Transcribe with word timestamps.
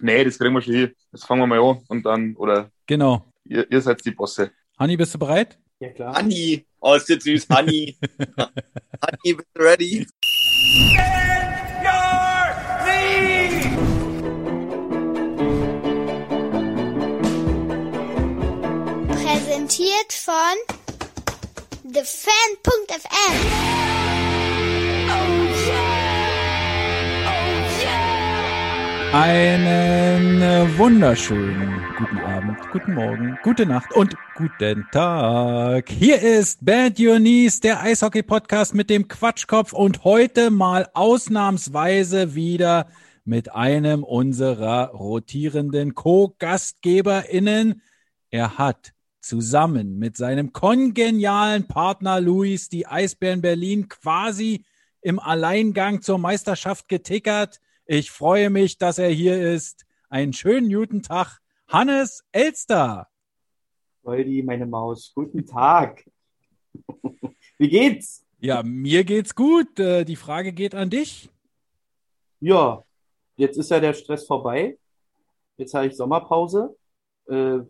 Nee, 0.00 0.24
das 0.24 0.38
kriegen 0.38 0.54
wir 0.54 0.62
schon 0.62 0.74
hin. 0.74 0.94
Jetzt 1.12 1.26
fangen 1.26 1.40
wir 1.42 1.46
mal 1.46 1.58
an 1.58 1.82
und 1.88 2.06
dann, 2.06 2.36
oder 2.36 2.70
Genau. 2.86 3.24
ihr, 3.44 3.70
ihr 3.70 3.80
seid 3.80 4.04
die 4.04 4.12
Bosse. 4.12 4.52
Hanni, 4.78 4.96
bist 4.96 5.14
du 5.14 5.18
bereit? 5.18 5.58
Ja, 5.80 5.90
klar. 5.90 6.16
Honey. 6.16 6.64
Oh, 6.80 6.94
ist 6.94 7.10
das 7.10 7.24
süß. 7.24 7.48
Honey. 7.50 7.96
Honey, 8.38 9.34
bist 9.34 9.48
du 9.54 9.62
ready? 9.62 10.06
Präsentiert 19.08 20.12
von 20.12 21.92
TheFan.fm. 21.92 23.97
Einen 29.20 30.40
äh, 30.40 30.78
wunderschönen 30.78 31.82
guten 31.98 32.18
Abend, 32.18 32.56
guten 32.70 32.94
Morgen, 32.94 33.36
gute 33.42 33.66
Nacht 33.66 33.92
und 33.92 34.14
guten 34.36 34.86
Tag. 34.92 35.88
Hier 35.88 36.22
ist 36.22 36.64
Bad 36.64 37.00
Your 37.00 37.16
Knees, 37.16 37.58
der 37.58 37.82
Eishockey-Podcast 37.82 38.76
mit 38.76 38.88
dem 38.88 39.08
Quatschkopf 39.08 39.72
und 39.72 40.04
heute 40.04 40.52
mal 40.52 40.88
ausnahmsweise 40.94 42.36
wieder 42.36 42.86
mit 43.24 43.52
einem 43.52 44.04
unserer 44.04 44.90
rotierenden 44.90 45.96
Co-GastgeberInnen. 45.96 47.82
Er 48.30 48.56
hat 48.56 48.92
zusammen 49.20 49.98
mit 49.98 50.16
seinem 50.16 50.52
kongenialen 50.52 51.66
Partner 51.66 52.20
Luis 52.20 52.68
die 52.68 52.86
Eisbären 52.86 53.40
Berlin 53.40 53.88
quasi 53.88 54.64
im 55.00 55.18
Alleingang 55.18 56.02
zur 56.02 56.18
Meisterschaft 56.18 56.88
getickert. 56.88 57.58
Ich 57.90 58.10
freue 58.10 58.50
mich, 58.50 58.76
dass 58.76 58.98
er 58.98 59.08
hier 59.08 59.40
ist. 59.40 59.86
Einen 60.10 60.34
schönen 60.34 60.70
guten 60.70 61.02
Tag, 61.02 61.38
Hannes 61.68 62.22
Elster. 62.32 63.08
Goldi, 64.02 64.42
meine 64.42 64.66
Maus. 64.66 65.10
Guten 65.14 65.46
Tag. 65.46 66.04
Wie 67.56 67.68
geht's? 67.70 68.26
Ja, 68.40 68.62
mir 68.62 69.04
geht's 69.04 69.34
gut. 69.34 69.80
Äh, 69.80 70.04
Die 70.04 70.16
Frage 70.16 70.52
geht 70.52 70.74
an 70.74 70.90
dich. 70.90 71.30
Ja, 72.40 72.84
jetzt 73.36 73.56
ist 73.56 73.70
ja 73.70 73.80
der 73.80 73.94
Stress 73.94 74.26
vorbei. 74.26 74.76
Jetzt 75.56 75.72
habe 75.72 75.86
ich 75.86 75.96
Sommerpause. 75.96 76.76
Äh, 77.26 77.60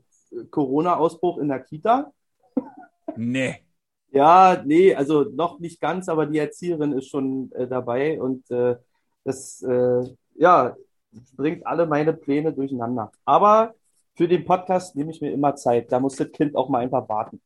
Corona-Ausbruch 0.50 1.38
in 1.38 1.46
der 1.46 1.60
Kita. 1.60 2.12
Nee. 3.14 3.62
Ja, 4.10 4.60
nee, 4.66 4.92
also 4.96 5.22
noch 5.22 5.60
nicht 5.60 5.80
ganz, 5.80 6.08
aber 6.08 6.26
die 6.26 6.38
Erzieherin 6.38 6.92
ist 6.94 7.06
schon 7.06 7.52
äh, 7.52 7.68
dabei 7.68 8.20
und 8.20 8.50
äh, 8.50 8.74
das, 9.24 9.62
äh, 9.62 10.02
ja, 10.36 10.76
bringt 11.36 11.66
alle 11.66 11.86
meine 11.86 12.12
Pläne 12.12 12.52
durcheinander. 12.52 13.10
Aber 13.24 13.74
für 14.16 14.28
den 14.28 14.44
Podcast 14.44 14.96
nehme 14.96 15.10
ich 15.10 15.20
mir 15.20 15.32
immer 15.32 15.54
Zeit. 15.56 15.90
Da 15.92 16.00
muss 16.00 16.16
das 16.16 16.30
Kind 16.32 16.56
auch 16.56 16.68
mal 16.68 16.80
einfach 16.80 17.08
warten. 17.08 17.40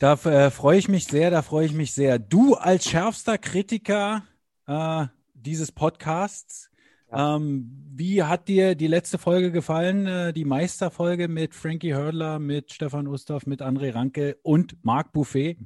Da 0.00 0.14
äh, 0.14 0.50
freue 0.50 0.78
ich 0.78 0.88
mich 0.88 1.06
sehr, 1.06 1.30
da 1.30 1.42
freue 1.42 1.66
ich 1.66 1.72
mich 1.72 1.92
sehr. 1.94 2.18
Du 2.18 2.54
als 2.54 2.84
schärfster 2.88 3.38
Kritiker 3.38 4.22
äh, 4.66 5.06
dieses 5.34 5.70
Podcasts, 5.70 6.70
Ja. 7.10 7.36
ähm, 7.36 7.70
wie 7.96 8.22
hat 8.24 8.48
dir 8.48 8.74
die 8.74 8.88
letzte 8.88 9.18
Folge 9.18 9.52
gefallen? 9.52 10.06
Äh, 10.06 10.32
die 10.32 10.44
Meisterfolge 10.44 11.28
mit 11.28 11.54
Frankie 11.54 11.94
Hördler, 11.94 12.40
mit 12.40 12.72
Stefan 12.72 13.06
Ustorf, 13.06 13.46
mit 13.46 13.62
André 13.62 13.94
Ranke 13.94 14.36
und 14.42 14.82
Marc 14.84 15.12
Buffet? 15.12 15.58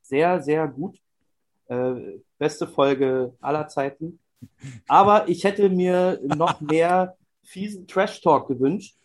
Sehr, 0.00 0.40
sehr 0.40 0.66
gut. 0.68 0.98
Äh, 1.68 2.20
beste 2.38 2.66
Folge 2.66 3.34
aller 3.40 3.68
Zeiten. 3.68 4.20
Aber 4.86 5.28
ich 5.28 5.44
hätte 5.44 5.68
mir 5.68 6.20
noch 6.22 6.60
mehr 6.60 7.16
fiesen 7.42 7.86
Trash-Talk 7.86 8.48
gewünscht. 8.48 8.96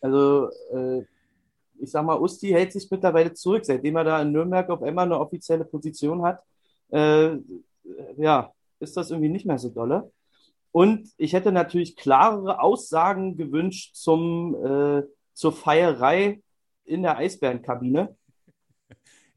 Also, 0.00 0.50
äh, 0.72 1.02
ich 1.78 1.90
sag 1.90 2.04
mal, 2.04 2.20
Usti 2.20 2.48
hält 2.48 2.72
sich 2.72 2.90
mittlerweile 2.90 3.34
zurück, 3.34 3.64
seitdem 3.64 3.96
er 3.96 4.04
da 4.04 4.22
in 4.22 4.32
Nürnberg 4.32 4.68
auf 4.70 4.82
einmal 4.82 5.06
eine 5.06 5.18
offizielle 5.18 5.64
Position 5.64 6.22
hat. 6.22 6.42
Äh, 6.90 7.36
ja, 8.16 8.52
ist 8.80 8.96
das 8.96 9.10
irgendwie 9.10 9.28
nicht 9.28 9.46
mehr 9.46 9.58
so 9.58 9.68
dolle. 9.68 10.10
Und 10.72 11.08
ich 11.16 11.32
hätte 11.32 11.52
natürlich 11.52 11.96
klarere 11.96 12.60
Aussagen 12.60 13.36
gewünscht 13.36 13.94
zum, 13.96 14.54
äh, 14.64 15.02
zur 15.32 15.52
Feierei 15.52 16.42
in 16.84 17.02
der 17.02 17.16
Eisbärenkabine. 17.18 18.14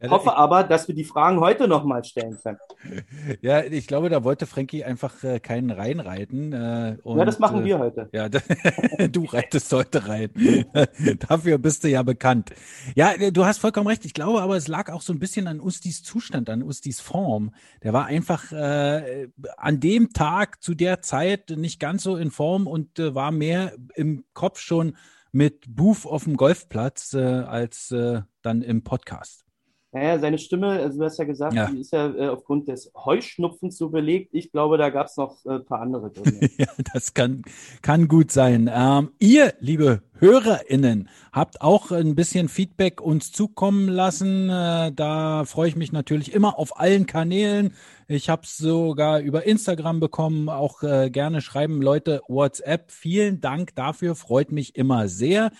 Ja, 0.01 0.09
Hoffe 0.11 0.35
aber, 0.35 0.63
dass 0.63 0.87
wir 0.87 0.95
die 0.95 1.03
Fragen 1.03 1.41
heute 1.41 1.67
nochmal 1.67 2.03
stellen 2.03 2.37
können. 2.41 2.57
Ja, 3.41 3.63
ich 3.63 3.87
glaube, 3.87 4.09
da 4.09 4.23
wollte 4.23 4.45
Frankie 4.45 4.83
einfach 4.83 5.23
äh, 5.23 5.39
keinen 5.39 5.69
reinreiten. 5.69 6.53
Äh, 6.53 6.97
und, 7.03 7.17
ja, 7.17 7.25
das 7.25 7.39
machen 7.39 7.61
äh, 7.61 7.65
wir 7.65 7.79
heute. 7.79 8.09
Ja, 8.13 8.29
du 9.09 9.25
reitest 9.25 9.71
heute 9.73 10.07
rein. 10.07 10.31
Dafür 11.27 11.57
bist 11.57 11.83
du 11.83 11.89
ja 11.89 12.03
bekannt. 12.03 12.51
Ja, 12.95 13.11
äh, 13.11 13.31
du 13.31 13.45
hast 13.45 13.57
vollkommen 13.57 13.87
recht. 13.87 14.05
Ich 14.05 14.13
glaube 14.13 14.41
aber, 14.41 14.55
es 14.55 14.69
lag 14.69 14.89
auch 14.91 15.01
so 15.01 15.11
ein 15.11 15.19
bisschen 15.19 15.47
an 15.47 15.59
Ustis 15.59 16.01
Zustand, 16.01 16.49
an 16.49 16.63
Ustis 16.63 17.01
Form. 17.01 17.53
Der 17.83 17.91
war 17.91 18.05
einfach 18.05 18.51
äh, 18.53 19.27
an 19.57 19.79
dem 19.81 20.13
Tag 20.13 20.63
zu 20.63 20.75
der 20.75 21.01
Zeit 21.01 21.49
nicht 21.49 21.79
ganz 21.79 22.03
so 22.03 22.15
in 22.15 22.31
Form 22.31 22.67
und 22.67 22.99
äh, 22.99 23.13
war 23.15 23.31
mehr 23.31 23.73
im 23.95 24.23
Kopf 24.33 24.59
schon 24.59 24.95
mit 25.31 25.65
Booth 25.75 26.05
auf 26.05 26.23
dem 26.23 26.37
Golfplatz 26.37 27.13
äh, 27.13 27.19
als 27.19 27.91
äh, 27.91 28.21
dann 28.41 28.61
im 28.61 28.83
Podcast. 28.83 29.48
Naja, 29.91 30.19
seine 30.19 30.37
Stimme, 30.37 30.67
also 30.69 30.99
du 30.99 31.05
hast 31.05 31.17
ja 31.17 31.25
gesagt, 31.25 31.53
Ja. 31.55 31.65
die 31.65 31.79
ist 31.79 31.91
ja 31.93 32.13
äh, 32.13 32.27
aufgrund 32.27 32.67
des 32.67 32.91
Heuschnupfens 32.95 33.75
so 33.75 33.89
belegt. 33.89 34.29
Ich 34.33 34.51
glaube, 34.51 34.77
da 34.77 34.89
gab 34.91 35.07
es 35.07 35.17
noch 35.17 35.43
äh, 35.45 35.53
ein 35.55 35.65
paar 35.65 35.81
andere 35.81 36.11
Gründe. 36.11 36.47
Ja, 36.59 36.67
das 36.93 37.13
kann, 37.13 37.41
kann 37.81 38.07
gut 38.07 38.31
sein. 38.31 38.69
Ähm, 38.71 39.11
ihr, 39.17 39.53
liebe 39.59 40.01
HörerInnen, 40.19 41.07
habt 41.31 41.61
auch 41.61 41.91
ein 41.91 42.13
bisschen 42.13 42.49
Feedback 42.49 43.01
uns 43.01 43.31
zukommen 43.31 43.87
lassen. 43.87 44.49
Äh, 44.49 44.91
da 44.93 45.45
freue 45.45 45.69
ich 45.69 45.75
mich 45.75 45.91
natürlich 45.91 46.33
immer 46.33 46.59
auf 46.59 46.79
allen 46.79 47.05
Kanälen. 47.07 47.73
Ich 48.07 48.29
habe 48.29 48.41
es 48.43 48.57
sogar 48.57 49.19
über 49.21 49.45
Instagram 49.45 49.99
bekommen. 49.99 50.49
Auch 50.49 50.83
äh, 50.83 51.09
gerne 51.09 51.41
schreiben 51.41 51.81
Leute 51.81 52.21
WhatsApp. 52.27 52.91
Vielen 52.91 53.39
Dank 53.41 53.73
dafür. 53.75 54.15
Freut 54.15 54.51
mich 54.51 54.75
immer 54.75 55.07
sehr. 55.07 55.51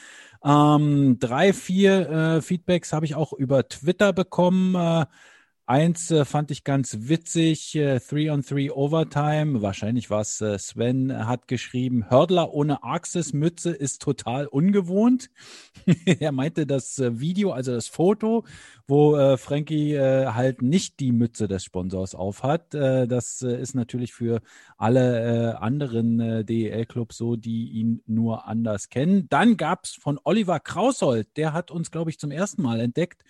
Ähm, 0.44 1.18
drei, 1.20 1.54
vier 1.54 2.10
äh, 2.10 2.42
Feedbacks 2.42 2.94
habe 2.94 3.06
ich 3.06 3.16
auch 3.16 3.34
über 3.34 3.68
Twitter 3.68 4.14
bekommen. 4.14 4.76
Äh, 4.76 5.06
Eins 5.70 6.10
äh, 6.10 6.26
fand 6.26 6.50
ich 6.50 6.64
ganz 6.64 6.98
witzig, 7.02 7.76
äh, 7.76 8.00
Three 8.00 8.32
on 8.32 8.42
Three 8.42 8.72
Overtime, 8.72 9.62
wahrscheinlich 9.62 10.10
war 10.10 10.22
es 10.22 10.42
äh, 10.42 10.58
Sven, 10.58 11.28
hat 11.28 11.48
geschrieben, 11.48 12.10
Hördler 12.10 12.52
ohne 12.56 12.82
Arxis-Mütze 12.82 13.70
ist 13.70 14.02
total 14.02 14.48
ungewohnt. 14.48 15.30
er 16.20 16.32
meinte 16.32 16.66
das 16.66 16.98
äh, 16.98 17.20
Video, 17.20 17.52
also 17.52 17.72
das 17.72 17.88
Foto, 17.88 18.46
wo 18.88 19.16
äh, 19.16 19.38
Frankie 19.38 19.94
äh, 19.94 20.30
halt 20.30 20.64
nicht 20.64 21.00
die 21.00 21.12
Mütze 21.12 21.48
des 21.48 21.66
Sponsors 21.66 22.16
aufhat. 22.16 22.74
Äh, 22.74 23.08
das 23.08 23.44
äh, 23.44 23.62
ist 23.62 23.76
natürlich 23.76 24.12
für 24.12 24.42
alle 24.76 25.52
äh, 25.52 25.56
anderen 25.56 26.20
äh, 26.20 26.44
DEL-Clubs 26.44 27.16
so, 27.16 27.36
die 27.36 27.70
ihn 27.70 28.02
nur 28.08 28.48
anders 28.48 28.90
kennen. 28.90 29.28
Dann 29.30 29.56
gab's 29.56 29.94
von 29.94 30.20
Oliver 30.24 30.60
Kraushold, 30.60 31.38
der 31.38 31.54
hat 31.54 31.70
uns, 31.70 31.92
glaube 31.92 32.10
ich, 32.10 32.18
zum 32.18 32.32
ersten 32.32 32.64
Mal 32.64 32.80
entdeckt 32.80 33.24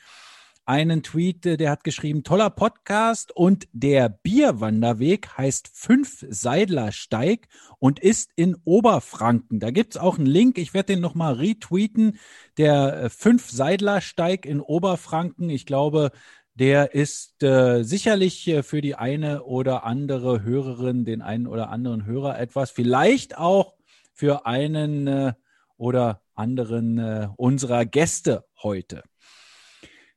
einen 0.69 1.01
Tweet, 1.01 1.47
äh, 1.47 1.57
der 1.57 1.71
hat 1.71 1.83
geschrieben, 1.83 2.23
toller 2.23 2.51
Podcast 2.51 3.35
und 3.35 3.67
der 3.73 4.07
Bierwanderweg 4.07 5.35
heißt 5.35 5.67
Fünf 5.73 6.23
Seidler 6.29 6.91
Steig 6.91 7.47
und 7.79 7.99
ist 7.99 8.31
in 8.35 8.55
Oberfranken. 8.65 9.59
Da 9.59 9.71
gibt's 9.71 9.97
auch 9.97 10.19
einen 10.19 10.27
Link, 10.27 10.59
ich 10.59 10.75
werde 10.75 10.93
den 10.93 11.01
nochmal 11.01 11.33
retweeten. 11.33 12.19
Der 12.59 13.05
äh, 13.05 13.09
Fünf 13.09 13.49
Seidler 13.49 13.99
Steig 13.99 14.45
in 14.45 14.61
Oberfranken, 14.61 15.49
ich 15.49 15.65
glaube, 15.65 16.11
der 16.53 16.93
ist 16.93 17.41
äh, 17.41 17.81
sicherlich 17.81 18.47
äh, 18.47 18.61
für 18.61 18.81
die 18.81 18.93
eine 18.93 19.45
oder 19.45 19.85
andere 19.85 20.43
Hörerin, 20.43 21.03
den 21.03 21.23
einen 21.23 21.47
oder 21.47 21.71
anderen 21.71 22.05
Hörer 22.05 22.39
etwas, 22.39 22.69
vielleicht 22.69 23.39
auch 23.39 23.73
für 24.13 24.45
einen 24.45 25.07
äh, 25.07 25.33
oder 25.77 26.21
anderen 26.35 26.99
äh, 26.99 27.27
unserer 27.37 27.85
Gäste 27.85 28.45
heute. 28.61 29.01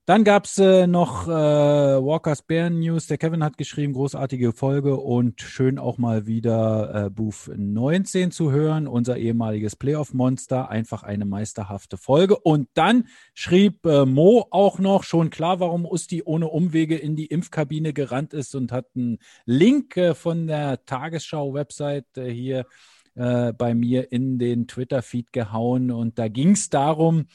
Dann 0.05 0.25
gab's 0.25 0.59
äh, 0.59 0.89
noch 0.89 1.29
äh, 1.29 1.31
Walkers 1.31 2.43
Bären 2.43 2.81
News. 2.81 3.07
Der 3.07 3.19
Kevin 3.19 3.45
hat 3.45 3.57
geschrieben, 3.57 3.93
großartige 3.93 4.53
Folge 4.53 4.97
und 4.97 5.41
schön 5.41 5.79
auch 5.79 5.97
mal 5.97 6.27
wieder 6.27 7.07
äh, 7.07 7.11
Booth 7.11 7.53
19 7.55 8.33
zu 8.33 8.51
hören, 8.51 8.89
unser 8.89 9.17
ehemaliges 9.17 9.77
Playoff-Monster. 9.77 10.69
Einfach 10.69 11.05
eine 11.05 11.25
meisterhafte 11.25 11.99
Folge. 11.99 12.37
Und 12.37 12.69
dann 12.75 13.07
schrieb 13.35 13.87
äh, 13.87 14.05
Mo 14.05 14.49
auch 14.51 14.81
noch, 14.81 15.05
schon 15.05 15.31
klar, 15.31 15.61
warum 15.61 15.87
Usti 15.87 16.25
ohne 16.25 16.49
Umwege 16.49 16.97
in 16.97 17.15
die 17.15 17.27
Impfkabine 17.27 17.93
gerannt 17.93 18.35
ist 18.35 18.57
und 18.57 18.73
hat 18.73 18.87
einen 18.97 19.19
Link 19.45 19.97
äh, 19.97 20.17
von 20.17 20.49
der 20.49 20.85
Tagesschau-Website 20.85 22.19
äh, 22.19 22.29
hier 22.29 22.67
äh, 23.15 23.53
bei 23.53 23.73
mir 23.73 24.11
in 24.11 24.41
den 24.41 24.67
Twitter-Feed 24.67 25.33
gehauen. 25.33 25.93
Und 25.93 26.19
da 26.19 26.27
ging's 26.27 26.71
darum, 26.71 27.27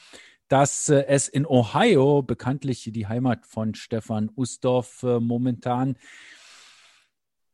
dass 0.48 0.88
äh, 0.88 1.04
es 1.06 1.28
in 1.28 1.46
Ohio, 1.46 2.22
bekanntlich 2.22 2.90
die 2.92 3.06
Heimat 3.06 3.46
von 3.46 3.74
Stefan 3.74 4.30
Ustorf 4.34 5.02
äh, 5.02 5.20
momentan, 5.20 5.96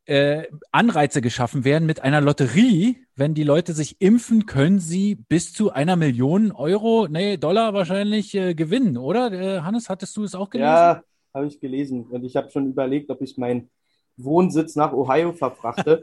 äh, 0.07 0.49
Anreize 0.71 1.23
geschaffen 1.23 1.65
werden 1.65 1.87
mit 1.87 2.01
einer 2.01 2.21
Lotterie. 2.21 2.99
Wenn 3.17 3.35
die 3.35 3.43
Leute 3.43 3.73
sich 3.73 4.01
impfen, 4.01 4.47
können 4.47 4.79
sie 4.79 5.15
bis 5.15 5.53
zu 5.53 5.71
einer 5.71 5.97
Million 5.97 6.53
Euro, 6.53 7.09
nee, 7.09 7.37
Dollar 7.37 7.75
wahrscheinlich 7.75 8.35
äh, 8.35 8.55
gewinnen, 8.55 8.97
oder? 8.97 9.33
Äh, 9.33 9.61
Hannes, 9.61 9.89
hattest 9.89 10.17
du 10.17 10.25
es 10.25 10.35
auch 10.35 10.51
gelesen? 10.51 10.71
Ja, 10.71 11.03
habe 11.33 11.47
ich 11.47 11.59
gelesen. 11.59 12.07
Und 12.07 12.25
ich 12.25 12.37
habe 12.37 12.51
schon 12.51 12.67
überlegt, 12.69 13.11
ob 13.11 13.23
ich 13.23 13.39
meinen 13.39 13.71
Wohnsitz 14.17 14.77
nach 14.77 14.93
Ohio 14.93 15.33
verfrachte, 15.33 16.03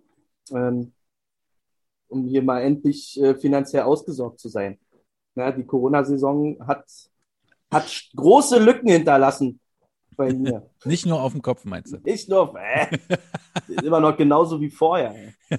ähm, 0.50 0.92
um 2.08 2.26
hier 2.26 2.42
mal 2.42 2.60
endlich 2.60 3.18
finanziell 3.40 3.84
ausgesorgt 3.84 4.38
zu 4.38 4.48
sein. 4.48 4.78
Ja, 5.34 5.50
die 5.50 5.64
Corona-Saison 5.64 6.58
hat, 6.66 6.84
hat 7.70 8.10
große 8.14 8.58
Lücken 8.58 8.88
hinterlassen 8.90 9.58
bei 10.16 10.32
mir. 10.32 10.68
Nicht 10.84 11.06
nur 11.06 11.22
auf 11.22 11.32
dem 11.32 11.40
Kopf, 11.42 11.64
meinst 11.64 11.92
du? 11.92 11.98
Nicht 11.98 12.28
nur, 12.28 12.54
äh, 12.58 12.86
immer 13.82 14.00
noch 14.00 14.16
genauso 14.16 14.60
wie 14.60 14.70
vorher. 14.70 15.14
ey. 15.14 15.58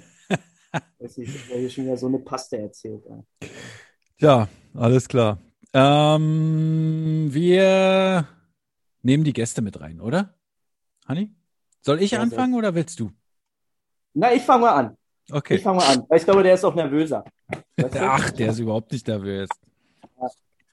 Weiß 0.98 1.18
nicht, 1.18 1.34
ich 1.34 1.40
habe 1.50 1.58
hier 1.60 1.70
schon 1.70 1.84
wieder 1.86 1.96
so 1.96 2.06
eine 2.06 2.18
Paste 2.20 2.56
erzählt. 2.58 3.02
ey. 3.06 3.48
Ja, 4.20 4.48
alles 4.74 5.08
klar. 5.08 5.38
Ähm, 5.72 7.28
wir 7.32 8.28
nehmen 9.02 9.24
die 9.24 9.32
Gäste 9.32 9.60
mit 9.60 9.80
rein, 9.80 10.00
oder? 10.00 10.34
Hanni? 11.06 11.34
Soll 11.82 12.00
ich 12.00 12.12
Ja, 12.12 12.20
anfangen 12.20 12.54
oder 12.54 12.74
willst 12.76 13.00
du? 13.00 13.10
Na, 14.14 14.32
ich 14.32 14.42
fange 14.42 14.62
mal 14.62 14.72
an. 14.74 14.96
Ich 15.26 15.32
Okay. 15.34 15.58
fange 15.58 15.78
mal 15.78 15.86
an. 15.88 16.04
Weil 16.08 16.18
ich 16.18 16.24
glaube, 16.24 16.42
der 16.44 16.54
ist 16.54 16.64
auch 16.64 16.74
nervöser. 16.74 17.24
Ach, 18.00 18.30
der 18.30 18.50
ist 18.50 18.58
überhaupt 18.58 18.92
nicht 18.92 19.06
nervös. 19.06 19.48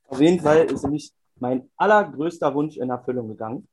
Auf 0.08 0.20
jeden 0.20 0.40
Fall 0.40 0.66
ist 0.66 0.84
nämlich 0.84 1.12
mein 1.40 1.70
allergrößter 1.78 2.54
Wunsch 2.54 2.78
in 2.78 2.90
Erfüllung 2.90 3.30
gegangen. 3.30 3.68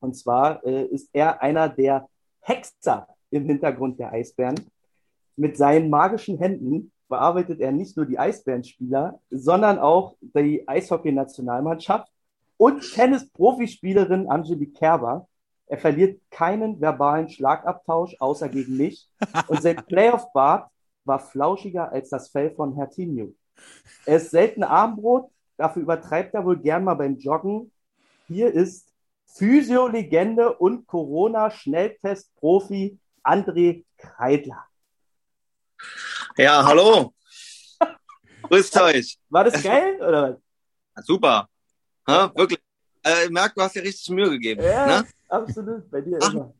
Und 0.00 0.16
zwar 0.16 0.64
äh, 0.64 0.84
ist 0.86 1.08
er 1.12 1.42
einer 1.42 1.68
der 1.68 2.08
Hexer 2.40 3.06
im 3.30 3.44
Hintergrund 3.44 3.98
der 3.98 4.12
Eisbären. 4.12 4.58
Mit 5.36 5.56
seinen 5.56 5.90
magischen 5.90 6.38
Händen 6.38 6.92
bearbeitet 7.08 7.60
er 7.60 7.72
nicht 7.72 7.96
nur 7.96 8.06
die 8.06 8.18
Eisbärenspieler, 8.18 9.20
sondern 9.30 9.78
auch 9.78 10.16
die 10.20 10.66
Eishockey-Nationalmannschaft 10.66 12.10
und 12.56 12.82
Tennis-Profispielerin 12.92 14.28
Angelique 14.28 14.74
Kerber. 14.74 15.26
Er 15.66 15.78
verliert 15.78 16.20
keinen 16.30 16.80
verbalen 16.80 17.28
Schlagabtausch, 17.28 18.16
außer 18.18 18.48
gegen 18.48 18.76
mich. 18.76 19.08
Und 19.48 19.62
sein 19.62 19.76
Playoff-Bart 19.76 20.70
war 21.04 21.18
flauschiger 21.18 21.90
als 21.92 22.10
das 22.10 22.28
Fell 22.30 22.50
von 22.54 22.74
Hertinho. 22.74 23.34
Er 24.06 24.16
ist 24.16 24.30
selten 24.30 24.62
Armbrot, 24.62 25.30
dafür 25.56 25.82
übertreibt 25.82 26.34
er 26.34 26.44
wohl 26.44 26.58
gern 26.58 26.84
mal 26.84 26.94
beim 26.94 27.16
Joggen. 27.18 27.72
Hier 28.28 28.52
ist 28.52 28.88
Physio-Legende 29.34 30.54
und 30.56 30.86
Corona-Schnelltest-Profi 30.86 32.98
André 33.22 33.84
Kreidler. 33.98 34.64
Ja, 36.36 36.64
hallo. 36.64 37.12
Grüßt 38.42 38.80
euch. 38.80 39.18
War 39.28 39.44
das 39.44 39.62
geil 39.62 39.96
oder 40.00 40.38
was? 40.94 41.06
Super. 41.06 41.48
Ha, 42.08 42.32
wirklich. 42.34 42.58
Äh, 43.04 43.24
ich 43.24 43.30
merke, 43.30 43.54
du 43.56 43.62
hast 43.62 43.76
dir 43.76 43.82
richtig 43.82 44.08
Mühe 44.10 44.30
gegeben. 44.30 44.62
Ja, 44.62 45.02
Ne? 45.02 45.06
absolut, 45.28 45.90
bei 45.90 46.00
dir 46.00 46.18
Ach. 46.22 46.32
immer. 46.32 46.54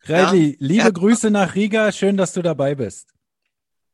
Kreidli, 0.00 0.56
liebe 0.58 0.84
Ja. 0.84 0.90
Grüße 0.90 1.30
nach 1.30 1.54
Riga. 1.54 1.92
Schön, 1.92 2.16
dass 2.16 2.32
du 2.32 2.40
dabei 2.42 2.74
bist. 2.74 3.12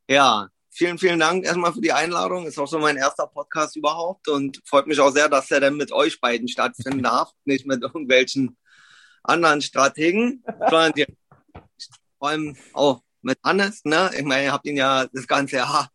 Ja, 0.08 0.48
vielen, 0.70 0.98
vielen 0.98 1.18
Dank 1.18 1.44
erstmal 1.46 1.72
für 1.72 1.80
die 1.80 1.92
Einladung. 1.92 2.46
Ist 2.46 2.58
auch 2.58 2.66
so 2.66 2.78
mein 2.78 2.96
erster 2.96 3.26
Podcast 3.26 3.74
überhaupt 3.76 4.28
und 4.28 4.60
freut 4.66 4.86
mich 4.86 5.00
auch 5.00 5.10
sehr, 5.10 5.30
dass 5.30 5.46
der 5.48 5.60
dann 5.60 5.76
mit 5.76 5.92
euch 5.92 6.20
beiden 6.20 6.46
stattfinden 6.46 7.02
darf, 7.02 7.30
nicht 7.44 7.66
mit 7.66 7.82
irgendwelchen 7.82 8.58
anderen 9.22 9.62
Strategen, 9.62 10.44
sondern 10.68 10.92
die, 10.92 11.06
vor 12.18 12.28
allem 12.28 12.56
auch 12.74 13.00
mit 13.22 13.38
Hannes. 13.42 13.82
Ne? 13.84 14.10
Ich 14.14 14.24
meine, 14.24 14.44
ihr 14.44 14.52
habt 14.52 14.66
ihn 14.66 14.76
ja 14.76 15.06
das 15.06 15.26
ganze 15.26 15.56
Jahr 15.56 15.88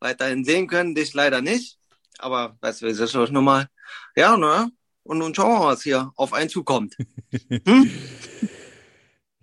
weiterhin 0.00 0.44
sehen 0.44 0.66
können, 0.66 0.94
dich 0.94 1.12
leider 1.12 1.42
nicht. 1.42 1.78
Aber 2.18 2.56
weißt 2.62 2.82
du, 2.82 2.86
ist 2.86 3.10
schon 3.10 3.32
nochmal. 3.32 3.68
Ja, 4.16 4.38
ne? 4.38 4.70
Und 5.02 5.18
nun 5.18 5.34
schauen 5.34 5.52
wir 5.52 5.58
mal, 5.58 5.72
was 5.74 5.82
hier 5.82 6.12
auf 6.16 6.32
einen 6.32 6.48
zukommt. 6.48 6.96
Hm? 7.66 7.90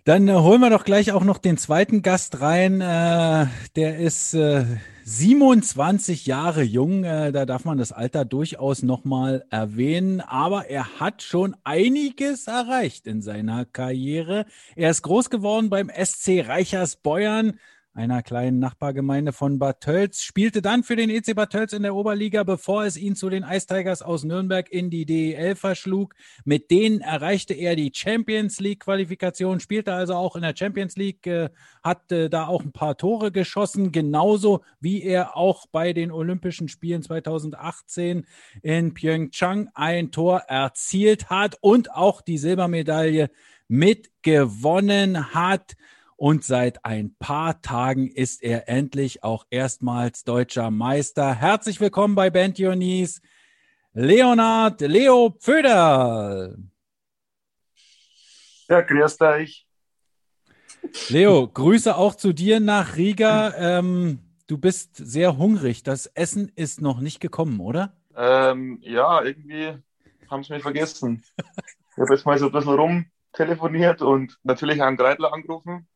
Dann 0.04 0.26
äh, 0.26 0.32
holen 0.32 0.60
wir 0.60 0.70
doch 0.70 0.84
gleich 0.84 1.12
auch 1.12 1.22
noch 1.22 1.38
den 1.38 1.56
zweiten 1.56 2.02
Gast 2.02 2.40
rein. 2.40 2.80
Äh, 2.80 3.46
der 3.76 3.98
ist 3.98 4.34
äh, 4.34 4.64
27 5.04 6.26
Jahre 6.26 6.62
jung. 6.62 7.04
Äh, 7.04 7.30
da 7.30 7.46
darf 7.46 7.64
man 7.64 7.78
das 7.78 7.92
Alter 7.92 8.24
durchaus 8.24 8.82
nochmal 8.82 9.44
erwähnen. 9.50 10.20
Aber 10.20 10.68
er 10.68 10.98
hat 10.98 11.22
schon 11.22 11.54
einiges 11.62 12.48
erreicht 12.48 13.06
in 13.06 13.22
seiner 13.22 13.64
Karriere. 13.64 14.46
Er 14.74 14.90
ist 14.90 15.02
groß 15.02 15.30
geworden 15.30 15.70
beim 15.70 15.88
SC 15.88 16.48
Reichersbeuern, 16.48 17.60
einer 17.94 18.22
kleinen 18.22 18.58
Nachbargemeinde 18.58 19.32
von 19.32 19.58
Bad 19.58 19.80
Tölz, 19.80 20.22
spielte 20.22 20.62
dann 20.62 20.82
für 20.82 20.96
den 20.96 21.10
EC 21.10 21.34
Bad 21.34 21.50
Tölz 21.50 21.74
in 21.74 21.82
der 21.82 21.94
Oberliga, 21.94 22.42
bevor 22.42 22.84
es 22.84 22.96
ihn 22.96 23.16
zu 23.16 23.28
den 23.28 23.44
Ice 23.44 23.66
Tigers 23.66 24.00
aus 24.00 24.24
Nürnberg 24.24 24.70
in 24.70 24.88
die 24.88 25.04
DEL 25.04 25.56
verschlug. 25.56 26.14
Mit 26.44 26.70
denen 26.70 27.02
erreichte 27.02 27.52
er 27.52 27.76
die 27.76 27.92
Champions 27.94 28.60
League 28.60 28.80
Qualifikation, 28.80 29.60
spielte 29.60 29.92
also 29.92 30.14
auch 30.14 30.36
in 30.36 30.42
der 30.42 30.54
Champions 30.56 30.96
League, 30.96 31.26
äh, 31.26 31.50
hat 31.82 32.10
äh, 32.12 32.30
da 32.30 32.46
auch 32.46 32.62
ein 32.62 32.72
paar 32.72 32.96
Tore 32.96 33.30
geschossen, 33.30 33.92
genauso 33.92 34.62
wie 34.80 35.02
er 35.02 35.36
auch 35.36 35.66
bei 35.66 35.92
den 35.92 36.12
Olympischen 36.12 36.68
Spielen 36.68 37.02
2018 37.02 38.26
in 38.62 38.94
Pyeongchang 38.94 39.68
ein 39.74 40.10
Tor 40.10 40.38
erzielt 40.48 41.28
hat 41.28 41.58
und 41.60 41.92
auch 41.92 42.22
die 42.22 42.38
Silbermedaille 42.38 43.30
mitgewonnen 43.68 45.34
hat. 45.34 45.76
Und 46.22 46.44
seit 46.44 46.84
ein 46.84 47.16
paar 47.18 47.62
Tagen 47.62 48.06
ist 48.06 48.44
er 48.44 48.68
endlich 48.68 49.24
auch 49.24 49.44
erstmals 49.50 50.22
deutscher 50.22 50.70
Meister. 50.70 51.34
Herzlich 51.34 51.80
willkommen 51.80 52.14
bei 52.14 52.30
Band 52.30 52.60
Your 52.60 52.74
Knees, 52.74 53.20
Leonard 53.92 54.80
Leo 54.82 55.30
Pföder. 55.30 56.54
Ja, 58.68 58.80
grüßt 58.82 59.20
euch. 59.22 59.66
Leo, 61.08 61.48
Grüße 61.48 61.96
auch 61.96 62.14
zu 62.14 62.32
dir 62.32 62.60
nach 62.60 62.96
Riga. 62.96 63.52
Ähm, 63.56 64.20
du 64.46 64.58
bist 64.58 64.94
sehr 64.94 65.36
hungrig. 65.38 65.82
Das 65.82 66.06
Essen 66.06 66.52
ist 66.54 66.80
noch 66.80 67.00
nicht 67.00 67.18
gekommen, 67.18 67.58
oder? 67.58 67.96
Ähm, 68.14 68.78
ja, 68.82 69.24
irgendwie 69.24 69.76
haben 70.30 70.44
sie 70.44 70.52
mich 70.52 70.62
vergessen. 70.62 71.24
Ich 71.36 71.98
habe 71.98 72.14
jetzt 72.14 72.24
mal 72.24 72.38
so 72.38 72.46
ein 72.46 72.52
bisschen 72.52 72.74
rum 72.74 73.06
telefoniert 73.32 74.02
und 74.02 74.38
natürlich 74.44 74.80
einen 74.80 74.96
Greitler 74.96 75.32
angerufen. 75.32 75.88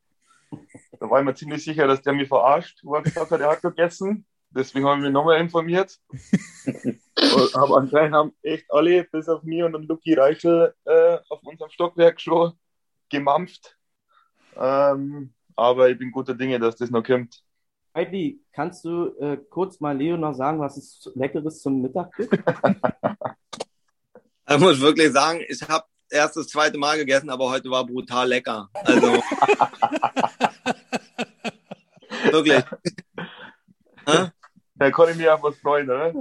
Da 0.99 1.11
war 1.11 1.21
ich 1.21 1.25
mir 1.27 1.35
ziemlich 1.35 1.65
sicher, 1.65 1.87
dass 1.87 2.03
der 2.03 2.13
mich 2.13 2.29
verarscht, 2.29 2.81
wo 2.83 2.95
er 2.95 3.03
gesagt 3.03 3.31
hat, 3.31 3.41
er 3.41 3.51
hat 3.51 3.63
gegessen. 3.63 4.27
Deswegen 4.51 4.87
habe 4.87 4.99
ich 4.99 5.05
mich 5.05 5.13
nochmal 5.13 5.41
informiert. 5.41 5.99
Aber 7.55 7.77
anscheinend 7.77 8.15
haben 8.15 8.33
echt 8.43 8.71
alle, 8.71 9.05
bis 9.05 9.29
auf 9.29 9.43
mich 9.43 9.63
und 9.63 9.73
den 9.73 9.83
Luki 9.83 10.15
Reichel, 10.15 10.75
äh, 10.85 11.19
auf 11.29 11.43
unserem 11.43 11.71
Stockwerk 11.71 12.21
schon 12.21 12.53
gemampft. 13.11 13.77
Ähm, 14.57 15.35
aber 15.55 15.91
ich 15.91 15.99
bin 15.99 16.11
guter 16.11 16.35
Dinge, 16.35 16.59
dass 16.59 16.77
das 16.77 16.91
noch 16.91 17.03
kommt. 17.03 17.43
Heidi, 17.95 18.43
kannst 18.53 18.85
du 18.85 19.15
äh, 19.19 19.39
kurz 19.49 19.81
mal 19.81 19.97
Leo 19.97 20.17
noch 20.17 20.35
sagen, 20.35 20.61
was 20.61 20.77
es 20.77 21.11
Leckeres 21.15 21.63
zum 21.63 21.83
Mittag 21.83 22.15
gibt? 22.17 22.39
Ich 24.49 24.59
muss 24.61 24.81
wirklich 24.81 25.11
sagen, 25.11 25.41
ich 25.49 25.61
habe 25.69 25.85
erst 26.11 26.37
das 26.37 26.49
zweite 26.49 26.79
Mal 26.79 26.97
gegessen, 26.97 27.31
aber 27.31 27.51
heute 27.51 27.71
war 27.71 27.87
brutal 27.87 28.29
lecker. 28.29 28.69
Also 28.73 29.13
wirklich. 32.31 32.65
Da 34.79 34.91
kann 34.91 35.09
ich 35.11 35.17
mich 35.17 35.29
auf 35.29 35.43
was 35.43 35.57
freuen, 35.59 35.89
oder? 35.89 36.13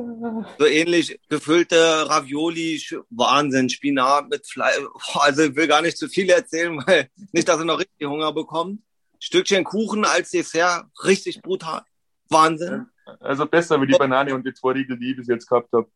so 0.57 0.65
ähnlich 0.65 1.19
gefüllte 1.29 2.09
Ravioli, 2.09 2.81
Wahnsinn, 3.09 3.69
Spinat 3.69 4.29
mit 4.29 4.47
Fleisch. 4.47 4.79
Also 5.15 5.43
ich 5.43 5.55
will 5.55 5.67
gar 5.67 5.81
nicht 5.81 5.97
zu 5.97 6.07
viel 6.07 6.29
erzählen, 6.29 6.77
weil 6.87 7.09
nicht, 7.33 7.47
dass 7.47 7.59
er 7.59 7.65
noch 7.65 7.79
richtig 7.79 8.07
Hunger 8.07 8.31
bekommt. 8.31 8.81
Stückchen 9.19 9.63
Kuchen 9.63 10.05
als 10.05 10.31
Dessert, 10.31 10.85
richtig 11.03 11.41
brutal. 11.41 11.81
Wahnsinn. 12.29 12.87
Also 13.19 13.45
besser 13.45 13.79
wie 13.81 13.87
die 13.87 13.97
Banane 13.97 14.33
und 14.33 14.45
die 14.45 14.53
zwei 14.53 14.71
Riegel, 14.71 14.97
die 14.97 15.11
ich 15.11 15.17
bis 15.17 15.27
jetzt 15.27 15.47
gehabt 15.47 15.71
habe. 15.73 15.87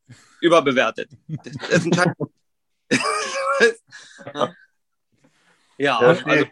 Überbewertet. 0.41 1.09
Ja, 4.33 4.53
Ja, 5.77 5.97
also 5.97 6.45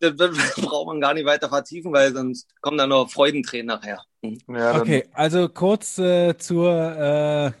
das, 0.00 0.16
das 0.16 0.54
braucht 0.56 0.88
man 0.88 1.00
gar 1.00 1.14
nicht 1.14 1.26
weiter 1.26 1.48
vertiefen, 1.48 1.92
weil 1.92 2.12
sonst 2.12 2.48
kommen 2.60 2.78
da 2.78 2.86
noch 2.86 3.10
Freudentränen 3.10 3.66
nachher. 3.66 4.02
Hm. 4.22 4.38
Ja, 4.48 4.80
Okay, 4.80 5.04
also 5.12 5.48
kurz 5.48 5.98
äh, 5.98 6.36
zur 6.36 6.70
äh, 6.70 7.52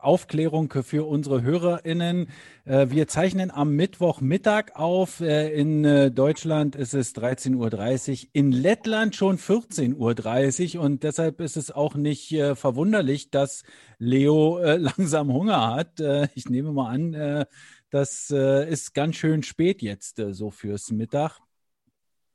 Aufklärung 0.00 0.72
für 0.82 1.06
unsere 1.06 1.42
HörerInnen. 1.42 2.28
Äh, 2.64 2.86
wir 2.90 3.08
zeichnen 3.08 3.50
am 3.50 3.76
Mittwochmittag 3.76 4.72
auf. 4.74 5.20
Äh, 5.20 5.52
in 5.52 5.84
äh, 5.84 6.10
Deutschland 6.10 6.76
ist 6.76 6.94
es 6.94 7.14
13.30 7.14 7.56
Uhr, 7.56 8.28
in 8.32 8.52
Lettland 8.52 9.16
schon 9.16 9.38
14.30 9.38 10.76
Uhr 10.76 10.82
und 10.82 11.02
deshalb 11.02 11.40
ist 11.40 11.56
es 11.56 11.70
auch 11.70 11.94
nicht 11.94 12.32
äh, 12.32 12.54
verwunderlich, 12.54 13.30
dass 13.30 13.64
Leo 13.98 14.58
äh, 14.58 14.76
langsam 14.78 15.32
Hunger 15.32 15.74
hat. 15.74 16.00
Äh, 16.00 16.28
ich 16.34 16.48
nehme 16.48 16.72
mal 16.72 16.90
an, 16.90 17.14
äh, 17.14 17.44
das 17.90 18.30
äh, 18.30 18.68
ist 18.70 18.94
ganz 18.94 19.16
schön 19.16 19.42
spät 19.42 19.82
jetzt 19.82 20.18
äh, 20.18 20.32
so 20.32 20.50
fürs 20.50 20.90
Mittag. 20.90 21.38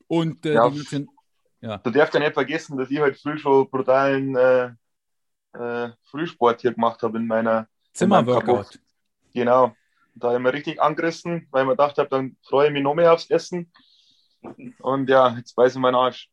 Und 0.08 0.46
äh, 0.46 0.54
Ja. 0.54 0.70
die 0.70 1.08
ja. 1.62 1.78
Du 1.78 1.90
darfst 1.90 2.14
ja 2.14 2.20
nicht 2.20 2.34
vergessen, 2.34 2.78
dass 2.78 2.92
ich 2.92 3.00
halt 3.00 3.18
früh 3.18 3.38
schon 3.38 3.68
brutalen 3.70 4.36
äh, 4.36 4.72
äh, 5.54 5.90
Frühsport 6.04 6.62
hier 6.62 6.74
gemacht 6.74 7.02
habe 7.02 7.18
in 7.18 7.26
meiner 7.26 7.68
Zimmerworkout. 7.94 8.80
Genau. 9.34 9.76
Da 10.14 10.28
habe 10.28 10.38
ich 10.38 10.44
mir 10.44 10.54
richtig 10.54 10.82
angerissen, 10.82 11.48
weil 11.52 11.64
ich 11.64 11.68
mir 11.68 11.74
gedacht 11.74 11.98
habe, 11.98 12.10
dann 12.10 12.38
freue 12.48 12.68
ich 12.68 12.74
mich 12.74 12.84
noch 12.84 12.94
mehr 12.94 13.14
aufs 13.14 13.30
Essen. 13.30 13.72
Und 14.80 15.10
ja, 15.10 15.36
jetzt 15.38 15.58
weiß 15.58 15.74
ich 15.74 15.80
meinen 15.80 15.96
Arsch. 15.96 16.30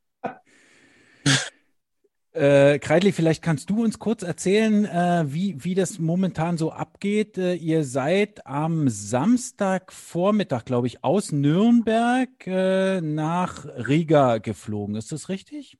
Äh, 2.34 2.78
Kreidli, 2.78 3.12
vielleicht 3.12 3.42
kannst 3.42 3.68
du 3.68 3.84
uns 3.84 3.98
kurz 3.98 4.22
erzählen, 4.22 4.86
äh, 4.86 5.24
wie, 5.26 5.62
wie 5.62 5.74
das 5.74 5.98
momentan 5.98 6.56
so 6.56 6.72
abgeht. 6.72 7.36
Äh, 7.36 7.54
ihr 7.54 7.84
seid 7.84 8.46
am 8.46 8.88
Samstagvormittag, 8.88 10.64
glaube 10.64 10.86
ich, 10.86 11.04
aus 11.04 11.30
Nürnberg 11.30 12.30
äh, 12.46 13.02
nach 13.02 13.66
Riga 13.66 14.38
geflogen. 14.38 14.96
Ist 14.96 15.12
das 15.12 15.28
richtig? 15.28 15.76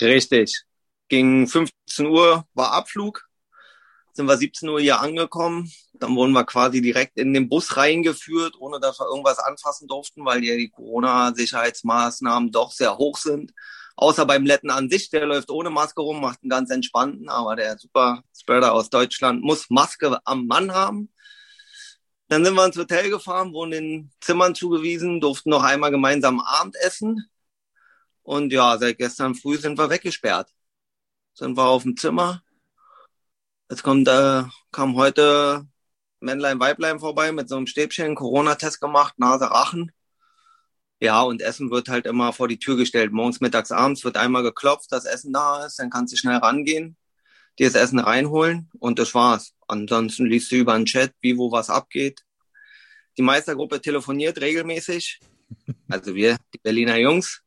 Richtig. 0.00 0.64
Gegen 1.08 1.46
15 1.46 2.06
Uhr 2.06 2.46
war 2.54 2.72
Abflug. 2.72 3.28
Sind 4.14 4.24
wir 4.26 4.38
17 4.38 4.70
Uhr 4.70 4.80
hier 4.80 5.00
angekommen. 5.00 5.70
Dann 5.92 6.16
wurden 6.16 6.32
wir 6.32 6.44
quasi 6.44 6.80
direkt 6.80 7.18
in 7.18 7.34
den 7.34 7.50
Bus 7.50 7.76
reingeführt, 7.76 8.54
ohne 8.58 8.80
dass 8.80 8.98
wir 8.98 9.06
irgendwas 9.06 9.38
anfassen 9.38 9.86
durften, 9.86 10.24
weil 10.24 10.42
ja 10.42 10.56
die 10.56 10.70
Corona-Sicherheitsmaßnahmen 10.70 12.50
doch 12.50 12.72
sehr 12.72 12.96
hoch 12.96 13.18
sind. 13.18 13.52
Außer 14.00 14.24
beim 14.24 14.46
Letten 14.46 14.70
an 14.70 14.88
sich, 14.88 15.10
der 15.10 15.26
läuft 15.26 15.50
ohne 15.50 15.68
Maske 15.68 16.00
rum, 16.00 16.22
macht 16.22 16.42
einen 16.42 16.48
ganz 16.48 16.70
entspannten, 16.70 17.28
aber 17.28 17.54
der 17.54 17.76
Super 17.78 18.24
Spreader 18.34 18.72
aus 18.72 18.88
Deutschland 18.88 19.42
muss 19.42 19.68
Maske 19.68 20.18
am 20.24 20.46
Mann 20.46 20.72
haben. 20.72 21.12
Dann 22.28 22.42
sind 22.42 22.54
wir 22.54 22.64
ins 22.64 22.78
Hotel 22.78 23.10
gefahren, 23.10 23.52
wurden 23.52 23.72
den 23.72 24.12
Zimmern 24.22 24.54
zugewiesen, 24.54 25.20
durften 25.20 25.50
noch 25.50 25.62
einmal 25.62 25.90
gemeinsam 25.90 26.40
Abendessen. 26.40 27.28
Und 28.22 28.54
ja, 28.54 28.78
seit 28.78 28.96
gestern 28.96 29.34
früh 29.34 29.58
sind 29.58 29.76
wir 29.78 29.90
weggesperrt. 29.90 30.48
Sind 31.34 31.58
wir 31.58 31.66
auf 31.66 31.82
dem 31.82 31.96
Zimmer. 31.98 32.42
Jetzt 33.70 33.82
kommt, 33.82 34.08
äh, 34.08 34.44
kam 34.72 34.96
heute 34.96 35.66
Männlein, 36.20 36.58
Weiblein 36.58 37.00
vorbei 37.00 37.32
mit 37.32 37.50
so 37.50 37.56
einem 37.56 37.66
Stäbchen, 37.66 38.14
Corona-Test 38.14 38.80
gemacht, 38.80 39.18
Nase, 39.18 39.50
Rachen. 39.50 39.92
Ja, 41.00 41.22
und 41.22 41.40
Essen 41.40 41.70
wird 41.70 41.88
halt 41.88 42.06
immer 42.06 42.32
vor 42.34 42.46
die 42.46 42.58
Tür 42.58 42.76
gestellt. 42.76 43.10
Morgens, 43.12 43.40
mittags, 43.40 43.72
abends 43.72 44.04
wird 44.04 44.18
einmal 44.18 44.42
geklopft, 44.42 44.92
dass 44.92 45.06
Essen 45.06 45.32
da 45.32 45.64
ist. 45.64 45.78
Dann 45.78 45.88
kannst 45.88 46.12
du 46.12 46.16
schnell 46.18 46.36
rangehen, 46.36 46.96
dir 47.58 47.66
das 47.66 47.74
Essen 47.74 47.98
reinholen 47.98 48.70
und 48.78 48.98
das 48.98 49.14
war's. 49.14 49.54
Ansonsten 49.66 50.26
liest 50.26 50.52
du 50.52 50.56
über 50.56 50.74
den 50.76 50.84
Chat, 50.84 51.14
wie, 51.22 51.38
wo 51.38 51.50
was 51.50 51.70
abgeht. 51.70 52.22
Die 53.16 53.22
Meistergruppe 53.22 53.80
telefoniert 53.80 54.40
regelmäßig. 54.40 55.20
Also 55.88 56.14
wir, 56.14 56.36
die 56.54 56.58
Berliner 56.58 56.96
Jungs. 56.96 57.42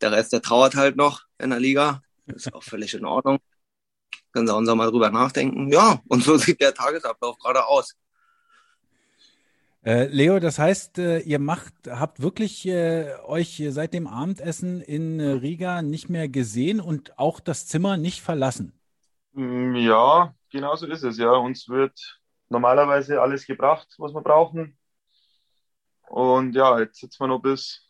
Der 0.00 0.10
Rest, 0.10 0.32
der 0.32 0.40
trauert 0.40 0.74
halt 0.74 0.96
noch 0.96 1.24
in 1.38 1.50
der 1.50 1.60
Liga. 1.60 2.00
Ist 2.26 2.54
auch 2.54 2.62
völlig 2.62 2.94
in 2.94 3.04
Ordnung. 3.04 3.40
Können 4.32 4.46
sie 4.46 4.54
auch 4.54 4.74
mal 4.74 4.90
drüber 4.90 5.10
nachdenken. 5.10 5.70
Ja, 5.70 6.00
und 6.08 6.24
so 6.24 6.36
sieht 6.38 6.62
der 6.62 6.72
Tagesablauf 6.72 7.38
gerade 7.38 7.66
aus. 7.66 7.94
Äh, 9.82 10.06
Leo, 10.08 10.40
das 10.40 10.58
heißt, 10.58 10.98
äh, 10.98 11.18
ihr 11.20 11.38
macht, 11.38 11.72
habt 11.88 12.20
wirklich 12.20 12.66
äh, 12.66 13.14
euch 13.26 13.62
seit 13.70 13.94
dem 13.94 14.06
Abendessen 14.06 14.80
in 14.82 15.20
äh, 15.20 15.30
Riga 15.32 15.80
nicht 15.82 16.10
mehr 16.10 16.28
gesehen 16.28 16.80
und 16.80 17.18
auch 17.18 17.40
das 17.40 17.66
Zimmer 17.66 17.96
nicht 17.96 18.20
verlassen. 18.20 18.74
Mm, 19.32 19.76
Ja, 19.76 20.34
genau 20.50 20.76
so 20.76 20.86
ist 20.86 21.02
es. 21.04 21.18
Ja, 21.18 21.32
uns 21.32 21.68
wird 21.68 22.20
normalerweise 22.48 23.20
alles 23.22 23.46
gebracht, 23.46 23.94
was 23.98 24.12
wir 24.14 24.22
brauchen. 24.22 24.78
Und 26.08 26.54
ja, 26.54 26.78
jetzt 26.80 26.98
sitzen 27.00 27.20
wir 27.20 27.28
noch 27.28 27.40
bis 27.40 27.86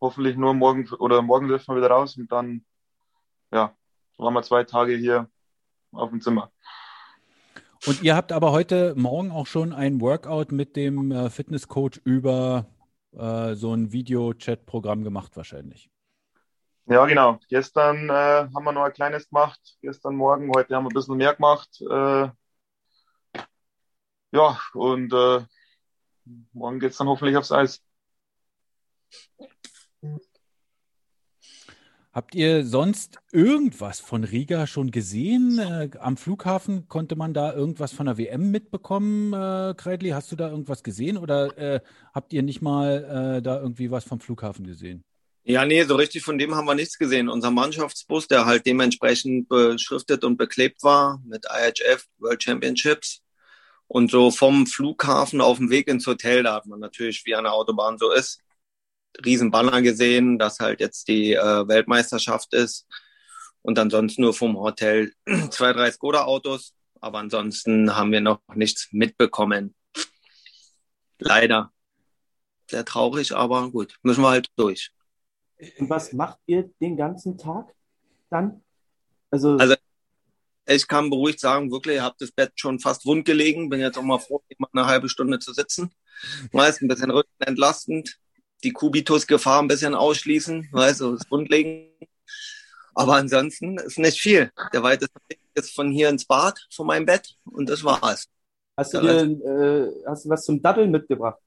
hoffentlich 0.00 0.36
nur 0.36 0.54
morgen 0.54 0.88
oder 0.94 1.22
morgen 1.22 1.48
dürfen 1.48 1.74
wir 1.74 1.78
wieder 1.78 1.90
raus 1.90 2.16
und 2.18 2.30
dann, 2.32 2.64
ja, 3.52 3.76
waren 4.18 4.34
wir 4.34 4.42
zwei 4.44 4.64
Tage 4.64 4.96
hier 4.96 5.30
auf 5.92 6.10
dem 6.10 6.22
Zimmer. 6.22 6.52
Und 7.86 8.02
ihr 8.02 8.16
habt 8.16 8.32
aber 8.32 8.52
heute 8.52 8.94
Morgen 8.96 9.30
auch 9.30 9.46
schon 9.46 9.74
ein 9.74 10.00
Workout 10.00 10.52
mit 10.52 10.74
dem 10.74 11.12
äh, 11.12 11.28
Fitnesscoach 11.28 12.00
über 12.04 12.66
äh, 13.12 13.54
so 13.54 13.74
ein 13.74 13.92
Video-Chat-Programm 13.92 15.04
gemacht 15.04 15.36
wahrscheinlich. 15.36 15.90
Ja, 16.86 17.04
genau. 17.04 17.38
Gestern 17.48 18.08
äh, 18.08 18.12
haben 18.12 18.64
wir 18.64 18.72
noch 18.72 18.84
ein 18.84 18.92
kleines 18.92 19.28
gemacht, 19.28 19.60
gestern 19.82 20.16
Morgen, 20.16 20.50
heute 20.54 20.74
haben 20.74 20.84
wir 20.84 20.90
ein 20.90 20.94
bisschen 20.94 21.16
mehr 21.16 21.34
gemacht. 21.34 21.80
Äh, 21.82 22.28
ja, 24.32 24.60
und 24.72 25.12
äh, 25.12 25.44
morgen 26.52 26.80
geht's 26.80 26.96
dann 26.96 27.08
hoffentlich 27.08 27.36
aufs 27.36 27.52
Eis. 27.52 27.82
Habt 32.14 32.36
ihr 32.36 32.64
sonst 32.64 33.18
irgendwas 33.32 33.98
von 33.98 34.22
Riga 34.22 34.68
schon 34.68 34.92
gesehen? 34.92 35.58
Äh, 35.58 35.90
am 35.98 36.16
Flughafen 36.16 36.86
konnte 36.86 37.16
man 37.16 37.34
da 37.34 37.52
irgendwas 37.52 37.92
von 37.92 38.06
der 38.06 38.16
WM 38.16 38.52
mitbekommen, 38.52 39.32
äh, 39.32 39.74
Kreidli? 39.76 40.10
Hast 40.10 40.30
du 40.30 40.36
da 40.36 40.48
irgendwas 40.48 40.84
gesehen 40.84 41.16
oder 41.18 41.58
äh, 41.58 41.80
habt 42.14 42.32
ihr 42.32 42.44
nicht 42.44 42.62
mal 42.62 43.38
äh, 43.38 43.42
da 43.42 43.60
irgendwie 43.60 43.90
was 43.90 44.04
vom 44.04 44.20
Flughafen 44.20 44.64
gesehen? 44.64 45.02
Ja, 45.42 45.64
nee, 45.66 45.82
so 45.82 45.96
richtig 45.96 46.22
von 46.22 46.38
dem 46.38 46.54
haben 46.54 46.66
wir 46.66 46.76
nichts 46.76 46.98
gesehen. 46.98 47.28
Unser 47.28 47.50
Mannschaftsbus, 47.50 48.28
der 48.28 48.46
halt 48.46 48.64
dementsprechend 48.64 49.48
beschriftet 49.48 50.22
und 50.22 50.36
beklebt 50.36 50.84
war 50.84 51.20
mit 51.26 51.46
IHF 51.46 52.06
World 52.18 52.44
Championships. 52.44 53.22
Und 53.88 54.12
so 54.12 54.30
vom 54.30 54.68
Flughafen 54.68 55.40
auf 55.40 55.58
dem 55.58 55.68
Weg 55.68 55.88
ins 55.88 56.06
Hotel, 56.06 56.44
da 56.44 56.54
hat 56.54 56.66
man 56.66 56.78
natürlich, 56.78 57.24
wie 57.26 57.34
an 57.34 57.42
der 57.42 57.54
Autobahn 57.54 57.98
so 57.98 58.12
ist, 58.12 58.43
riesen 59.24 59.50
Banner 59.50 59.82
gesehen, 59.82 60.38
dass 60.38 60.60
halt 60.60 60.80
jetzt 60.80 61.08
die 61.08 61.32
äh, 61.34 61.68
Weltmeisterschaft 61.68 62.52
ist. 62.54 62.86
Und 63.62 63.78
ansonsten 63.78 64.22
nur 64.22 64.34
vom 64.34 64.56
Hotel 64.58 65.12
zwei, 65.50 65.72
drei 65.72 65.90
Skoda-Autos. 65.90 66.74
Aber 67.00 67.18
ansonsten 67.18 67.94
haben 67.94 68.12
wir 68.12 68.20
noch 68.20 68.40
nichts 68.54 68.88
mitbekommen. 68.92 69.74
Leider. 71.18 71.72
Sehr 72.70 72.84
traurig, 72.84 73.32
aber 73.34 73.70
gut, 73.70 73.96
müssen 74.02 74.22
wir 74.22 74.30
halt 74.30 74.48
durch. 74.56 74.90
Und 75.78 75.90
was 75.90 76.12
macht 76.12 76.38
ihr 76.46 76.70
den 76.80 76.96
ganzen 76.96 77.36
Tag 77.38 77.74
dann? 78.30 78.62
Also, 79.30 79.56
Also- 79.56 79.76
Ich 80.66 80.88
kann 80.88 81.10
beruhigt 81.10 81.40
sagen, 81.40 81.70
wirklich, 81.70 81.96
ich 81.96 82.02
habe 82.02 82.16
das 82.18 82.32
Bett 82.32 82.52
schon 82.56 82.80
fast 82.80 83.04
wund 83.04 83.26
gelegen. 83.26 83.68
Bin 83.68 83.80
jetzt 83.80 83.98
auch 83.98 84.02
mal 84.02 84.18
froh, 84.18 84.42
mal 84.58 84.68
eine 84.72 84.86
halbe 84.86 85.10
Stunde 85.10 85.38
zu 85.38 85.52
sitzen. 85.52 85.90
Meist 86.52 86.80
ein 86.80 86.88
bisschen 86.88 87.10
Rücken 87.10 87.30
entlastend. 87.40 88.18
Die 88.64 88.72
Kubitusgefahr 88.72 89.62
ein 89.62 89.68
bisschen 89.68 89.94
ausschließen, 89.94 90.68
weißt 90.72 91.02
du, 91.02 91.12
das 91.12 91.30
Wundlegen. 91.30 91.90
Aber 92.94 93.16
ansonsten 93.16 93.76
ist 93.78 93.98
nicht 93.98 94.18
viel. 94.18 94.50
Der 94.72 94.82
weiteste 94.82 95.20
Weg 95.28 95.40
ist 95.54 95.74
von 95.74 95.90
hier 95.90 96.08
ins 96.08 96.24
Bad, 96.24 96.58
von 96.72 96.86
meinem 96.86 97.04
Bett. 97.04 97.36
Und 97.44 97.68
das 97.68 97.84
war's. 97.84 98.26
hast 98.76 98.94
du 98.94 99.00
dir, 99.00 99.22
äh, 99.22 100.08
hast 100.08 100.24
du 100.24 100.30
was 100.30 100.44
zum 100.44 100.62
Daddeln 100.62 100.90
mitgebracht? 100.90 101.38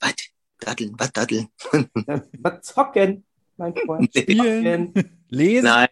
Was? 0.00 0.14
Datteln, 0.60 0.94
was 0.96 1.12
Datteln? 1.12 1.48
Was 2.40 2.62
zocken, 2.62 3.24
mein 3.56 3.74
Freund. 3.76 4.10
Spielen, 4.16 4.94
Zocken. 4.94 5.26
lesen? 5.28 5.64
Nein. 5.64 5.88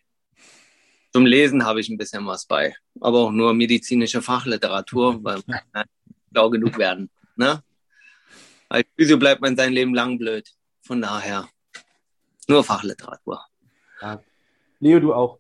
Zum 1.12 1.26
Lesen 1.26 1.66
habe 1.66 1.80
ich 1.80 1.90
ein 1.90 1.98
bisschen 1.98 2.26
was 2.26 2.46
bei. 2.46 2.74
Aber 3.00 3.18
auch 3.18 3.30
nur 3.30 3.52
medizinische 3.52 4.22
Fachliteratur, 4.22 5.22
weil 5.22 5.42
man 5.74 5.84
schlau 6.30 6.48
genug 6.48 6.78
werden. 6.78 7.10
Ne? 7.36 7.62
Als 8.72 8.86
Physio 8.96 9.18
bleibt 9.18 9.42
man 9.42 9.54
sein 9.54 9.70
Leben 9.74 9.94
lang 9.94 10.16
blöd. 10.18 10.48
Von 10.86 11.02
daher 11.02 11.46
nur 12.48 12.64
Fachliteratur. 12.64 13.44
Leo, 14.80 14.98
du 14.98 15.12
auch. 15.12 15.38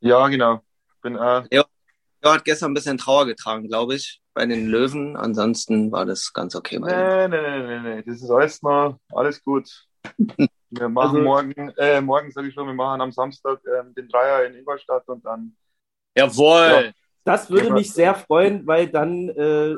Ja, 0.00 0.28
genau. 0.28 0.60
Bin 1.00 1.16
äh, 1.16 1.42
Ja, 1.50 1.64
hat 2.22 2.44
gestern 2.44 2.72
ein 2.72 2.74
bisschen 2.74 2.98
Trauer 2.98 3.24
getragen, 3.24 3.66
glaube 3.66 3.94
ich, 3.94 4.20
bei 4.34 4.44
den 4.44 4.66
Löwen. 4.66 5.16
Ansonsten 5.16 5.90
war 5.90 6.04
das 6.04 6.34
ganz 6.34 6.54
okay. 6.54 6.78
Bei. 6.78 7.26
Nee, 7.26 7.28
nee, 7.28 7.50
nee, 7.50 7.66
nee, 7.80 7.94
nee. 7.96 8.02
Das 8.02 8.20
ist 8.20 8.30
alles 8.30 8.60
noch, 8.62 8.98
alles 9.14 9.42
gut. 9.42 9.68
Wir 10.68 10.88
machen 10.90 11.16
Also- 11.16 11.22
morgen, 11.22 11.52
äh, 11.78 12.00
morgen 12.02 12.30
sage 12.30 12.48
ich 12.48 12.54
schon, 12.54 12.66
wir 12.66 12.74
machen 12.74 13.00
am 13.00 13.12
Samstag 13.12 13.60
ähm, 13.66 13.94
den 13.94 14.08
Dreier 14.08 14.44
in 14.44 14.54
Ingolstadt 14.56 15.08
und 15.08 15.24
dann, 15.24 15.56
Jawohl! 16.14 16.92
Das 17.24 17.48
würde 17.48 17.68
Ja. 17.68 17.72
mich 17.72 17.90
sehr 17.92 18.14
freuen, 18.14 18.66
weil 18.66 18.88
dann 18.88 19.28
äh, 19.30 19.76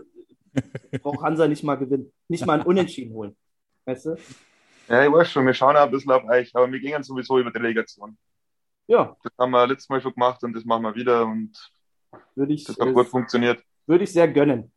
braucht 1.02 1.22
Hansa 1.24 1.48
nicht 1.48 1.62
mal 1.64 1.76
gewinnen. 1.76 2.12
Nicht 2.28 2.46
mal 2.46 2.60
ein 2.60 2.66
Unentschieden 2.66 3.12
holen. 3.14 3.36
Weißt 3.84 4.06
du? 4.06 4.16
ja, 4.88 5.04
ich 5.06 5.12
weiß 5.12 5.30
schon, 5.30 5.46
wir 5.46 5.54
schauen 5.54 5.76
ein 5.76 5.90
bisschen 5.90 6.12
auf 6.12 6.24
euch, 6.24 6.54
aber 6.54 6.70
wir 6.70 6.80
gehen 6.80 7.02
sowieso 7.02 7.38
über 7.38 7.50
die 7.50 7.58
Relegation. 7.58 8.16
Ja, 8.86 9.16
Das 9.22 9.32
haben 9.38 9.50
wir 9.50 9.66
letztes 9.66 9.88
Mal 9.88 10.00
schon 10.00 10.14
gemacht 10.14 10.42
und 10.44 10.54
das 10.54 10.64
machen 10.64 10.82
wir 10.82 10.94
wieder 10.94 11.26
und 11.26 11.52
würde 12.34 12.54
ich, 12.54 12.64
das 12.64 12.78
hat 12.78 12.94
gut 12.94 13.08
funktioniert. 13.08 13.62
würde 13.86 14.04
ich 14.04 14.12
sehr 14.12 14.28
gönnen. 14.28 14.72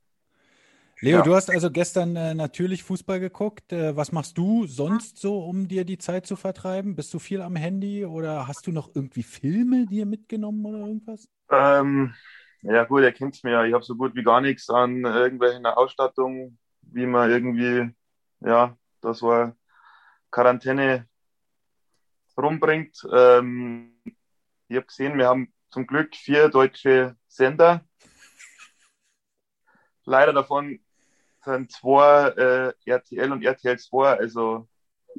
Leo, 1.00 1.17
Ja. 1.17 1.23
du 1.23 1.33
hast 1.33 1.50
also 1.50 1.71
gestern 1.71 2.15
äh, 2.15 2.35
natürlich 2.35 2.83
Fußball 2.83 3.19
geguckt. 3.19 3.71
Äh, 3.73 3.95
was 3.95 4.11
machst 4.11 4.38
du 4.38 4.67
sonst 4.67 5.17
so, 5.17 5.39
um 5.39 5.67
dir 5.67 5.83
die 5.83 5.97
Zeit 5.97 6.27
zu 6.27 6.35
vertreiben? 6.35 6.95
Bist 6.95 7.11
du 7.13 7.19
viel 7.19 7.41
am 7.41 7.55
Handy 7.55 8.05
oder 8.05 8.47
hast 8.47 8.67
du 8.67 8.71
noch 8.71 8.89
irgendwie 8.93 9.23
Filme 9.23 9.88
dir 9.88 10.05
mitgenommen 10.05 10.63
oder 10.65 10.79
irgendwas? 10.79 11.27
Ähm, 11.50 12.13
ja 12.62 12.84
gut, 12.86 13.01
ihr 13.03 13.12
kennt's 13.12 13.44
mir 13.44 13.51
ja, 13.51 13.65
ich 13.65 13.74
habe 13.74 13.84
so 13.84 13.96
gut 13.96 14.15
wie 14.15 14.24
gar 14.24 14.41
nichts 14.41 14.70
an 14.70 15.03
irgendwelchen 15.03 15.65
Ausstattung, 15.65 16.58
wie 16.82 17.06
man 17.06 17.30
irgendwie, 17.30 17.94
ja, 18.41 18.77
das 19.01 19.22
war 19.22 19.56
Quarantäne 20.32 21.08
rumbringt. 22.38 22.98
Ähm, 23.12 23.94
ich 24.68 24.77
habe 24.77 24.86
gesehen, 24.86 25.18
wir 25.18 25.27
haben 25.27 25.53
zum 25.70 25.88
Glück 25.88 26.15
vier 26.15 26.50
deutsche 26.50 27.15
Sender. 27.27 27.84
Leider 30.06 30.34
davon 30.34 30.80
sind 31.44 31.72
zwei 31.72 32.27
äh, 32.30 32.74
RTL 32.86 33.32
und 33.32 33.44
RTL 33.44 33.77
2, 33.77 34.18
also 34.18 34.68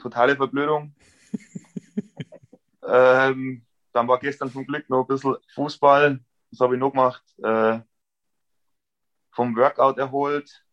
totale 0.01 0.37
Verblödung. 0.37 0.95
ähm, 2.87 3.65
dann 3.93 4.09
war 4.09 4.19
gestern 4.19 4.51
zum 4.51 4.67
Glück 4.67 4.89
noch 4.89 5.03
ein 5.03 5.07
bisschen 5.07 5.37
Fußball. 5.55 6.21
Das 6.52 6.61
habe 6.61 6.75
ich 6.75 6.80
noch 6.80 6.90
gemacht. 6.90 7.23
Äh, 7.42 7.80
vom 9.32 9.56
Workout 9.56 9.99
erholt. 9.99 10.64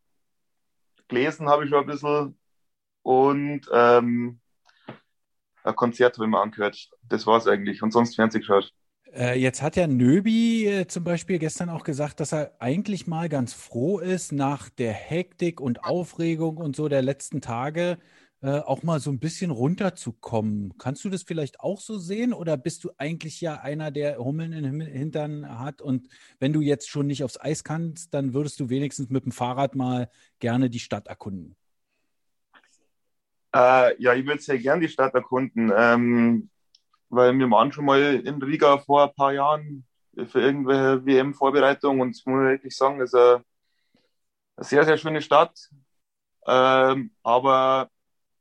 Gelesen 1.07 1.50
habe 1.50 1.63
ich 1.63 1.69
schon 1.69 1.79
ein 1.79 1.88
bisschen. 1.88 2.39
Und 3.01 3.62
ähm, 3.74 4.39
ein 5.63 5.75
Konzert 5.75 6.17
habe 6.17 6.25
ich 6.25 6.29
mir 6.29 6.41
angehört. 6.41 6.89
Das 7.03 7.25
war 7.25 7.38
es 7.38 7.48
eigentlich. 7.48 7.81
Und 7.81 7.91
sonst 7.91 8.15
Fernsehen 8.15 8.41
geschaut. 8.41 8.71
Äh, 9.13 9.39
jetzt 9.39 9.62
hat 9.62 9.75
ja 9.75 9.88
Nöbi 9.88 10.67
äh, 10.67 10.88
zum 10.88 11.03
Beispiel 11.03 11.39
gestern 11.39 11.69
auch 11.69 11.83
gesagt, 11.83 12.19
dass 12.19 12.33
er 12.33 12.53
eigentlich 12.59 13.07
mal 13.07 13.29
ganz 13.29 13.53
froh 13.53 14.00
ist, 14.00 14.31
nach 14.31 14.69
der 14.69 14.93
Hektik 14.93 15.62
und 15.62 15.83
Aufregung 15.86 16.57
und 16.57 16.75
so 16.75 16.89
der 16.89 17.01
letzten 17.01 17.41
Tage 17.41 17.98
äh, 18.41 18.60
auch 18.60 18.84
mal 18.84 19.00
so 19.00 19.12
ein 19.12 19.19
bisschen 19.19 19.51
runterzukommen. 19.51 20.74
Kannst 20.77 21.03
du 21.03 21.10
das 21.10 21.24
vielleicht 21.24 21.60
auch 21.60 21.81
so 21.81 21.98
sehen 21.98 22.34
oder 22.34 22.55
bist 22.55 22.84
du 22.84 22.91
eigentlich 22.98 23.41
ja 23.41 23.55
einer, 23.55 23.91
der 23.91 24.17
Hummeln 24.17 24.53
im 24.53 24.79
Hintern 24.79 25.60
hat 25.60 25.81
und 25.81 26.08
wenn 26.39 26.53
du 26.53 26.62
jetzt 26.62 26.89
schon 26.89 27.08
nicht 27.08 27.24
aufs 27.24 27.39
Eis 27.39 27.63
kannst, 27.63 28.13
dann 28.13 28.34
würdest 28.34 28.60
du 28.60 28.69
wenigstens 28.69 29.10
mit 29.10 29.25
dem 29.25 29.31
Fahrrad 29.31 29.75
mal 29.75 30.10
gerne 30.39 30.69
die 30.69 30.79
Stadt 30.79 31.08
erkunden? 31.08 31.55
Äh, 33.53 34.01
ja, 34.01 34.13
ich 34.13 34.25
würde 34.25 34.41
sehr 34.41 34.60
gern 34.60 34.79
die 34.79 34.88
Stadt 34.88 35.13
erkunden, 35.15 35.72
ähm, 35.75 36.50
weil 37.10 37.38
wir 37.38 37.51
waren 37.51 37.72
schon 37.72 37.86
mal 37.86 38.00
in 38.01 38.41
Riga 38.41 38.77
vor 38.77 39.03
ein 39.03 39.15
paar 39.15 39.34
Jahren 39.34 39.86
für 40.27 40.41
irgendwelche 40.41 41.05
WM-Vorbereitungen 41.05 42.01
und 42.01 42.08
muss 42.08 42.17
ich 42.17 42.25
wirklich 42.25 42.75
sagen, 42.75 43.01
ist 43.01 43.15
eine, 43.15 43.43
eine 44.55 44.65
sehr, 44.65 44.86
sehr 44.86 44.98
schöne 44.98 45.22
Stadt. 45.22 45.69
Ähm, 46.46 47.12
aber 47.24 47.89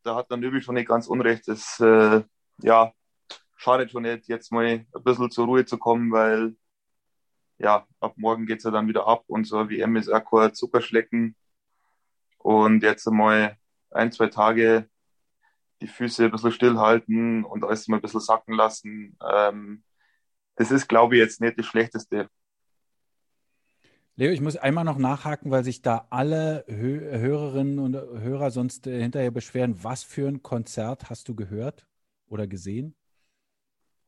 da 0.09 0.17
hat 0.17 0.31
dann 0.31 0.41
Nöbel 0.41 0.63
schon 0.63 0.75
nicht 0.75 0.89
ganz 0.89 1.07
unrecht. 1.07 1.49
Es 1.49 1.79
äh, 1.81 2.23
ja, 2.63 2.93
schadet 3.57 3.91
schon 3.91 4.05
nicht, 4.05 4.27
jetzt 4.29 4.51
mal 4.53 4.65
ein 4.67 4.87
bisschen 5.05 5.31
zur 5.31 5.47
Ruhe 5.47 5.67
zu 5.67 5.79
kommen, 5.79 6.11
weil 6.13 6.57
ja, 7.59 7.87
ab 8.01 8.15
morgen 8.17 8.47
geht 8.47 8.59
es 8.59 8.65
ja 8.65 8.71
dann 8.71 8.89
wieder 8.89 9.07
ab 9.07 9.25
und 9.27 9.45
so 9.47 9.69
WM 9.69 9.97
ist 9.97 10.09
auch 10.09 10.25
kein 10.25 10.55
Zuckerschlecken. 10.55 11.37
Und 12.39 12.83
jetzt 12.83 13.07
einmal 13.07 13.59
ein, 13.91 14.13
zwei 14.13 14.29
Tage 14.29 14.89
die 15.81 15.89
Füße 15.89 16.25
ein 16.25 16.31
bisschen 16.31 16.53
stillhalten 16.53 17.45
und 17.45 17.65
alles 17.65 17.89
mal 17.89 17.97
ein 17.99 18.03
bisschen 18.03 18.21
sacken 18.21 18.55
lassen. 18.55 19.19
Ähm, 19.31 19.85
das 20.57 20.71
ist, 20.71 20.89
glaube 20.89 21.17
ich, 21.17 21.21
jetzt 21.21 21.41
nicht 21.41 21.59
das 21.59 21.67
Schlechteste. 21.67 22.31
Leo, 24.19 24.33
ich 24.33 24.41
muss 24.41 24.57
einmal 24.57 24.83
noch 24.83 24.99
nachhaken, 24.99 25.53
weil 25.53 25.63
sich 25.63 25.81
da 25.81 26.09
alle 26.11 26.65
Hö 26.67 26.99
Hörerinnen 27.21 27.79
und 27.79 27.95
Hörer 27.95 28.51
sonst 28.51 28.89
äh, 28.89 29.01
hinterher 29.01 29.31
beschweren. 29.31 29.85
Was 29.85 30.03
für 30.03 30.27
ein 30.27 30.43
Konzert 30.43 31.09
hast 31.09 31.29
du 31.29 31.37
gehört 31.37 31.87
oder 32.27 32.49
gesehen? 32.49 32.97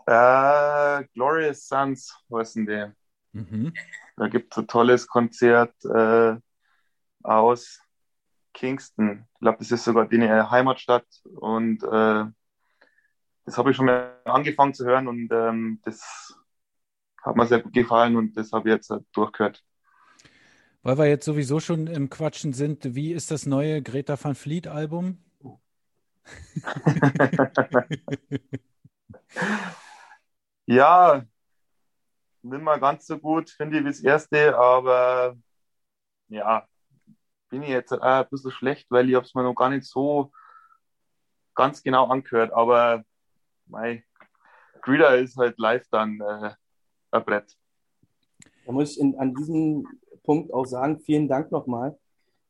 Äh, 0.07 1.05
Glorious 1.15 1.69
Sons 1.69 2.13
heißen 2.29 2.67
die. 2.67 2.87
Mhm. 3.35 3.73
Da 4.17 4.27
gibt 4.27 4.53
es 4.53 4.59
ein 4.59 4.67
tolles 4.67 5.07
Konzert 5.07 5.77
äh, 5.85 6.35
aus 7.23 7.81
Kingston. 8.53 9.29
Ich 9.35 9.41
glaube, 9.43 9.59
das 9.59 9.71
ist 9.71 9.85
sogar 9.85 10.09
die 10.09 10.21
Heimatstadt. 10.29 11.07
Und 11.37 11.85
äh, 11.85 12.25
das 13.45 13.57
habe 13.57 13.71
ich 13.71 13.77
schon 13.77 13.87
mal 13.87 14.21
angefangen 14.25 14.75
zu 14.75 14.85
hören 14.85 15.07
und 15.07 15.29
ähm, 15.31 15.81
das 15.85 16.35
hat 17.23 17.37
mir 17.37 17.47
sehr 17.47 17.61
gut 17.61 17.75
gefallen 17.75 18.17
und 18.17 18.37
das 18.37 18.51
habe 18.51 18.71
ich 18.71 18.75
jetzt 18.75 18.93
durchgehört. 19.13 19.63
Weil 20.83 20.97
wir 20.99 21.07
jetzt 21.07 21.27
sowieso 21.27 21.61
schon 21.61 21.87
im 21.87 22.09
Quatschen 22.09 22.55
sind, 22.55 22.95
wie 22.95 23.13
ist 23.13 23.31
das 23.31 23.45
neue 23.45 23.83
Greta 23.83 24.17
van 24.23 24.35
Fleet 24.35 24.67
Album? 24.67 25.19
ja, 30.67 31.25
nicht 32.43 32.63
mal 32.63 32.81
ganz 32.81 33.07
so 33.07 33.19
gut, 33.19 33.51
finde 33.51 33.77
ich, 33.79 33.85
wie 33.85 33.89
das 33.89 34.01
erste, 34.01 34.57
aber 34.57 35.37
ja, 36.29 36.67
bin 37.51 37.63
ich 37.63 37.69
jetzt 37.69 37.93
ein 37.93 38.29
bisschen 38.31 38.53
schlecht, 38.53 38.91
weil 38.91 39.09
ich 39.11 39.17
habe 39.17 39.27
es 39.27 39.35
mir 39.35 39.43
noch 39.43 39.55
gar 39.55 39.69
nicht 39.69 39.85
so 39.85 40.33
ganz 41.55 41.83
genau 41.83 42.07
angehört, 42.07 42.53
aber 42.53 43.05
mein 43.67 44.03
Greta 44.81 45.15
ist 45.15 45.37
halt 45.37 45.59
live 45.59 45.87
dann 45.91 46.21
äh, 46.21 46.55
ein 47.11 47.25
Brett. 47.25 47.55
Da 48.65 48.73
muss 48.73 48.97
in, 48.97 49.19
an 49.19 49.35
diesem 49.35 49.87
Punkt 50.23 50.53
auch 50.53 50.67
sagen, 50.67 51.01
vielen 51.01 51.29
Dank 51.29 51.51
nochmal. 51.51 51.99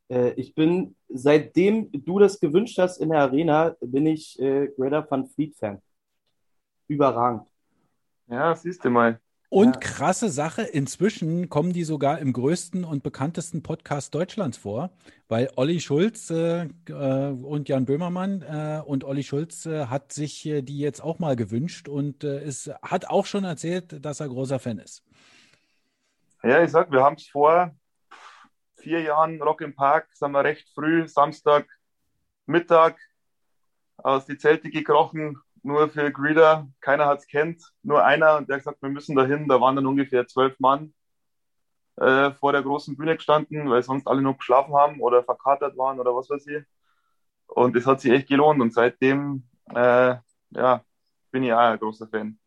Äh, 0.09 0.33
ich 0.33 0.54
bin, 0.54 0.96
seitdem 1.09 1.90
du 1.92 2.18
das 2.18 2.40
gewünscht 2.40 2.78
hast 2.78 2.98
in 2.98 3.11
der 3.11 3.20
Arena, 3.20 3.76
bin 3.80 4.06
ich 4.06 4.38
äh, 4.40 4.68
Greta 4.76 5.06
van 5.09 5.28
Fleet 5.28 5.56
Fan. 5.56 5.80
Überragend. 6.88 7.46
Ja, 8.28 8.54
siehst 8.54 8.85
du 8.85 8.90
mal. 8.90 9.20
Und 9.52 9.74
ja. 9.74 9.80
krasse 9.80 10.30
Sache, 10.30 10.62
inzwischen 10.62 11.48
kommen 11.48 11.72
die 11.72 11.83
sogar 11.83 12.20
im 12.20 12.33
größten 12.33 12.85
und 12.85 13.02
bekanntesten 13.02 13.64
Podcast 13.64 14.14
Deutschlands 14.14 14.56
vor, 14.56 14.90
weil 15.28 15.50
Olli 15.56 15.80
Schulz 15.80 16.30
äh, 16.30 16.68
äh, 16.87 17.30
und 17.33 17.68
Jan 17.68 17.85
Böhmermann 17.85 18.42
äh, 18.42 18.80
und 18.87 19.02
Olli 19.02 19.24
Schulz 19.24 19.66
äh, 19.66 19.87
hat 19.87 20.12
sich 20.12 20.46
äh, 20.46 20.62
die 20.62 20.78
jetzt 20.78 21.02
auch 21.02 21.18
mal 21.18 21.35
gewünscht 21.35 21.88
und 21.88 22.22
es 22.22 22.68
äh, 22.68 22.74
hat 22.80 23.11
auch 23.11 23.26
schon 23.26 23.42
erzählt, 23.42 24.04
dass 24.04 24.20
er 24.20 24.28
großer 24.28 24.61
Fan 24.61 24.78
ist. 24.78 25.02
Ja, 26.42 26.62
ich 26.62 26.70
sag, 26.70 26.90
wir 26.90 27.03
haben 27.03 27.16
es 27.16 27.29
vor 27.29 27.70
vier 28.76 29.03
Jahren 29.03 29.42
Rock 29.42 29.61
im 29.61 29.74
Park, 29.74 30.09
sind 30.14 30.33
wir 30.33 30.42
recht 30.42 30.66
früh, 30.74 31.07
Samstag, 31.07 31.68
Mittag, 32.46 32.98
aus 33.98 34.24
die 34.24 34.38
Zelte 34.38 34.70
gekrochen, 34.70 35.38
nur 35.62 35.90
für 35.90 36.11
Greeder. 36.11 36.66
Keiner 36.81 37.05
hat 37.05 37.18
es 37.18 37.26
kennt, 37.26 37.62
nur 37.83 38.05
einer 38.05 38.38
und 38.38 38.48
der 38.48 38.57
hat 38.57 38.61
gesagt, 38.62 38.83
wir 38.83 38.88
müssen 38.88 39.16
dahin. 39.16 39.48
Da 39.48 39.61
waren 39.61 39.76
dann 39.76 39.87
ungefähr 39.87 40.26
zwölf 40.26 40.59
Mann 40.61 40.94
äh, 41.96 42.31
vor 42.33 42.53
der 42.53 42.62
großen 42.62 42.96
Bühne 42.96 43.16
gestanden, 43.16 43.68
weil 43.68 43.83
sonst 43.83 44.07
alle 44.07 44.22
noch 44.22 44.38
geschlafen 44.38 44.74
haben 44.74 45.00
oder 45.00 45.22
verkatert 45.22 45.76
waren 45.76 46.00
oder 46.00 46.14
was 46.14 46.31
weiß 46.31 46.46
ich. 46.46 46.64
Und 47.48 47.76
es 47.76 47.87
hat 47.87 48.00
sich 48.00 48.12
echt 48.12 48.29
gelohnt 48.29 48.62
und 48.62 48.72
seitdem 48.72 49.42
äh, 49.74 50.14
ja, 50.53 50.85
bin 51.31 51.42
ich 51.42 51.53
auch 51.53 51.59
ein 51.59 51.79
großer 51.79 52.07
Fan. 52.09 52.38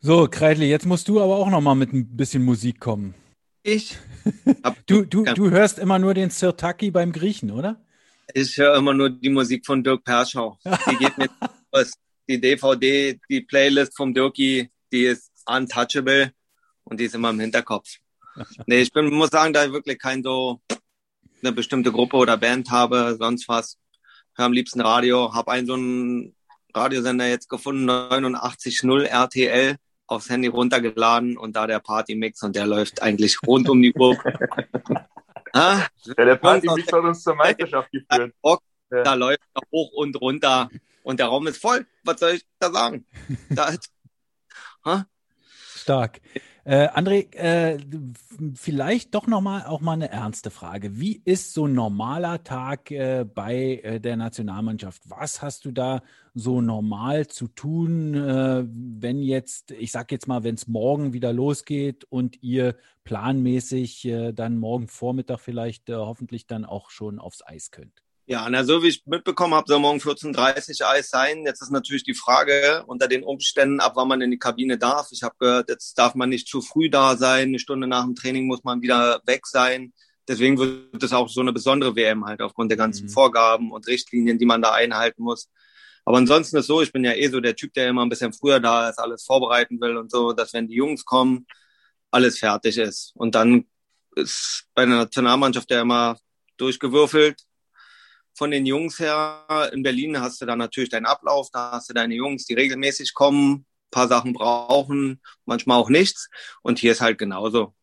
So, 0.00 0.26
Kreidli, 0.28 0.68
jetzt 0.68 0.86
musst 0.86 1.08
du 1.08 1.20
aber 1.20 1.36
auch 1.36 1.50
noch 1.50 1.60
mal 1.60 1.76
mit 1.76 1.92
ein 1.92 2.16
bisschen 2.16 2.44
Musik 2.44 2.80
kommen. 2.80 3.14
Ich? 3.68 3.98
du, 4.86 5.04
du, 5.04 5.24
du 5.24 5.50
hörst 5.50 5.78
immer 5.78 5.98
nur 5.98 6.14
den 6.14 6.30
Sirtaki 6.30 6.90
beim 6.90 7.12
Griechen, 7.12 7.50
oder? 7.50 7.76
Ich 8.32 8.56
höre 8.56 8.76
immer 8.76 8.94
nur 8.94 9.10
die 9.10 9.28
Musik 9.28 9.66
von 9.66 9.84
Dirk 9.84 10.04
Perschau. 10.04 10.58
Die 10.64 10.96
geht 10.96 11.18
mir 11.18 11.28
aus. 11.70 11.92
Die 12.30 12.40
DVD, 12.40 13.20
die 13.28 13.40
Playlist 13.42 13.94
vom 13.94 14.14
Dirki, 14.14 14.70
die 14.92 15.04
ist 15.04 15.30
untouchable 15.46 16.32
und 16.84 16.98
die 16.98 17.04
ist 17.04 17.14
immer 17.14 17.30
im 17.30 17.40
Hinterkopf. 17.40 17.88
Nee, 18.66 18.80
ich 18.82 18.92
bin, 18.92 19.12
muss 19.12 19.30
sagen, 19.30 19.52
da 19.52 19.64
ich 19.64 19.72
wirklich 19.72 19.98
kein 19.98 20.22
so 20.22 20.60
eine 21.42 21.52
bestimmte 21.52 21.92
Gruppe 21.92 22.16
oder 22.16 22.36
Band 22.38 22.70
habe, 22.70 23.16
sonst 23.18 23.48
was. 23.48 23.78
Hör 24.34 24.46
am 24.46 24.52
liebsten 24.52 24.80
Radio, 24.80 25.34
habe 25.34 25.52
einen 25.52 25.66
so 25.66 25.74
einen 25.74 26.36
Radiosender 26.74 27.26
jetzt 27.26 27.48
gefunden, 27.48 27.88
89.0 27.90 29.04
RTL 29.04 29.76
aufs 30.08 30.28
Handy 30.28 30.48
runtergeladen 30.48 31.36
und 31.36 31.54
da 31.54 31.66
der 31.66 31.78
Partymix 31.78 32.42
und 32.42 32.56
der 32.56 32.66
läuft 32.66 33.02
eigentlich 33.02 33.38
rund 33.46 33.68
um 33.68 33.80
die 33.80 33.94
Uhr. 33.94 34.16
ah, 35.52 35.82
ja, 36.04 36.24
der 36.24 36.36
Partymix 36.36 36.92
hat 36.92 37.04
uns 37.04 37.22
zur 37.22 37.34
Meisterschaft 37.36 37.90
geführt. 37.92 38.34
Da 38.90 39.02
ja. 39.04 39.14
läuft 39.14 39.42
er 39.54 39.62
hoch 39.70 39.92
und 39.92 40.20
runter 40.20 40.70
und 41.02 41.20
der 41.20 41.26
Raum 41.26 41.46
ist 41.46 41.60
voll. 41.60 41.86
Was 42.04 42.20
soll 42.20 42.32
ich 42.32 42.46
da 42.58 42.70
sagen? 42.72 43.06
Da 43.50 43.68
ist, 43.68 43.92
Stark. 45.88 46.20
Äh, 46.68 46.88
André, 46.88 47.34
äh, 47.34 47.78
vielleicht 48.54 49.14
doch 49.14 49.26
nochmal 49.26 49.64
auch 49.64 49.80
mal 49.80 49.94
eine 49.94 50.10
ernste 50.10 50.50
Frage. 50.50 51.00
Wie 51.00 51.22
ist 51.24 51.54
so 51.54 51.66
ein 51.66 51.72
normaler 51.72 52.44
Tag 52.44 52.90
äh, 52.90 53.24
bei 53.24 53.80
äh, 53.82 53.98
der 53.98 54.18
Nationalmannschaft? 54.18 55.08
Was 55.08 55.40
hast 55.40 55.64
du 55.64 55.72
da 55.72 56.02
so 56.34 56.60
normal 56.60 57.26
zu 57.26 57.48
tun, 57.48 58.12
äh, 58.12 58.66
wenn 58.68 59.22
jetzt, 59.22 59.70
ich 59.70 59.92
sag 59.92 60.12
jetzt 60.12 60.28
mal, 60.28 60.44
wenn 60.44 60.56
es 60.56 60.68
morgen 60.68 61.14
wieder 61.14 61.32
losgeht 61.32 62.04
und 62.04 62.42
ihr 62.42 62.76
planmäßig 63.04 64.04
äh, 64.04 64.32
dann 64.32 64.58
morgen 64.58 64.88
Vormittag 64.88 65.40
vielleicht 65.40 65.88
hoffentlich 65.88 66.46
dann 66.46 66.66
auch 66.66 66.90
schon 66.90 67.18
aufs 67.18 67.42
Eis 67.46 67.70
könnt? 67.70 68.02
Ja, 68.30 68.46
na, 68.50 68.62
so 68.62 68.82
wie 68.82 68.88
ich 68.88 69.06
mitbekommen 69.06 69.54
habe, 69.54 69.64
soll 69.66 69.78
morgen 69.78 70.00
14.30 70.00 70.82
Uhr 70.82 70.90
Eis 70.90 71.08
sein. 71.08 71.46
Jetzt 71.46 71.62
ist 71.62 71.70
natürlich 71.70 72.04
die 72.04 72.12
Frage 72.12 72.84
unter 72.86 73.08
den 73.08 73.24
Umständen, 73.24 73.80
ab 73.80 73.92
wann 73.94 74.06
man 74.06 74.20
in 74.20 74.30
die 74.30 74.38
Kabine 74.38 74.76
darf. 74.76 75.08
Ich 75.12 75.22
habe 75.22 75.34
gehört, 75.38 75.70
jetzt 75.70 75.94
darf 75.94 76.14
man 76.14 76.28
nicht 76.28 76.46
zu 76.46 76.60
früh 76.60 76.90
da 76.90 77.16
sein. 77.16 77.48
Eine 77.48 77.58
Stunde 77.58 77.86
nach 77.86 78.04
dem 78.04 78.14
Training 78.14 78.46
muss 78.46 78.64
man 78.64 78.82
wieder 78.82 79.22
weg 79.24 79.46
sein. 79.46 79.94
Deswegen 80.28 80.58
wird 80.58 81.02
es 81.02 81.14
auch 81.14 81.30
so 81.30 81.40
eine 81.40 81.54
besondere 81.54 81.96
WM 81.96 82.26
halt 82.26 82.42
aufgrund 82.42 82.70
der 82.70 82.76
ganzen 82.76 83.06
mhm. 83.06 83.12
Vorgaben 83.12 83.72
und 83.72 83.86
Richtlinien, 83.86 84.38
die 84.38 84.44
man 84.44 84.60
da 84.60 84.72
einhalten 84.72 85.22
muss. 85.22 85.48
Aber 86.04 86.18
ansonsten 86.18 86.58
ist 86.58 86.66
so, 86.66 86.82
ich 86.82 86.92
bin 86.92 87.04
ja 87.04 87.14
eh 87.14 87.28
so 87.28 87.40
der 87.40 87.56
Typ, 87.56 87.72
der 87.72 87.88
immer 87.88 88.04
ein 88.04 88.10
bisschen 88.10 88.34
früher 88.34 88.60
da 88.60 88.90
ist, 88.90 88.98
alles 88.98 89.24
vorbereiten 89.24 89.80
will 89.80 89.96
und 89.96 90.10
so, 90.10 90.34
dass 90.34 90.52
wenn 90.52 90.68
die 90.68 90.76
Jungs 90.76 91.06
kommen, 91.06 91.46
alles 92.10 92.38
fertig 92.38 92.76
ist. 92.76 93.12
Und 93.14 93.34
dann 93.34 93.64
ist 94.16 94.66
bei 94.74 94.84
der 94.84 94.96
Nationalmannschaft 94.96 95.70
ja 95.70 95.80
immer 95.80 96.18
durchgewürfelt. 96.58 97.47
Von 98.38 98.52
den 98.52 98.66
Jungs 98.66 99.00
her, 99.00 99.68
in 99.72 99.82
Berlin 99.82 100.20
hast 100.20 100.40
du 100.40 100.46
dann 100.46 100.60
natürlich 100.60 100.90
deinen 100.90 101.06
Ablauf, 101.06 101.48
da 101.52 101.72
hast 101.72 101.90
du 101.90 101.92
deine 101.92 102.14
Jungs, 102.14 102.44
die 102.44 102.54
regelmäßig 102.54 103.12
kommen, 103.12 103.66
paar 103.90 104.06
Sachen 104.06 104.32
brauchen, 104.32 105.20
manchmal 105.44 105.76
auch 105.76 105.88
nichts. 105.88 106.30
Und 106.62 106.78
hier 106.78 106.92
ist 106.92 107.00
halt 107.00 107.18
genauso. 107.18 107.74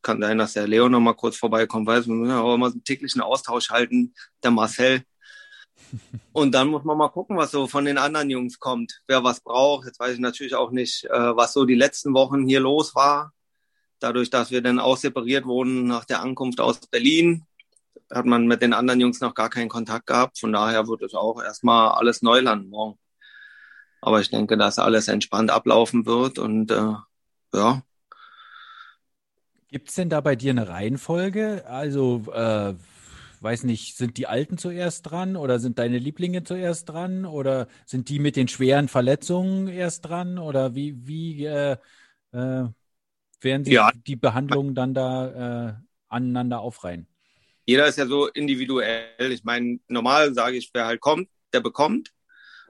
Kann 0.00 0.22
sein, 0.22 0.38
dass 0.38 0.54
der 0.54 0.66
Leo 0.66 0.88
noch 0.88 1.00
mal 1.00 1.12
kurz 1.12 1.36
vorbeikommt, 1.36 1.86
weil 1.86 2.06
wir 2.06 2.14
müssen 2.14 2.30
ja 2.30 2.40
auch 2.40 2.54
immer 2.54 2.70
so 2.70 2.76
einen 2.76 2.84
täglichen 2.84 3.20
Austausch 3.20 3.68
halten, 3.68 4.14
der 4.42 4.52
Marcel. 4.52 5.02
Und 6.32 6.52
dann 6.52 6.68
muss 6.68 6.84
man 6.84 6.96
mal 6.96 7.10
gucken, 7.10 7.36
was 7.36 7.50
so 7.50 7.66
von 7.66 7.84
den 7.84 7.98
anderen 7.98 8.30
Jungs 8.30 8.58
kommt, 8.58 9.02
wer 9.06 9.22
was 9.22 9.42
braucht. 9.42 9.84
Jetzt 9.84 10.00
weiß 10.00 10.14
ich 10.14 10.20
natürlich 10.20 10.54
auch 10.54 10.70
nicht, 10.70 11.04
äh, 11.04 11.36
was 11.36 11.52
so 11.52 11.66
die 11.66 11.74
letzten 11.74 12.14
Wochen 12.14 12.46
hier 12.46 12.60
los 12.60 12.94
war. 12.94 13.34
Dadurch, 13.98 14.30
dass 14.30 14.50
wir 14.50 14.62
dann 14.62 14.78
auch 14.78 14.96
separiert 14.96 15.44
wurden 15.44 15.86
nach 15.88 16.06
der 16.06 16.22
Ankunft 16.22 16.58
aus 16.58 16.80
Berlin, 16.86 17.44
hat 18.12 18.26
man 18.26 18.46
mit 18.46 18.62
den 18.62 18.72
anderen 18.72 19.00
Jungs 19.00 19.20
noch 19.20 19.34
gar 19.34 19.50
keinen 19.50 19.68
Kontakt 19.68 20.06
gehabt. 20.06 20.38
Von 20.38 20.52
daher 20.52 20.88
wird 20.88 21.02
es 21.02 21.14
auch 21.14 21.42
erstmal 21.42 21.90
alles 21.92 22.22
Neuland 22.22 22.68
morgen. 22.70 22.98
Aber 24.02 24.20
ich 24.20 24.30
denke, 24.30 24.56
dass 24.56 24.78
alles 24.78 25.08
entspannt 25.08 25.50
ablaufen 25.50 26.06
wird 26.06 26.38
und 26.38 26.70
äh, 26.70 26.94
ja. 27.54 27.82
Gibt 29.68 29.88
es 29.88 29.94
denn 29.94 30.08
da 30.08 30.20
bei 30.20 30.34
dir 30.36 30.50
eine 30.50 30.68
Reihenfolge? 30.68 31.64
Also, 31.66 32.24
äh, 32.32 32.74
weiß 33.40 33.64
nicht, 33.64 33.96
sind 33.96 34.16
die 34.16 34.26
Alten 34.26 34.58
zuerst 34.58 35.10
dran 35.10 35.36
oder 35.36 35.58
sind 35.60 35.78
deine 35.78 35.98
Lieblinge 35.98 36.42
zuerst 36.44 36.88
dran 36.88 37.24
oder 37.24 37.68
sind 37.86 38.08
die 38.08 38.18
mit 38.18 38.36
den 38.36 38.48
schweren 38.48 38.88
Verletzungen 38.88 39.68
erst 39.68 40.06
dran 40.06 40.38
oder 40.38 40.74
wie, 40.74 41.06
wie 41.06 41.44
äh, 41.44 41.76
äh, 42.32 42.64
werden 43.40 43.64
sich 43.64 43.74
Ja. 43.74 43.92
die 44.06 44.16
Behandlungen 44.16 44.74
dann 44.74 44.94
da 44.94 45.70
äh, 45.70 45.74
aneinander 46.08 46.60
aufreihen? 46.60 47.06
Jeder 47.66 47.86
ist 47.86 47.98
ja 47.98 48.06
so 48.06 48.26
individuell. 48.28 49.32
Ich 49.32 49.44
meine, 49.44 49.78
normal 49.88 50.34
sage 50.34 50.56
ich, 50.56 50.70
wer 50.72 50.86
halt 50.86 51.00
kommt, 51.00 51.28
der 51.52 51.60
bekommt. 51.60 52.12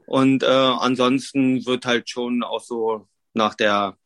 Und 0.06 0.42
äh, 0.42 0.46
ansonsten 0.46 1.64
wird 1.66 1.86
halt 1.86 2.10
schon 2.10 2.42
auch 2.42 2.62
so 2.62 3.06
nach 3.32 3.54
der, 3.54 3.96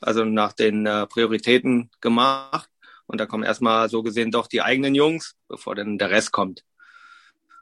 also 0.00 0.24
nach 0.24 0.52
den 0.52 0.86
äh, 0.86 1.06
Prioritäten 1.06 1.90
gemacht. 2.00 2.68
Und 3.06 3.20
da 3.20 3.26
kommen 3.26 3.44
erstmal 3.44 3.88
so 3.88 4.02
gesehen 4.02 4.30
doch 4.30 4.48
die 4.48 4.62
eigenen 4.62 4.94
Jungs, 4.94 5.36
bevor 5.48 5.74
dann 5.74 5.98
der 5.98 6.10
Rest 6.10 6.32
kommt. 6.32 6.64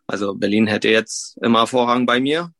Also 0.06 0.34
Berlin 0.34 0.66
hätte 0.66 0.88
jetzt 0.88 1.38
immer 1.38 1.66
Vorrang 1.66 2.06
bei 2.06 2.20
mir. 2.20 2.52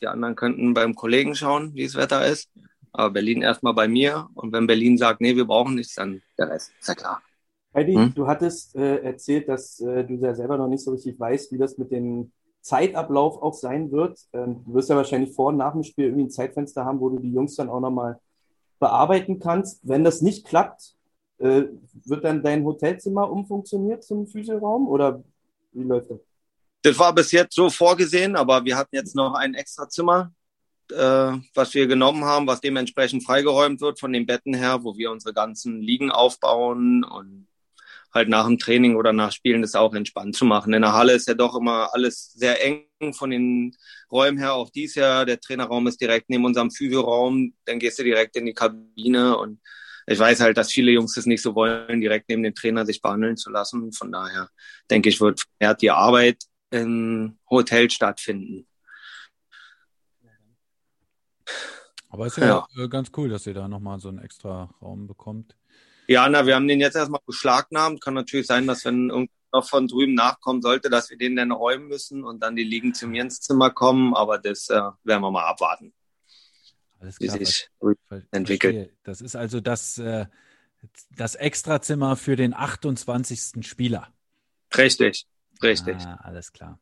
Die 0.00 0.06
anderen 0.06 0.36
könnten 0.36 0.74
beim 0.74 0.94
Kollegen 0.94 1.34
schauen, 1.34 1.74
wie 1.74 1.84
das 1.84 1.94
Wetter 1.94 2.26
ist. 2.26 2.50
Aber 2.92 3.10
Berlin 3.10 3.42
erstmal 3.42 3.74
bei 3.74 3.88
mir. 3.88 4.28
Und 4.34 4.52
wenn 4.52 4.66
Berlin 4.66 4.98
sagt, 4.98 5.20
nee, 5.20 5.34
wir 5.34 5.46
brauchen 5.46 5.74
nichts, 5.74 5.94
dann 5.94 6.22
der 6.38 6.50
Rest. 6.50 6.72
Ist 6.78 6.88
ja 6.88 6.94
klar. 6.94 7.22
Heidi, 7.74 7.94
Hm? 7.94 8.14
du 8.14 8.26
hattest 8.26 8.76
äh, 8.76 8.98
erzählt, 9.02 9.48
dass 9.48 9.80
äh, 9.80 10.04
du 10.04 10.14
ja 10.14 10.34
selber 10.34 10.56
noch 10.58 10.68
nicht 10.68 10.84
so 10.84 10.92
richtig 10.92 11.18
weißt, 11.18 11.52
wie 11.52 11.58
das 11.58 11.76
mit 11.78 11.90
dem 11.90 12.32
Zeitablauf 12.60 13.42
auch 13.42 13.54
sein 13.54 13.90
wird. 13.90 14.18
Ähm, 14.32 14.62
du 14.64 14.74
wirst 14.74 14.90
ja 14.90 14.96
wahrscheinlich 14.96 15.34
vor 15.34 15.48
und 15.48 15.56
nach 15.56 15.72
dem 15.72 15.82
Spiel 15.82 16.06
irgendwie 16.06 16.24
ein 16.24 16.30
Zeitfenster 16.30 16.84
haben, 16.84 17.00
wo 17.00 17.08
du 17.10 17.18
die 17.18 17.32
Jungs 17.32 17.56
dann 17.56 17.68
auch 17.68 17.80
nochmal 17.80 18.20
bearbeiten 18.78 19.38
kannst. 19.40 19.80
Wenn 19.82 20.04
das 20.04 20.22
nicht 20.22 20.46
klappt, 20.46 20.94
äh, 21.38 21.64
wird 22.04 22.24
dann 22.24 22.42
dein 22.42 22.64
Hotelzimmer 22.64 23.30
umfunktioniert 23.30 24.04
zum 24.04 24.26
Physioraum 24.26 24.88
oder 24.88 25.22
wie 25.72 25.82
läuft 25.82 26.10
das? 26.10 26.20
Das 26.82 26.98
war 26.98 27.14
bis 27.14 27.32
jetzt 27.32 27.54
so 27.54 27.70
vorgesehen, 27.70 28.36
aber 28.36 28.64
wir 28.64 28.76
hatten 28.76 28.94
jetzt 28.94 29.16
noch 29.16 29.34
ein 29.34 29.54
extra 29.54 29.88
Zimmer, 29.88 30.32
äh, 30.92 31.32
was 31.54 31.74
wir 31.74 31.86
genommen 31.86 32.24
haben, 32.24 32.46
was 32.46 32.60
dementsprechend 32.60 33.24
freigeräumt 33.24 33.80
wird 33.80 33.98
von 33.98 34.12
den 34.12 34.26
Betten 34.26 34.54
her, 34.54 34.84
wo 34.84 34.96
wir 34.96 35.10
unsere 35.10 35.32
ganzen 35.34 35.80
Liegen 35.80 36.10
aufbauen 36.10 37.04
und 37.04 37.46
halt 38.14 38.28
nach 38.28 38.46
dem 38.46 38.58
Training 38.58 38.94
oder 38.94 39.12
nach 39.12 39.32
Spielen 39.32 39.62
das 39.62 39.74
auch 39.74 39.92
entspannt 39.92 40.36
zu 40.36 40.44
machen. 40.44 40.72
In 40.72 40.82
der 40.82 40.92
Halle 40.92 41.12
ist 41.14 41.26
ja 41.26 41.34
doch 41.34 41.56
immer 41.56 41.90
alles 41.92 42.32
sehr 42.32 42.64
eng 42.64 43.12
von 43.12 43.30
den 43.30 43.76
Räumen 44.10 44.38
her. 44.38 44.54
Auch 44.54 44.70
dies 44.70 44.94
Jahr, 44.94 45.26
der 45.26 45.40
Trainerraum 45.40 45.86
ist 45.88 46.00
direkt 46.00 46.30
neben 46.30 46.44
unserem 46.44 46.70
Physioraum. 46.70 47.54
Dann 47.64 47.80
gehst 47.80 47.98
du 47.98 48.04
direkt 48.04 48.36
in 48.36 48.46
die 48.46 48.54
Kabine 48.54 49.36
und 49.36 49.60
ich 50.06 50.18
weiß 50.18 50.40
halt, 50.40 50.56
dass 50.56 50.70
viele 50.70 50.92
Jungs 50.92 51.16
es 51.16 51.26
nicht 51.26 51.42
so 51.42 51.54
wollen, 51.54 52.00
direkt 52.00 52.28
neben 52.28 52.42
dem 52.42 52.54
Trainer 52.54 52.86
sich 52.86 53.02
behandeln 53.02 53.36
zu 53.36 53.50
lassen. 53.50 53.92
Von 53.92 54.12
daher 54.12 54.48
denke 54.90 55.08
ich, 55.08 55.20
wird 55.20 55.40
vermehrt 55.58 55.82
die 55.82 55.90
Arbeit 55.90 56.44
im 56.70 57.38
Hotel 57.50 57.90
stattfinden. 57.90 58.66
Aber 62.10 62.26
ist 62.26 62.36
ja, 62.36 62.64
äh, 62.76 62.86
ganz 62.88 63.10
cool, 63.16 63.28
dass 63.28 63.46
ihr 63.46 63.54
da 63.54 63.66
nochmal 63.66 63.98
so 63.98 64.08
einen 64.08 64.18
extra 64.18 64.72
Raum 64.80 65.08
bekommt. 65.08 65.56
Ja, 66.06 66.28
na, 66.28 66.46
wir 66.46 66.54
haben 66.54 66.68
den 66.68 66.80
jetzt 66.80 66.96
erstmal 66.96 67.20
beschlagnahmt. 67.26 68.00
Kann 68.00 68.14
natürlich 68.14 68.46
sein, 68.46 68.66
dass 68.66 68.84
wenn 68.84 69.10
irgendwas 69.10 69.34
noch 69.54 69.68
von 69.68 69.86
drüben 69.86 70.14
nachkommen 70.14 70.60
sollte, 70.60 70.90
dass 70.90 71.10
wir 71.10 71.16
den 71.16 71.36
dann 71.36 71.52
räumen 71.52 71.86
müssen 71.86 72.24
und 72.24 72.40
dann 72.40 72.56
die 72.56 72.64
Liegen 72.64 72.92
zu 72.92 73.06
mir 73.06 73.22
ins 73.22 73.40
Zimmer 73.40 73.70
kommen. 73.70 74.14
Aber 74.14 74.38
das 74.38 74.68
äh, 74.68 74.74
werden 75.04 75.22
wir 75.22 75.30
mal 75.30 75.46
abwarten, 75.46 75.94
Alles 76.98 77.18
klar. 77.18 77.38
sich 77.38 77.70
entwickelt. 78.32 78.74
verstehe. 78.74 78.96
Das 79.04 79.20
ist 79.20 79.36
also 79.36 79.60
das, 79.60 79.96
äh, 79.98 80.26
das 81.16 81.36
Extrazimmer 81.36 82.16
für 82.16 82.36
den 82.36 82.52
28. 82.52 83.64
Spieler. 83.66 84.12
Richtig, 84.76 85.26
richtig. 85.62 85.96
Ah, 86.00 86.18
alles 86.22 86.52
klar. 86.52 86.80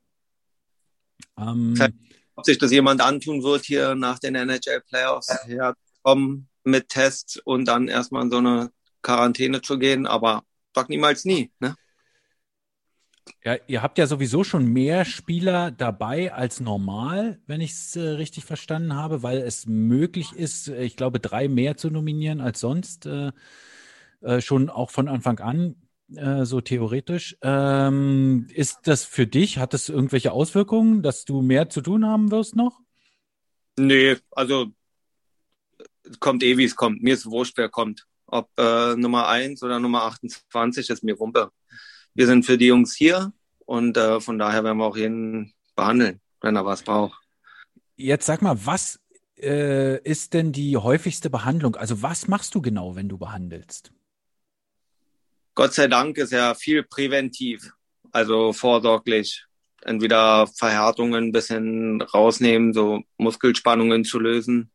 Ähm, 1.39 1.75
Ob 2.35 2.47
sich 2.47 2.57
das 2.57 2.73
jemand 2.73 3.03
antun 3.03 3.43
wird, 3.43 3.65
hier 3.67 3.95
nach 3.95 4.19
den 4.19 4.35
NHL-Playoffs 4.35 5.29
herkommen 5.45 6.49
mit 6.65 6.89
Tests 6.89 7.37
und 7.37 7.67
dann 7.67 7.89
erstmal 7.89 8.23
in 8.23 8.31
so 8.31 8.39
eine 8.39 8.73
Quarantäne 9.03 9.63
zu 9.63 9.79
gehen, 9.79 10.07
aber 10.07 10.45
sag 10.75 10.89
niemals 10.89 11.25
nie. 11.25 11.51
Ne? 11.61 11.75
Ja, 13.45 13.57
ihr 13.67 13.83
habt 13.83 13.99
ja 13.99 14.07
sowieso 14.07 14.45
schon 14.45 14.67
mehr 14.67 15.05
Spieler 15.05 15.71
dabei 15.71 16.33
als 16.33 16.61
normal, 16.61 17.41
wenn 17.47 17.61
ich 17.61 17.73
es 17.73 17.97
äh, 17.97 18.01
richtig 18.01 18.45
verstanden 18.45 18.95
habe, 18.95 19.23
weil 19.23 19.39
es 19.39 19.67
möglich 19.67 20.33
ist, 20.33 20.69
äh, 20.69 20.83
ich 20.83 20.97
glaube, 20.97 21.21
drei 21.21 21.49
mehr 21.49 21.77
zu 21.77 21.91
nominieren 21.91 22.41
als 22.41 22.61
sonst, 22.61 23.07
äh, 23.07 23.33
äh, 24.23 24.41
schon 24.41 24.71
auch 24.71 24.91
von 24.91 25.09
Anfang 25.09 25.39
an, 25.41 25.77
äh, 26.15 26.45
so 26.45 26.61
theoretisch. 26.61 27.37
Ähm, 27.43 28.47
ist 28.53 28.81
das 28.85 29.05
für 29.05 29.27
dich, 29.27 29.59
hat 29.59 29.73
das 29.73 29.89
irgendwelche 29.89 30.33
Auswirkungen, 30.33 31.03
dass 31.03 31.25
du 31.25 31.43
mehr 31.43 31.69
zu 31.69 31.81
tun 31.81 32.07
haben 32.07 32.31
wirst 32.31 32.57
noch? 32.57 32.81
Nee, 33.77 34.17
also 34.31 34.67
es 36.05 36.19
kommt 36.21 36.43
eh, 36.43 36.57
wie 36.59 36.65
es 36.65 36.77
kommt. 36.77 37.03
Mir 37.03 37.15
ist 37.15 37.27
wurscht, 37.27 37.57
wer 37.57 37.69
kommt. 37.69 38.07
Ob 38.33 38.49
äh, 38.59 38.97
Nummer 38.97 39.29
1 39.29 39.63
oder 39.63 39.79
Nummer 39.79 40.05
28 40.05 40.89
ist 40.89 41.05
mir 41.05 41.19
Wumpe. 41.19 41.51
Wir 42.15 42.27
sind 42.27 42.47
für 42.47 42.57
die 42.57 42.69
Jungs 42.69 42.95
hier 42.95 43.31
und 43.67 43.99
äh, 43.99 44.21
von 44.21 44.39
daher 44.39 44.65
werden 44.65 44.79
wir 44.79 44.87
auch 44.87 44.97
jeden 44.97 45.53
behandeln, 45.77 46.19
wenn 46.41 46.57
er 46.57 46.65
was 46.65 46.83
braucht. 46.83 47.21
Jetzt 47.97 48.25
sag 48.25 48.41
mal, 48.41 48.57
was 48.65 48.99
äh, 49.39 49.99
ist 50.03 50.33
denn 50.33 50.51
die 50.51 50.79
häufigste 50.79 51.29
Behandlung? 51.29 51.77
Also 51.77 52.01
was 52.01 52.27
machst 52.27 52.55
du 52.55 52.63
genau, 52.63 52.97
wenn 52.97 53.11
du 53.11 53.19
behandelst? 53.19 53.93
Gott 55.55 55.75
sei 55.75 55.87
Dank 55.89 56.17
ist 56.17 56.33
ja 56.33 56.55
viel 56.55 56.85
präventiv, 56.85 57.71
also 58.13 58.55
vorsorglich. 58.55 59.45
Entweder 59.83 60.47
Verhärtungen 60.47 61.25
ein 61.25 61.33
bisschen 61.33 62.01
rausnehmen, 62.01 62.73
so 62.73 63.03
Muskelspannungen 63.19 64.05
zu 64.05 64.19
lösen. 64.19 64.71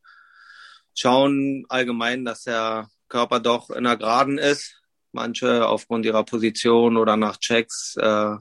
Schauen 0.93 1.65
allgemein, 1.69 2.23
dass 2.23 2.43
der 2.43 2.87
Körper 3.07 3.39
doch 3.39 3.69
in 3.69 3.83
der 3.83 3.97
Geraden 3.97 4.37
ist. 4.37 4.81
Manche 5.11 5.67
aufgrund 5.67 6.05
ihrer 6.05 6.23
Position 6.23 6.97
oder 6.97 7.17
nach 7.17 7.37
Checks 7.37 7.95
äh, 7.97 8.35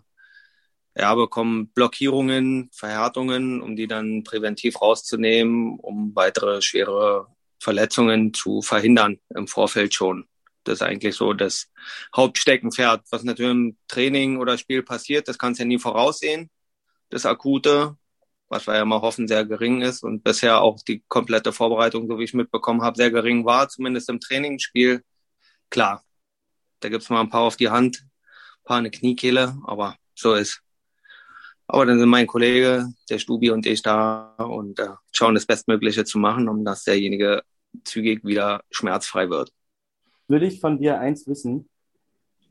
ja, 0.98 1.14
bekommen 1.14 1.68
Blockierungen, 1.68 2.70
Verhärtungen, 2.72 3.61
um 3.61 3.76
die 3.76 3.87
dann 3.87 4.24
präventiv 4.24 4.81
rauszunehmen, 4.81 5.79
um 5.79 6.14
weitere 6.14 6.62
schwere 6.62 7.29
Verletzungen 7.61 8.33
zu 8.33 8.62
verhindern 8.62 9.18
im 9.35 9.46
Vorfeld 9.46 9.94
schon. 9.94 10.26
Das 10.64 10.74
ist 10.74 10.83
eigentlich 10.83 11.14
so 11.14 11.33
das 11.33 11.70
Hauptsteckenpferd. 12.14 13.05
Was 13.11 13.24
natürlich 13.24 13.52
im 13.52 13.76
Training 13.88 14.38
oder 14.38 14.59
Spiel 14.59 14.83
passiert, 14.83 15.29
das 15.29 15.38
kannst 15.38 15.61
du 15.61 15.64
ja 15.64 15.68
nie 15.68 15.79
voraussehen. 15.79 16.50
Das 17.11 17.26
Akute, 17.26 17.96
was 18.48 18.66
wir 18.66 18.76
ja 18.76 18.85
mal 18.85 19.00
hoffen, 19.00 19.26
sehr 19.28 19.44
gering 19.44 19.82
ist 19.82 20.02
und 20.04 20.22
bisher 20.22 20.61
auch 20.61 20.80
die 20.82 21.02
komplette 21.09 21.52
Vorbereitung, 21.52 22.09
so 22.09 22.18
wie 22.18 22.24
ich 22.24 22.35
mitbekommen 22.35 22.82
habe, 22.82 22.96
sehr 22.96 23.11
gering 23.11 23.44
war, 23.44 23.68
zumindest 23.68 24.09
im 24.09 24.20
Trainingsspiel. 24.20 25.02
Klar, 25.70 26.04
da 26.80 26.88
gibt's 26.88 27.11
mal 27.11 27.20
ein 27.20 27.30
paar 27.30 27.42
auf 27.42 27.56
die 27.56 27.70
Hand, 27.70 28.04
ein 28.04 28.64
paar 28.64 28.76
eine 28.78 28.90
Kniekehle, 28.90 29.56
aber 29.64 29.96
so 30.14 30.35
ist. 30.35 30.62
Aber 31.68 31.85
dann 31.85 31.98
sind 31.98 32.09
mein 32.09 32.28
Kollege, 32.28 32.88
der 33.11 33.18
Stubi 33.18 33.50
und 33.50 33.66
ich 33.66 33.82
da 33.82 34.37
und 34.37 34.78
äh, 34.78 34.90
schauen 35.11 35.35
das 35.35 35.46
Bestmögliche 35.46 36.04
zu 36.04 36.18
machen, 36.18 36.48
um 36.48 36.64
dass 36.64 36.85
derjenige 36.85 37.42
zügig 37.82 38.24
wieder 38.24 38.62
schmerzfrei 38.70 39.28
wird. 39.28 39.52
Würde 40.28 40.46
ich 40.46 40.61
von 40.61 40.78
dir 40.78 41.00
eins 41.00 41.26
wissen. 41.26 41.68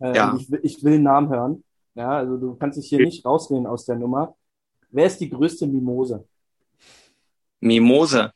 Ähm, 0.02 0.16
Ja. 0.16 0.36
ich, 0.38 0.52
will- 0.52 0.60
ich 0.64 0.84
will 0.84 0.96
einen 0.96 1.04
Namen 1.04 1.30
hören. 1.30 1.64
Ja, 1.94 2.10
also 2.18 2.36
du 2.36 2.56
kannst 2.56 2.78
dich 2.78 2.90
hier 2.90 3.00
nicht 3.00 3.24
rausnehmen 3.26 3.66
aus 3.68 3.86
der 3.86 3.96
Nummer. 3.96 4.36
Wer 4.90 5.06
ist 5.08 5.18
die 5.20 5.30
größte 5.30 5.68
Mimose? 5.68 6.26
Mimose. 7.60 8.32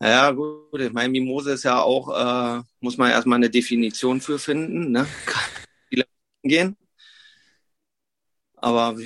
Ja, 0.00 0.30
gut, 0.32 0.80
ich 0.80 0.92
meine, 0.92 1.10
Mimose 1.10 1.52
ist 1.52 1.62
ja 1.62 1.80
auch, 1.80 2.08
äh, 2.58 2.62
muss 2.80 2.96
man 2.96 3.10
erstmal 3.10 3.36
eine 3.36 3.50
Definition 3.50 4.20
für 4.20 4.38
finden, 4.38 4.90
ne? 4.90 5.06
Gehen. 6.42 6.76
Aber 8.56 8.96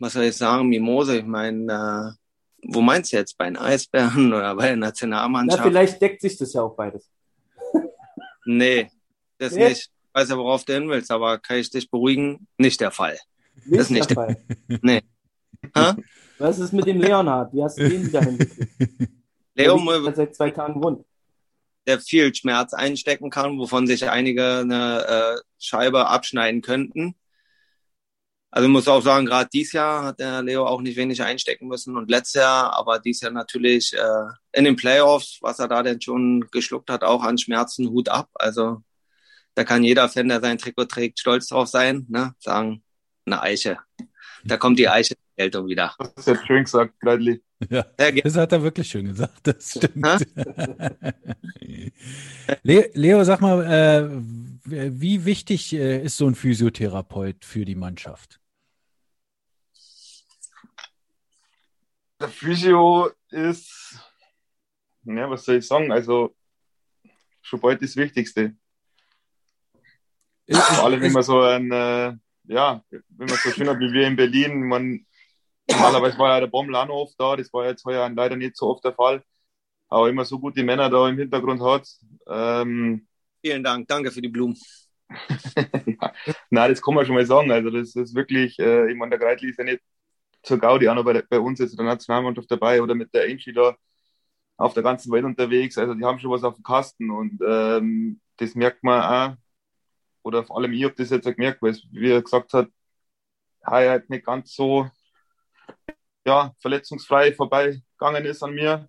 was 0.00 0.12
soll 0.12 0.24
ich 0.24 0.36
sagen, 0.36 0.68
Mimose, 0.68 1.18
ich 1.18 1.24
meine, 1.24 2.16
äh, 2.16 2.68
wo 2.72 2.80
meinst 2.80 3.12
du 3.12 3.16
jetzt? 3.16 3.38
Bei 3.38 3.44
den 3.44 3.56
Eisbären 3.56 4.32
oder 4.34 4.56
bei 4.56 4.66
der 4.68 4.76
Na, 4.76 4.86
Nationalmannschaft? 4.88 5.62
vielleicht 5.62 6.02
deckt 6.02 6.20
sich 6.20 6.36
das 6.36 6.52
ja 6.52 6.62
auch 6.62 6.74
beides. 6.74 7.08
Nee, 8.46 8.90
das 9.38 9.52
Nee? 9.54 9.68
nicht. 9.70 9.90
Ich 10.08 10.14
weiß 10.20 10.28
ja, 10.28 10.36
worauf 10.36 10.64
du 10.64 10.74
hin 10.74 10.88
willst, 10.88 11.10
aber 11.10 11.38
kann 11.38 11.58
ich 11.58 11.70
dich 11.70 11.90
beruhigen? 11.90 12.46
Nicht 12.58 12.80
der 12.80 12.90
Fall. 12.90 13.18
Nicht 13.64 13.80
Das 13.80 13.90
nicht. 13.90 14.10
der 14.10 14.14
Fall. 14.16 14.36
Nee. 14.82 15.02
Was 16.38 16.58
ist 16.58 16.72
mit 16.72 16.86
dem 16.86 17.00
Leonhard? 17.00 17.52
Wie 17.54 17.62
hast 17.62 17.78
du 17.78 17.88
den 17.88 18.06
wieder 18.06 18.20
hingekriegt? 18.22 18.78
Leo, 19.54 19.78
Der 20.02 20.14
seit 20.14 20.34
zwei 20.34 20.50
Tagen 20.50 20.82
rund. 20.82 21.04
der 21.86 22.00
viel 22.00 22.34
Schmerz 22.34 22.74
einstecken 22.74 23.30
kann, 23.30 23.58
wovon 23.58 23.86
sich 23.86 24.08
einige 24.08 24.58
eine 24.58 25.06
äh, 25.06 25.40
Scheibe 25.58 26.08
abschneiden 26.08 26.60
könnten. 26.60 27.14
Also 28.50 28.66
ich 28.68 28.72
muss 28.72 28.86
auch 28.88 29.02
sagen, 29.02 29.26
gerade 29.26 29.48
dieses 29.52 29.72
Jahr 29.72 30.04
hat 30.04 30.20
der 30.20 30.42
Leo 30.42 30.64
auch 30.66 30.80
nicht 30.80 30.96
wenig 30.96 31.22
einstecken 31.22 31.66
müssen 31.66 31.96
und 31.96 32.08
letztes 32.08 32.34
Jahr, 32.40 32.72
aber 32.72 33.00
dieses 33.00 33.22
Jahr 33.22 33.32
natürlich 33.32 33.92
äh, 33.94 34.26
in 34.52 34.64
den 34.64 34.76
Playoffs, 34.76 35.38
was 35.40 35.58
er 35.58 35.66
da 35.68 35.82
denn 35.82 36.00
schon 36.00 36.46
geschluckt 36.52 36.88
hat, 36.90 37.02
auch 37.02 37.22
an 37.24 37.38
Schmerzen, 37.38 37.90
Hut 37.90 38.08
ab. 38.08 38.28
Also 38.34 38.82
da 39.54 39.64
kann 39.64 39.82
jeder 39.84 40.08
Fan, 40.08 40.28
der 40.28 40.40
sein 40.40 40.58
Trikot 40.58 40.84
trägt, 40.86 41.18
stolz 41.18 41.48
drauf 41.48 41.68
sein, 41.68 42.06
ne? 42.08 42.34
sagen, 42.38 42.84
eine 43.26 43.42
Eiche. 43.42 43.78
Da 44.44 44.56
kommt 44.56 44.78
die 44.78 44.88
Eiche 44.88 45.14
Geltung 45.36 45.66
wieder. 45.66 45.94
Das 45.98 46.12
ist 46.16 46.26
jetzt 46.26 46.46
schön 46.46 46.64
gesagt, 46.64 46.98
Greidli. 47.00 47.42
Ja, 47.70 47.84
das 47.98 48.36
hat 48.36 48.52
er 48.52 48.62
wirklich 48.62 48.88
schön 48.88 49.06
gesagt, 49.06 49.46
das 49.46 49.70
stimmt. 49.70 50.06
Le 52.62 52.90
Leo, 52.94 53.24
sag 53.24 53.40
mal, 53.40 53.64
äh, 53.64 54.08
wie 54.64 55.24
wichtig 55.24 55.72
äh, 55.72 56.02
ist 56.04 56.16
so 56.16 56.26
ein 56.26 56.34
Physiotherapeut 56.34 57.44
für 57.44 57.64
die 57.64 57.74
Mannschaft? 57.74 58.40
Der 62.20 62.28
Physio 62.28 63.10
ist, 63.30 63.98
ja, 65.04 65.28
was 65.28 65.44
soll 65.44 65.56
ich 65.56 65.66
sagen? 65.66 65.90
Also, 65.90 66.34
schon 67.42 67.60
bald 67.60 67.82
das 67.82 67.96
Wichtigste. 67.96 68.56
Vor 70.48 70.84
allem, 70.84 71.00
wenn 71.00 71.12
man 71.12 71.22
so 71.22 71.40
ein, 71.40 71.70
äh, 71.70 72.16
ja, 72.44 72.84
wenn 72.90 73.28
man 73.28 73.28
so 73.28 73.50
schön 73.50 73.68
hat 73.68 73.78
wie 73.80 73.92
wir 73.92 74.06
in 74.06 74.16
Berlin, 74.16 74.62
man, 74.62 75.06
normalerweise 75.70 76.18
war 76.18 76.30
ja 76.34 76.40
der 76.40 76.46
Bommel 76.48 76.74
auch 76.76 76.86
noch 76.86 76.94
oft 76.94 77.14
da, 77.18 77.36
das 77.36 77.52
war 77.52 77.66
jetzt 77.66 77.84
heuer 77.84 78.08
leider 78.10 78.36
nicht 78.36 78.56
so 78.56 78.68
oft 78.68 78.84
der 78.84 78.92
Fall, 78.94 79.22
aber 79.88 80.08
immer 80.08 80.24
so 80.24 80.38
gute 80.38 80.62
Männer 80.64 80.90
da 80.90 81.08
im 81.08 81.18
Hintergrund 81.18 81.62
hat. 81.62 81.88
Ähm, 82.28 83.06
Vielen 83.42 83.62
Dank. 83.62 83.88
Danke 83.88 84.10
für 84.10 84.22
die 84.22 84.28
Blumen. 84.28 84.58
ja, 85.86 86.12
nein, 86.50 86.70
das 86.70 86.82
kann 86.82 86.94
man 86.94 87.04
schon 87.06 87.14
mal 87.14 87.26
sagen. 87.26 87.50
Also 87.52 87.70
das 87.70 87.94
ist 87.94 88.14
wirklich, 88.14 88.58
äh, 88.58 88.90
ich 88.90 88.96
meine, 88.96 89.10
der 89.10 89.18
Greitli 89.18 89.50
ist 89.50 89.58
ja 89.58 89.64
nicht 89.64 89.80
zur 90.42 90.58
Gaudi 90.58 90.88
auch 90.88 90.94
noch 90.94 91.04
bei, 91.04 91.14
der, 91.14 91.24
bei 91.28 91.38
uns 91.38 91.58
jetzt 91.60 91.72
in 91.72 91.78
der 91.78 91.86
Nationalmannschaft 91.86 92.50
dabei 92.50 92.82
oder 92.82 92.94
mit 92.94 93.12
der 93.14 93.24
Angie 93.24 93.52
da 93.52 93.76
auf 94.56 94.74
der 94.74 94.82
ganzen 94.82 95.12
Welt 95.12 95.24
unterwegs. 95.24 95.78
Also 95.78 95.94
die 95.94 96.04
haben 96.04 96.18
schon 96.18 96.30
was 96.30 96.44
auf 96.44 96.54
dem 96.54 96.64
Kasten 96.64 97.10
und 97.10 97.40
ähm, 97.46 98.20
das 98.38 98.54
merkt 98.54 98.82
man 98.84 99.02
auch, 99.02 99.36
oder 100.22 100.44
vor 100.44 100.58
allem 100.58 100.72
ich 100.72 100.84
habe 100.84 100.94
das 100.96 101.10
jetzt 101.10 101.26
auch 101.28 101.34
gemerkt, 101.34 101.62
weil 101.62 101.72
es, 101.72 101.84
wie 101.92 102.10
er 102.10 102.22
gesagt 102.22 102.52
hat, 102.54 102.68
heuer 103.66 103.90
halt 103.90 104.10
nicht 104.10 104.26
ganz 104.26 104.54
so 104.54 104.88
ja, 106.26 106.52
verletzungsfrei 106.58 107.32
vorbeigegangen 107.34 108.24
ist 108.24 108.42
an 108.42 108.54
mir. 108.54 108.88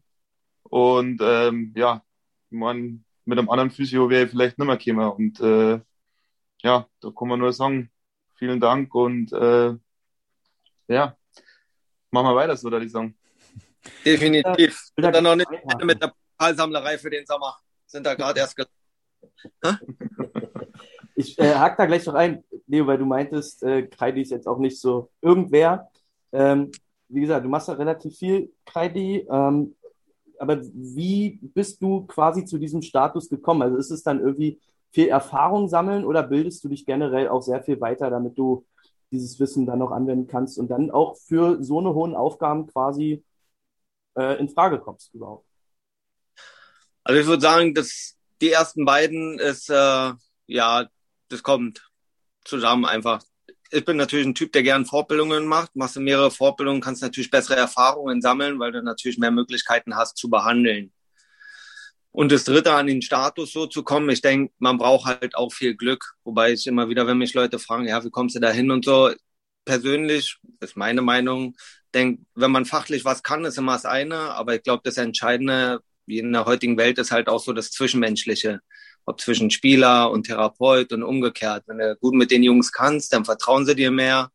Und 0.64 1.20
ähm, 1.22 1.74
ja, 1.76 2.04
ich 2.50 2.58
meine, 2.58 3.00
mit 3.26 3.38
einem 3.40 3.50
anderen 3.50 3.72
Physio 3.72 4.10
wäre 4.10 4.26
ich 4.26 4.32
vielleicht 4.32 4.58
nicht 4.58 4.68
mehr 4.68 4.78
gekommen. 4.78 5.12
Und 5.12 5.40
äh, 5.40 5.80
ja, 6.64 6.88
da 7.02 7.12
kann 7.18 7.28
man 7.28 7.40
nur 7.40 7.54
sagen, 7.54 7.92
vielen 8.36 8.60
Dank 8.60 8.94
und 8.96 9.32
äh, 9.34 9.76
ja, 10.88 11.18
machen 12.12 12.28
wir 12.28 12.36
weiter 12.36 12.56
so, 12.56 12.72
würde 12.72 12.86
ich 12.86 12.92
sagen. 12.92 13.18
Definitiv. 14.06 14.90
Und 14.96 15.04
dann 15.04 15.24
noch 15.24 15.36
nicht 15.36 15.50
mit 15.84 16.02
der 16.02 16.14
Pokalsammlerei 16.38 16.98
für 16.98 17.10
den 17.10 17.26
Sommer. 17.26 17.56
Sind 17.86 18.06
da 18.06 18.16
gerade 18.16 18.40
erst 18.40 18.56
ge- 18.56 18.66
Ich 21.18 21.40
äh, 21.40 21.56
hake 21.56 21.78
da 21.78 21.86
gleich 21.86 22.06
noch 22.06 22.16
ein, 22.16 22.44
Leo, 22.68 22.86
weil 22.88 22.98
du 22.98 23.06
meintest, 23.06 23.64
äh, 23.64 23.88
Kreidi 23.88 24.22
ist 24.22 24.32
jetzt 24.32 24.48
auch 24.48 24.58
nicht 24.58 24.80
so 24.80 25.12
irgendwer. 25.22 25.90
Ähm, 26.34 26.72
wie 27.10 27.22
gesagt, 27.22 27.46
du 27.46 27.50
machst 27.50 27.68
ja 27.68 27.76
relativ 27.76 28.18
viel 28.18 28.52
Kreidi. 28.66 29.26
Ähm, 29.30 29.76
aber 30.40 30.62
wie 30.62 31.40
bist 31.42 31.82
du 31.82 32.06
quasi 32.06 32.46
zu 32.46 32.58
diesem 32.58 32.82
Status 32.82 33.30
gekommen? 33.30 33.62
Also 33.62 33.78
ist 33.78 33.92
es 33.92 34.04
dann 34.04 34.20
irgendwie 34.20 34.60
viel 34.92 35.08
Erfahrung 35.08 35.68
sammeln 35.68 36.06
oder 36.06 36.24
bildest 36.24 36.64
du 36.64 36.70
dich 36.70 36.86
generell 36.86 37.28
auch 37.30 37.42
sehr 37.42 37.64
viel 37.64 37.80
weiter, 37.82 38.10
damit 38.10 38.38
du 38.38 38.66
dieses 39.12 39.40
Wissen 39.40 39.66
dann 39.66 39.80
noch 39.80 39.92
anwenden 39.92 40.28
kannst 40.28 40.58
und 40.58 40.70
dann 40.70 40.92
auch 40.92 41.16
für 41.18 41.64
so 41.64 41.80
eine 41.80 41.94
hohen 41.94 42.16
Aufgaben 42.16 42.68
quasi 42.68 43.24
äh, 44.18 44.40
in 44.40 44.50
Frage 44.50 44.80
kommst 44.80 45.14
überhaupt? 45.14 45.46
Also 47.04 47.22
ich 47.22 47.28
würde 47.28 47.42
sagen, 47.42 47.74
dass 47.74 48.16
die 48.42 48.52
ersten 48.52 48.86
beiden 48.86 49.40
ist, 49.40 49.70
äh, 49.70 50.14
ja, 50.48 50.88
das 51.30 51.44
kommt 51.44 51.90
zusammen 52.44 52.86
einfach. 52.86 53.22
Ich 53.76 53.84
bin 53.84 53.98
natürlich 53.98 54.26
ein 54.26 54.36
Typ, 54.36 54.54
der 54.54 54.64
gern 54.64 54.86
Fortbildungen 54.86 55.46
macht. 55.46 55.76
Machst 55.76 55.98
du 55.98 56.00
mehrere 56.00 56.32
Fortbildungen, 56.32 56.80
kannst 56.80 57.02
natürlich 57.02 57.30
bessere 57.30 57.58
Erfahrungen 57.58 58.22
sammeln, 58.22 58.58
weil 58.58 58.72
du 58.72 58.82
natürlich 58.82 59.18
mehr 59.18 59.32
Möglichkeiten 59.32 59.98
hast 59.98 60.18
zu 60.18 60.30
behandeln. 60.30 60.94
Und 62.12 62.32
das 62.32 62.46
Dritte, 62.46 62.74
an 62.74 62.88
den 62.88 63.02
Status 63.02 63.52
so 63.52 63.68
zu 63.68 63.84
kommen, 63.84 64.10
ich 64.10 64.22
denke, 64.22 64.54
man 64.60 64.78
braucht 64.78 65.06
halt 65.06 65.36
auch 65.36 65.52
viel 65.52 65.76
Glück. 65.76 66.14
Wobei 66.24 66.54
ich 66.54 66.66
immer 66.68 66.88
wieder, 66.88 67.06
wenn 67.06 67.18
mich 67.18 67.34
Leute 67.34 67.60
fragen, 67.60 67.86
ja, 67.86 68.02
wie 68.06 68.10
kommst 68.12 68.38
du 68.38 68.40
da 68.40 68.50
hin 68.50 68.72
und 68.72 68.86
so, 68.86 69.12
persönlich, 69.66 70.38
ist 70.62 70.78
meine 70.78 71.02
Meinung, 71.02 71.58
denke, 71.94 72.24
wenn 72.34 72.52
man 72.52 72.64
fachlich 72.64 73.04
was 73.04 73.24
kann, 73.24 73.44
ist 73.44 73.58
immer 73.58 73.74
das 73.74 73.86
eine, 73.86 74.16
aber 74.36 74.56
ich 74.56 74.64
glaube, 74.64 74.84
das 74.86 74.96
Entscheidende 74.96 75.82
wie 76.06 76.20
in 76.20 76.32
der 76.32 76.46
heutigen 76.46 76.78
Welt 76.78 76.98
ist 77.00 77.12
halt 77.12 77.28
auch 77.28 77.42
so 77.42 77.52
das 77.52 77.72
Zwischenmenschliche. 77.72 78.62
Ob 79.06 79.22
zwischen 79.22 79.52
Spieler 79.52 80.10
und 80.12 80.24
Therapeut 80.24 80.92
und 80.92 81.04
umgekehrt. 81.04 81.64
Wenn 81.68 81.78
du 81.78 81.96
gut 81.98 82.16
mit 82.16 82.32
den 82.32 82.44
Jungs 82.44 82.72
kannst, 82.72 83.14
dann 83.14 83.26
vertrauen 83.26 83.66
sie 83.66 83.76
dir 83.76 83.92
mehr. 83.92 84.32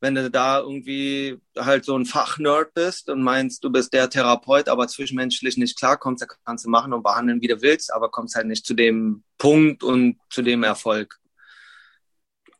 Wenn 0.00 0.14
du 0.14 0.30
da 0.30 0.60
irgendwie 0.60 1.38
halt 1.56 1.84
so 1.84 1.96
ein 1.96 2.06
Fachnerd 2.06 2.74
bist 2.74 3.08
und 3.08 3.22
meinst, 3.22 3.62
du 3.62 3.70
bist 3.70 3.92
der 3.92 4.10
Therapeut, 4.10 4.68
aber 4.68 4.88
zwischenmenschlich 4.88 5.56
nicht 5.56 5.78
klarkommst, 5.78 6.22
dann 6.22 6.28
kannst 6.44 6.64
du 6.64 6.70
machen 6.70 6.92
und 6.92 7.02
behandeln, 7.02 7.40
wie 7.40 7.48
du 7.48 7.62
willst, 7.62 7.92
aber 7.92 8.10
kommst 8.10 8.34
halt 8.34 8.46
nicht 8.46 8.66
zu 8.66 8.74
dem 8.74 9.22
Punkt 9.38 9.84
und 9.84 10.18
zu 10.30 10.42
dem 10.42 10.64
Erfolg. 10.64 11.18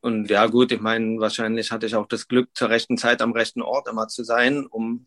Und 0.01 0.31
ja, 0.31 0.47
gut, 0.47 0.73
ich 0.73 0.81
meine, 0.81 1.21
wahrscheinlich 1.21 1.71
hatte 1.71 1.87
ich 1.87 1.95
auch 1.95 2.07
das 2.07 2.27
Glück, 2.29 2.51
zur 2.55 2.71
rechten 2.71 2.99
Zeit 2.99 3.23
am 3.23 3.33
rechten 3.33 3.63
Ort 3.63 3.89
immer 3.89 4.09
zu 4.09 4.25
sein, 4.25 4.67
um 4.67 5.07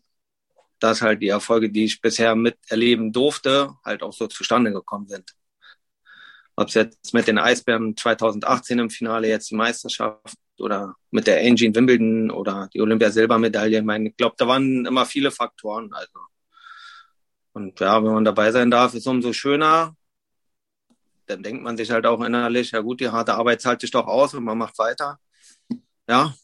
dass 0.78 1.02
halt 1.02 1.22
die 1.22 1.28
Erfolge, 1.28 1.70
die 1.70 1.84
ich 1.84 2.00
bisher 2.00 2.34
miterleben 2.34 3.12
durfte, 3.12 3.74
halt 3.84 4.02
auch 4.02 4.12
so 4.12 4.26
zustande 4.26 4.72
gekommen 4.72 5.08
sind. 5.08 5.34
Ob 6.56 6.68
es 6.68 6.74
jetzt 6.74 7.12
mit 7.12 7.28
den 7.28 7.38
Eisbären 7.38 7.96
2018 7.96 8.78
im 8.78 8.90
Finale 8.90 9.28
jetzt 9.28 9.50
die 9.50 9.56
Meisterschaft 9.56 10.38
oder 10.58 10.94
mit 11.10 11.26
der 11.26 11.40
Angie 11.40 11.66
in 11.66 11.74
Wimbledon 11.74 12.30
oder 12.30 12.68
die 12.72 12.80
Olympiasilbermedaille. 12.80 13.78
Ich 13.78 13.84
meine, 13.84 14.08
ich 14.08 14.16
glaube, 14.16 14.36
da 14.38 14.48
waren 14.48 14.86
immer 14.86 15.04
viele 15.04 15.30
Faktoren. 15.30 15.92
Also. 15.92 16.18
Und 17.52 17.78
ja, 17.80 18.02
wenn 18.02 18.12
man 18.12 18.24
dabei 18.24 18.52
sein 18.52 18.70
darf, 18.70 18.94
ist 18.94 19.06
umso 19.06 19.32
schöner. 19.34 19.94
Dann 21.26 21.42
denkt 21.42 21.62
man 21.62 21.76
sich 21.76 21.90
halt 21.90 22.06
auch 22.06 22.22
innerlich, 22.22 22.70
ja 22.70 22.80
gut, 22.80 23.00
die 23.00 23.08
harte 23.08 23.34
Arbeit 23.34 23.60
zahlt 23.60 23.80
sich 23.80 23.90
doch 23.90 24.06
aus 24.06 24.32
und 24.32 24.44
man 24.44 24.56
macht 24.56 24.78
weiter. 24.78 25.18
Ja. 26.08 26.34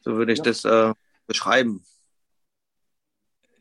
So 0.00 0.16
würde 0.16 0.32
ich 0.32 0.38
Ja. 0.38 0.44
das 0.44 0.64
äh, 0.64 0.94
beschreiben. 1.26 1.84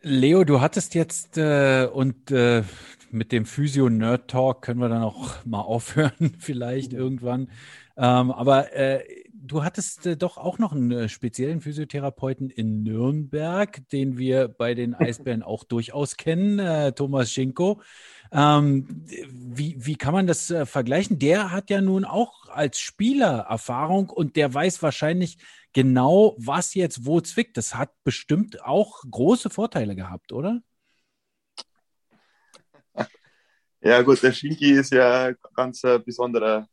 Leo, 0.01 0.43
du 0.43 0.61
hattest 0.61 0.93
jetzt 0.93 1.37
äh, 1.37 1.89
und 1.91 2.29
äh, 2.29 2.63
mit 3.15 3.31
dem 3.31 3.45
Physio 3.45 3.89
Nerd 3.89 4.29
Talk 4.29 4.61
können 4.61 4.79
wir 4.79 4.89
dann 4.89 5.01
auch 5.01 5.33
mal 5.45 5.61
aufhören, 5.61 6.35
vielleicht 6.39 6.93
irgendwann. 6.93 7.49
Ähm, 7.97 8.31
aber 8.31 8.73
äh, 8.73 9.03
du 9.33 9.63
hattest 9.63 10.05
äh, 10.05 10.17
doch 10.17 10.37
auch 10.37 10.59
noch 10.59 10.73
einen 10.73 10.91
äh, 10.91 11.09
speziellen 11.09 11.61
Physiotherapeuten 11.61 12.49
in 12.49 12.83
Nürnberg, 12.83 13.87
den 13.89 14.17
wir 14.17 14.49
bei 14.49 14.73
den 14.73 14.93
Eisbären 14.99 15.43
auch 15.43 15.63
durchaus 15.63 16.17
kennen, 16.17 16.59
äh, 16.59 16.91
Thomas 16.91 17.31
Schinko. 17.31 17.81
Ähm, 18.31 19.05
wie, 19.31 19.77
wie 19.79 19.95
kann 19.95 20.13
man 20.13 20.27
das 20.27 20.51
äh, 20.51 20.65
vergleichen? 20.65 21.19
Der 21.19 21.51
hat 21.51 21.69
ja 21.69 21.79
nun 21.79 22.03
auch 22.03 22.49
als 22.49 22.79
Spieler 22.79 23.45
Erfahrung 23.49 24.09
und 24.09 24.35
der 24.35 24.53
weiß 24.53 24.83
wahrscheinlich 24.83 25.37
genau, 25.71 26.35
was 26.37 26.73
jetzt 26.73 27.05
wo 27.05 27.21
zwickt. 27.21 27.55
Das 27.55 27.75
hat 27.75 27.91
bestimmt 28.03 28.63
auch 28.65 29.03
große 29.09 29.49
Vorteile 29.49 29.95
gehabt, 29.95 30.33
oder? 30.33 30.61
Ja, 33.85 34.01
gut, 34.01 34.23
der 34.23 34.31
Schinki 34.33 34.71
ist 34.71 34.91
ja 34.91 35.25
ein 35.25 35.37
ganz 35.55 35.83
äh, 35.83 35.99
besonderer 35.99 36.67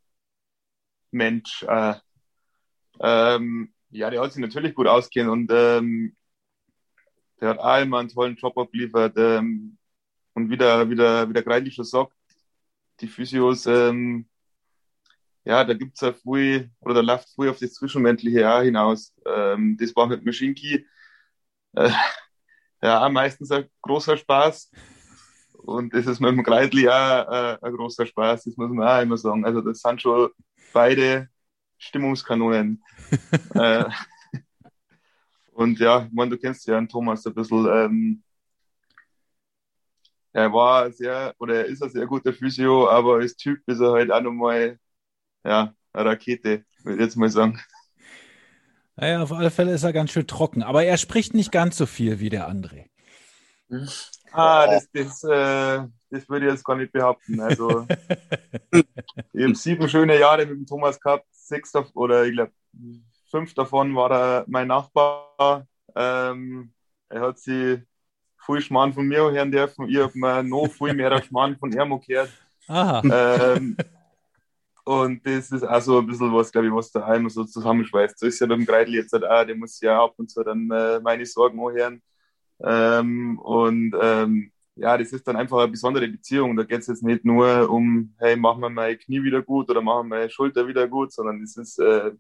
Mensch. 1.11 1.63
Äh, 1.65 1.95
ähm, 3.01 3.75
ja, 3.91 4.09
der 4.09 4.23
hat 4.23 4.33
sich 4.33 4.41
natürlich 4.41 4.75
gut 4.75 4.87
auskennen 4.87 5.31
und 5.31 5.51
ähm, 5.53 6.17
der 7.39 7.51
hat 7.51 7.59
auch 7.59 7.83
immer 7.83 7.99
einen 7.99 8.09
tollen 8.09 8.37
Job 8.37 8.57
abgeliefert. 8.57 9.13
Ähm, 9.19 9.77
und 10.33 10.49
wieder, 10.49 10.89
wieder, 10.89 11.29
wieder 11.29 11.43
greitlich 11.43 11.75
schon 11.75 11.85
sagt, 11.85 12.15
die 13.01 13.09
Physios, 13.09 13.67
ähm, 13.67 14.27
ja, 15.45 15.65
da 15.65 15.75
gibt's 15.75 16.01
ja 16.01 16.15
viel, 16.15 16.71
oder 16.81 16.95
da 16.95 17.01
läuft 17.03 17.29
viel 17.35 17.51
auf 17.51 17.59
das 17.59 17.75
Zwischenmenschliche 17.75 18.51
auch 18.51 18.63
hinaus. 18.63 19.15
Ähm, 19.27 19.77
das 19.79 19.95
war 19.95 20.07
mit 20.07 20.25
Maschinki, 20.25 20.87
äh, 21.75 21.91
ja, 22.83 23.09
meistens 23.11 23.51
ein 23.51 23.69
großer 23.83 24.17
Spaß. 24.17 24.71
Und 25.63 25.95
das 25.95 26.07
ist 26.07 26.21
mit 26.21 26.31
dem 26.31 26.43
Kreidli 26.43 26.89
auch 26.89 27.29
äh, 27.31 27.59
ein 27.63 27.73
großer 27.77 28.07
Spaß, 28.07 28.45
das 28.45 28.57
muss 28.57 28.71
man 28.71 28.87
auch 28.87 29.03
immer 29.03 29.17
sagen. 29.17 29.45
Also 29.45 29.61
das 29.61 29.81
sind 29.81 30.03
schon 30.03 30.31
beide 30.73 31.29
Stimmungskanonen. 31.79 32.83
äh, 33.55 33.85
und 35.53 35.79
ja, 35.79 36.05
ich 36.07 36.13
meine, 36.13 36.31
du 36.31 36.39
kennst 36.39 36.67
ja 36.67 36.79
einen 36.79 36.89
Thomas 36.89 37.27
ein 37.27 37.35
bisschen. 37.35 37.67
Ähm, 37.67 38.23
er 40.33 40.53
war 40.53 40.91
sehr, 40.91 41.35
oder 41.39 41.57
er 41.57 41.65
ist 41.67 41.83
ein 41.83 41.91
sehr 41.91 42.07
guter 42.07 42.33
Physio, 42.33 42.89
aber 42.89 43.17
als 43.17 43.37
Typ 43.37 43.61
ist 43.67 43.81
er 43.81 43.93
halt 43.93 44.11
auch 44.11 44.23
nochmal, 44.23 44.79
ja, 45.45 45.75
eine 45.93 46.11
Rakete, 46.11 46.65
würde 46.83 46.99
ich 46.99 47.05
jetzt 47.05 47.17
mal 47.17 47.29
sagen. 47.29 47.61
Naja, 48.97 49.23
auf 49.23 49.33
alle 49.33 49.51
Fälle 49.51 49.73
ist 49.73 49.83
er 49.83 49.93
ganz 49.93 50.11
schön 50.11 50.27
trocken, 50.27 50.63
aber 50.63 50.85
er 50.85 50.97
spricht 50.97 51.35
nicht 51.35 51.53
ganz 51.53 51.77
so 51.77 51.87
viel 51.87 52.21
wie 52.21 52.31
der 52.31 52.49
André. 52.49 52.87
Ah, 54.33 54.67
das, 54.67 54.89
das, 54.93 55.25
äh, 55.25 55.87
das 56.11 56.29
würde 56.29 56.47
ich 56.47 56.53
jetzt 56.53 56.65
gar 56.65 56.77
nicht 56.77 56.93
behaupten. 56.93 57.41
Also, 57.41 57.87
ich 58.73 59.43
habe 59.43 59.55
sieben 59.55 59.89
schöne 59.89 60.19
Jahre 60.19 60.47
mit 60.47 60.57
dem 60.57 60.67
Thomas 60.67 61.01
gehabt, 61.01 61.27
sechs 61.31 61.73
davon, 61.73 61.93
oder 61.95 62.25
ich 62.25 62.33
glaube, 62.33 62.53
fünf 63.31 63.55
davon 63.55 63.95
war 63.95 64.11
er 64.11 64.45
mein 64.49 64.69
Nachbar. 64.69 65.67
Ähm, 65.95 66.73
er 67.09 67.21
hat 67.21 67.39
sie 67.39 67.83
viel 68.45 68.61
Schmarrn 68.61 68.93
von 68.93 69.07
mir 69.07 69.31
hören 69.31 69.53
dürfen. 69.53 69.89
Ich 69.89 69.99
habe 69.99 70.13
mir 70.15 70.43
noch 70.43 70.69
viel 70.69 70.95
mehr 70.95 71.23
Schmarrn 71.23 71.57
von 71.57 71.73
ihm 71.73 72.01
gehört. 72.01 72.31
Aha. 72.69 73.03
Ähm, 73.05 73.77
und 74.85 75.25
das 75.27 75.51
ist 75.51 75.63
also 75.63 75.99
ein 76.01 76.07
bisschen 76.07 76.33
was, 76.35 76.51
glaube 76.51 76.67
ich, 76.67 76.73
was 76.73 76.91
da 76.91 77.05
einmal 77.05 77.31
so 77.31 77.45
zusammenschweißt. 77.45 78.19
So 78.19 78.27
ist 78.27 78.41
ja 78.41 78.47
beim 78.47 78.67
Greidel 78.67 78.95
jetzt 78.95 79.13
halt 79.13 79.25
auch, 79.25 79.45
der 79.45 79.55
muss 79.55 79.81
ja 79.81 80.03
ab 80.03 80.15
und 80.17 80.31
zu 80.31 80.43
dann 80.43 80.71
äh, 80.71 81.01
meine 81.01 81.25
Sorgen 81.25 81.61
auch 81.61 81.71
hören. 81.71 82.03
Ähm, 82.61 83.39
und 83.39 83.95
ähm, 84.01 84.53
ja, 84.77 84.97
das 84.97 85.13
ist 85.13 85.27
dann 85.29 85.37
einfach 85.37 85.59
eine 85.59 85.69
besondere 85.69 86.09
Beziehung. 86.09 86.57
Da 86.57 86.65
geht 86.65 86.81
es 86.81 86.87
jetzt 86.87 87.03
nicht 87.03 87.25
nur 87.25 87.69
um, 87.71 88.15
hey, 88.19 88.37
machen 88.37 88.61
wir 88.63 88.71
mein 88.71 88.99
Knie 88.99 89.23
wieder 89.23 89.43
gut 89.43 89.71
oder 89.71 89.83
machen 89.83 90.09
wir 90.09 90.17
meine 90.17 90.31
Schulter 90.31 90.67
wieder 90.67 90.89
gut, 90.89 91.13
sondern 91.13 91.41
das 91.41 91.57
ist, 91.57 91.79
äh, 91.79 92.13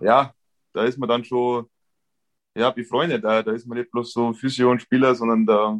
ja, 0.00 0.32
da 0.72 0.84
ist 0.84 0.98
man 0.98 1.08
dann 1.08 1.24
schon, 1.24 1.68
ja, 2.56 2.70
befreundet. 2.70 3.24
Da, 3.24 3.42
da 3.42 3.52
ist 3.52 3.66
man 3.66 3.78
nicht 3.78 3.90
bloß 3.90 4.12
so 4.12 4.32
Physio 4.32 4.70
und 4.70 4.82
Spieler, 4.82 5.14
sondern 5.14 5.46
da, 5.46 5.78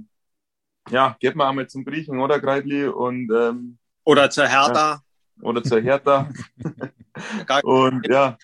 ja, 0.90 1.16
geht 1.20 1.34
man 1.34 1.48
einmal 1.48 1.68
zum 1.68 1.84
Griechen 1.84 2.20
oder 2.20 2.40
Greidli 2.40 2.86
und, 2.86 3.30
ähm, 3.34 3.78
Oder 4.04 4.30
zur 4.30 4.46
Hertha. 4.46 5.02
oder 5.40 5.62
zur 5.62 5.80
Hertha. 5.80 6.28
Und 7.62 8.06
ja, 8.08 8.36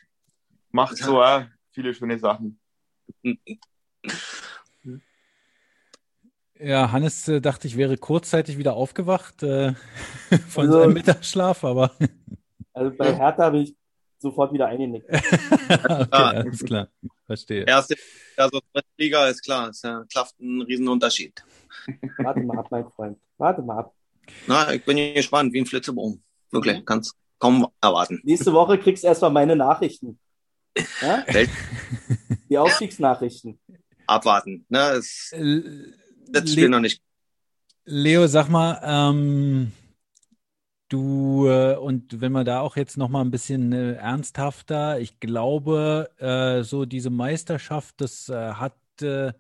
macht 0.70 0.96
so 0.96 1.22
auch 1.22 1.44
viele 1.72 1.94
schöne 1.94 2.18
Sachen. 2.18 2.59
Ja, 6.62 6.92
Hannes 6.92 7.27
äh, 7.29 7.40
dachte 7.40 7.66
ich, 7.66 7.77
wäre 7.77 7.96
kurzzeitig 7.96 8.57
wieder 8.59 8.75
aufgewacht 8.75 9.42
äh, 9.42 9.75
von 10.48 10.66
Also- 10.66 10.81
seinem 10.81 10.92
Mittagsschlaf, 10.94 11.64
aber 11.64 11.92
Also 12.75 12.96
bei 12.96 13.14
Hertha 13.14 13.51
bin 13.51 13.62
ich 13.62 13.77
sofort 14.18 14.53
wieder 14.55 14.66
eingenickt. 14.68 15.07
okay, 15.11 16.07
alles 16.11 16.64
klar. 16.64 16.88
Verstehe. 17.27 17.64
Erste, 17.66 17.96
also 18.37 18.61
dritte 18.72 18.88
Liga 18.96 19.27
ist 19.29 19.42
klar, 19.42 19.68
ist 19.70 19.85
ja 19.85 20.05
klafft 20.11 20.40
ein 20.40 20.62
Riesenunterschied. 20.62 21.44
Warte 22.18 22.40
mal 22.40 22.59
ab, 22.59 22.68
mein 22.70 22.88
Freund. 22.88 23.18
Warte 23.37 23.61
mal 23.61 23.79
ab. 23.81 23.94
Na, 24.46 24.72
ich 24.72 24.85
bin 24.85 24.96
gespannt, 25.14 25.53
wie 25.53 25.61
ein 25.61 25.66
Flitzebogen. 25.66 26.22
Wirklich, 26.51 26.83
kannst 26.87 27.14
kaum 27.38 27.66
erwarten. 27.83 28.20
Nächste 28.22 28.53
Woche 28.53 28.79
kriegst 28.79 29.03
du 29.03 29.09
erstmal 29.09 29.33
meine 29.33 29.57
Nachrichten. 29.57 30.18
Ja? 31.03 31.25
Die 32.48 32.57
Aufstiegsnachrichten. 32.57 33.59
Abwarten. 34.07 34.64
Ne, 34.68 34.79
es, 34.92 35.35
Das 36.33 36.51
Spiel 36.51 36.68
noch 36.68 36.81
nicht. 36.81 37.03
Leo, 37.85 38.27
sag 38.27 38.49
mal, 38.49 38.81
ähm, 38.85 39.73
du, 40.88 41.49
äh, 41.49 41.77
und 41.77 42.21
wenn 42.21 42.33
wir 42.33 42.45
da 42.45 42.61
auch 42.61 42.77
jetzt 42.77 42.97
noch 42.97 43.09
mal 43.09 43.21
ein 43.21 43.31
bisschen 43.31 43.73
äh, 43.73 43.95
ernsthafter, 43.95 45.01
ich 45.01 45.21
glaube, 45.21 46.11
äh, 46.18 46.62
so 46.62 46.85
diese 46.85 47.11
Meisterschaft, 47.11 48.01
das 48.01 48.29
äh, 48.29 48.53
hat, 48.53 48.77
äh, 49.01 49.33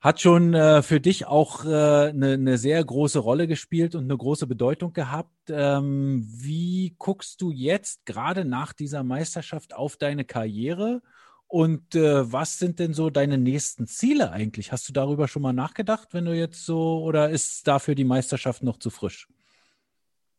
hat 0.00 0.20
schon 0.20 0.54
äh, 0.54 0.82
für 0.82 0.98
dich 0.98 1.26
auch 1.26 1.64
eine, 1.64 2.32
eine 2.32 2.58
sehr 2.58 2.82
große 2.82 3.18
Rolle 3.18 3.46
gespielt 3.46 3.94
und 3.94 4.04
eine 4.04 4.16
große 4.16 4.46
Bedeutung 4.46 4.94
gehabt. 4.94 5.50
Ähm, 5.50 6.26
wie 6.26 6.94
guckst 6.98 7.42
du 7.42 7.50
jetzt 7.50 8.06
gerade 8.06 8.46
nach 8.46 8.72
dieser 8.72 9.02
Meisterschaft 9.02 9.74
auf 9.74 9.96
deine 9.98 10.24
Karriere? 10.24 11.02
Und 11.50 11.96
äh, 11.96 12.32
was 12.32 12.60
sind 12.60 12.78
denn 12.78 12.94
so 12.94 13.10
deine 13.10 13.36
nächsten 13.36 13.88
Ziele 13.88 14.30
eigentlich? 14.30 14.70
Hast 14.70 14.88
du 14.88 14.92
darüber 14.92 15.26
schon 15.26 15.42
mal 15.42 15.52
nachgedacht, 15.52 16.10
wenn 16.12 16.24
du 16.24 16.32
jetzt 16.32 16.64
so, 16.64 17.02
oder 17.02 17.28
ist 17.28 17.66
dafür 17.66 17.96
die 17.96 18.04
Meisterschaft 18.04 18.62
noch 18.62 18.78
zu 18.78 18.88
frisch? 18.88 19.26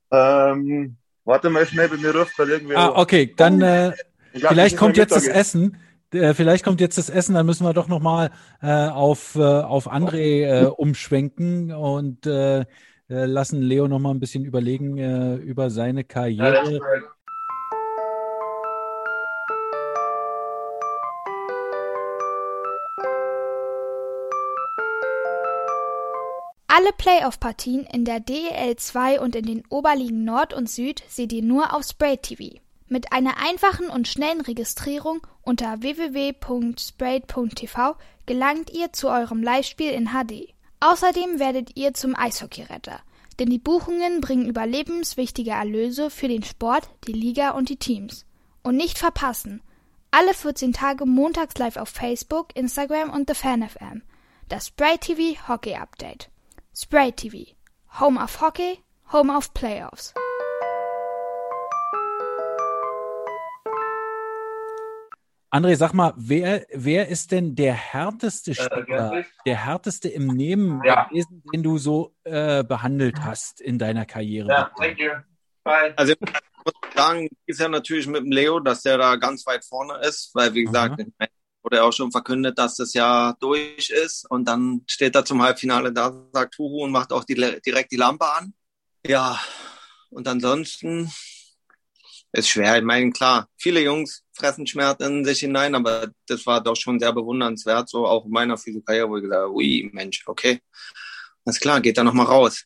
Ähm, 0.10 0.95
warte 1.26 1.50
mal 1.50 1.65
schnell, 1.65 1.89
bei 1.89 1.97
mir 1.97 2.15
ruft 2.15 2.38
gerade 2.38 2.54
irgendwer. 2.54 2.78
Ah, 2.78 2.93
okay, 2.95 3.34
dann 3.36 3.62
äh, 3.62 3.91
Ich 4.32 4.39
glaub, 4.39 4.54
vielleicht 4.54 4.78
kommt 4.78 4.95
jetzt 4.95 5.13
das 5.13 5.28
Essen. 5.28 5.76
Äh, 6.13 6.34
vielleicht 6.34 6.63
kommt 6.63 6.80
jetzt 6.80 6.97
das 6.97 7.10
Essen, 7.10 7.36
dann 7.36 7.45
müssen 7.45 7.65
wir 7.65 7.74
doch 7.74 7.89
noch 7.89 8.00
mal 8.00 8.32
äh, 8.62 8.71
auf, 8.71 9.36
äh, 9.36 9.41
auf 9.41 9.91
André 9.91 10.45
äh, 10.45 10.65
umschwenken 10.65 11.74
und 11.74 12.26
äh, 12.26 12.62
äh, 12.62 12.65
lassen 13.10 13.62
Leo 13.62 13.89
noch 13.89 14.00
mal 14.00 14.12
ein 14.12 14.21
bisschen 14.21 14.45
überlegen 14.45 14.97
äh, 14.97 15.36
über 15.36 15.69
seine 15.69 16.06
Karriere. 16.06 16.80
Alle 26.73 26.93
Playoff-Partien 26.93 27.84
in 27.84 28.05
der 28.05 28.21
DEL 28.21 28.77
2 28.77 29.19
und 29.19 29.36
in 29.36 29.45
den 29.45 29.65
Oberligen 29.67 30.23
Nord 30.23 30.53
und 30.53 30.69
Süd 30.69 31.03
seht 31.10 31.34
ihr 31.34 31.43
nur 31.43 31.75
auf 31.75 31.84
Spray 31.84 32.15
TV. 32.15 32.62
Mit 32.88 33.12
einer 33.12 33.45
einfachen 33.45 33.89
und 33.89 34.07
schnellen 34.07 34.39
Registrierung 34.39 35.19
unter 35.41 35.81
www.sprayt.tv 35.81 37.97
gelangt 38.25 38.69
ihr 38.69 38.93
zu 38.93 39.10
eurem 39.10 39.43
Livespiel 39.43 39.91
in 39.91 40.12
HD. 40.12 40.53
Außerdem 40.79 41.39
werdet 41.39 41.75
ihr 41.75 41.93
zum 41.93 42.15
Eishockeyretter, 42.15 43.01
denn 43.38 43.49
die 43.49 43.60
Buchungen 43.60 44.21
bringen 44.21 44.47
überlebenswichtige 44.47 45.51
Erlöse 45.51 46.10
für 46.10 46.29
den 46.29 46.43
Sport, 46.43 46.89
die 47.05 47.12
Liga 47.12 47.49
und 47.49 47.67
die 47.67 47.79
Teams. 47.79 48.25
Und 48.63 48.77
nicht 48.77 48.97
verpassen! 48.97 49.62
Alle 50.10 50.34
14 50.34 50.71
Tage 50.71 51.05
montags 51.05 51.57
live 51.57 51.75
auf 51.75 51.89
Facebook, 51.89 52.55
Instagram 52.55 53.10
und 53.10 53.29
The 53.29 53.36
Fan 53.36 53.67
FM. 53.67 54.03
Das 54.47 54.67
Spray 54.67 54.97
TV 54.99 55.38
Hockey 55.49 55.75
Update. 55.75 56.31
Spray 56.73 57.12
TV. 57.12 57.55
Home 57.99 58.17
of 58.17 58.36
Hockey, 58.36 58.84
Home 59.12 59.29
of 59.29 59.53
Playoffs. 59.53 60.13
André, 65.53 65.75
sag 65.75 65.93
mal, 65.93 66.13
wer, 66.15 66.65
wer 66.71 67.10
ist 67.10 67.31
denn 67.34 67.55
der 67.55 67.73
härteste 67.73 68.55
Spieler, 68.55 68.84
Gertrud? 68.86 69.25
der 69.45 69.65
härteste 69.65 70.07
im 70.07 70.27
Nehmen 70.27 70.81
Ja. 70.86 71.03
gewesen, 71.10 71.43
den 71.53 71.62
du 71.62 71.77
so 71.77 72.15
äh, 72.23 72.63
behandelt 72.63 73.21
hast 73.21 73.60
in 73.60 73.77
deiner 73.77 74.05
Karriere? 74.05 74.47
Ja, 74.47 74.71
thank 74.77 74.97
you. 74.97 75.12
Bye. 75.65 75.93
Also 75.97 76.13
ich 76.13 76.19
muss 76.21 76.73
sagen, 76.95 77.27
ist 77.45 77.60
ja 77.60 77.67
natürlich 77.67 78.07
mit 78.07 78.21
dem 78.23 78.31
Leo, 78.31 78.62
dass 78.62 78.81
der 78.84 78.97
da 78.97 79.17
ganz 79.17 79.45
weit 79.45 79.65
vorne 79.65 79.99
ist, 80.07 80.31
weil 80.34 80.53
wie 80.53 80.63
gesagt, 80.63 81.01
Aha. 81.01 81.27
Wurde 81.63 81.78
ja 81.78 81.84
auch 81.84 81.93
schon 81.93 82.12
verkündet, 82.12 82.57
dass 82.57 82.76
das 82.76 82.93
Jahr 82.93 83.36
durch 83.39 83.89
ist 83.89 84.30
und 84.30 84.45
dann 84.45 84.82
steht 84.88 85.16
er 85.16 85.26
zum 85.26 85.41
Halbfinale 85.41 85.93
da, 85.93 86.14
sagt 86.34 86.57
Huhu 86.57 86.84
und 86.84 86.91
macht 86.91 87.14
auch 87.14 87.24
die, 87.24 87.36
direkt 87.36 87.91
die 87.91 87.97
Lampe 87.97 88.26
an. 88.26 88.53
Ja, 89.05 89.39
und 90.09 90.28
ansonsten 90.28 91.12
ist 92.34 92.49
schwer. 92.49 92.78
Ich 92.78 92.84
meine, 92.84 93.12
klar, 93.12 93.47
viele 93.57 93.82
Jungs 93.82 94.24
fressen 94.34 94.66
Schmerz 94.68 95.03
in 95.03 95.26
sich 95.26 95.39
hinein, 95.39 95.76
aber 95.76 96.12
das 96.28 96.45
war 96.45 96.62
doch 96.62 96.76
schon 96.76 96.99
sehr 96.99 97.14
bewundernswert, 97.14 97.89
so 97.89 98.05
auch 98.07 98.26
in 98.26 98.32
meiner 98.32 98.57
Physiokarriere, 98.57 99.09
wo 99.09 99.18
ich 99.18 99.24
gesagt 99.24 99.41
habe, 99.41 99.53
ui, 99.53 99.89
Mensch, 99.93 100.24
okay, 100.28 100.62
alles 101.45 101.59
klar, 101.59 101.82
geht 101.82 101.97
da 101.97 102.03
nochmal 102.03 102.28
raus. 102.28 102.66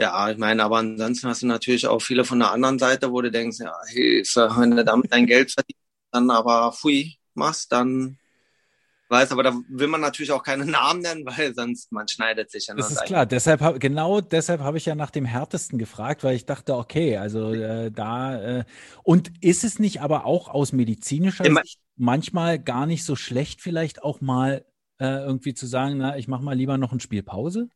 Ja, 0.00 0.30
ich 0.30 0.38
meine, 0.38 0.62
aber 0.62 0.78
ansonsten 0.78 1.28
hast 1.28 1.42
du 1.42 1.46
natürlich 1.46 1.86
auch 1.88 1.98
viele 2.00 2.24
von 2.24 2.38
der 2.38 2.52
anderen 2.52 2.78
Seite, 2.78 3.10
wo 3.10 3.20
du 3.20 3.30
denkst, 3.32 3.58
ja, 3.58 3.74
Hilfe, 3.88 4.48
wenn 4.56 4.76
du 4.76 4.84
damit 4.84 5.12
dein 5.12 5.26
Geld 5.26 5.50
verdienst, 5.50 5.87
dann 6.10 6.30
aber 6.30 6.72
fui 6.72 7.14
machst, 7.34 7.72
dann 7.72 8.18
weiß, 9.08 9.32
aber 9.32 9.42
da 9.42 9.54
will 9.68 9.88
man 9.88 10.00
natürlich 10.00 10.32
auch 10.32 10.42
keine 10.42 10.64
Namen 10.66 11.00
nennen, 11.00 11.24
weil 11.26 11.54
sonst 11.54 11.92
man 11.92 12.08
schneidet 12.08 12.50
sich 12.50 12.70
an 12.70 12.76
Das 12.76 12.90
ist 12.90 13.04
klar. 13.04 13.26
Deshalb 13.26 13.80
genau 13.80 14.20
deshalb 14.20 14.60
habe 14.60 14.78
ich 14.78 14.86
ja 14.86 14.94
nach 14.94 15.10
dem 15.10 15.24
härtesten 15.24 15.78
gefragt, 15.78 16.24
weil 16.24 16.36
ich 16.36 16.46
dachte, 16.46 16.76
okay, 16.76 17.16
also 17.16 17.52
äh, 17.52 17.90
da 17.90 18.58
äh, 18.60 18.64
und 19.02 19.32
ist 19.40 19.64
es 19.64 19.78
nicht 19.78 20.02
aber 20.02 20.26
auch 20.26 20.48
aus 20.48 20.72
medizinischer 20.72 21.44
Immer- 21.44 21.62
Sicht 21.62 21.80
manchmal 21.96 22.58
gar 22.58 22.86
nicht 22.86 23.04
so 23.04 23.16
schlecht, 23.16 23.60
vielleicht 23.60 24.02
auch 24.02 24.20
mal 24.20 24.64
äh, 24.98 25.06
irgendwie 25.06 25.54
zu 25.54 25.66
sagen, 25.66 25.98
na, 25.98 26.16
ich 26.16 26.28
mache 26.28 26.42
mal 26.42 26.56
lieber 26.56 26.78
noch 26.78 26.92
ein 26.92 27.00
Spiel 27.00 27.22
Pause? 27.22 27.68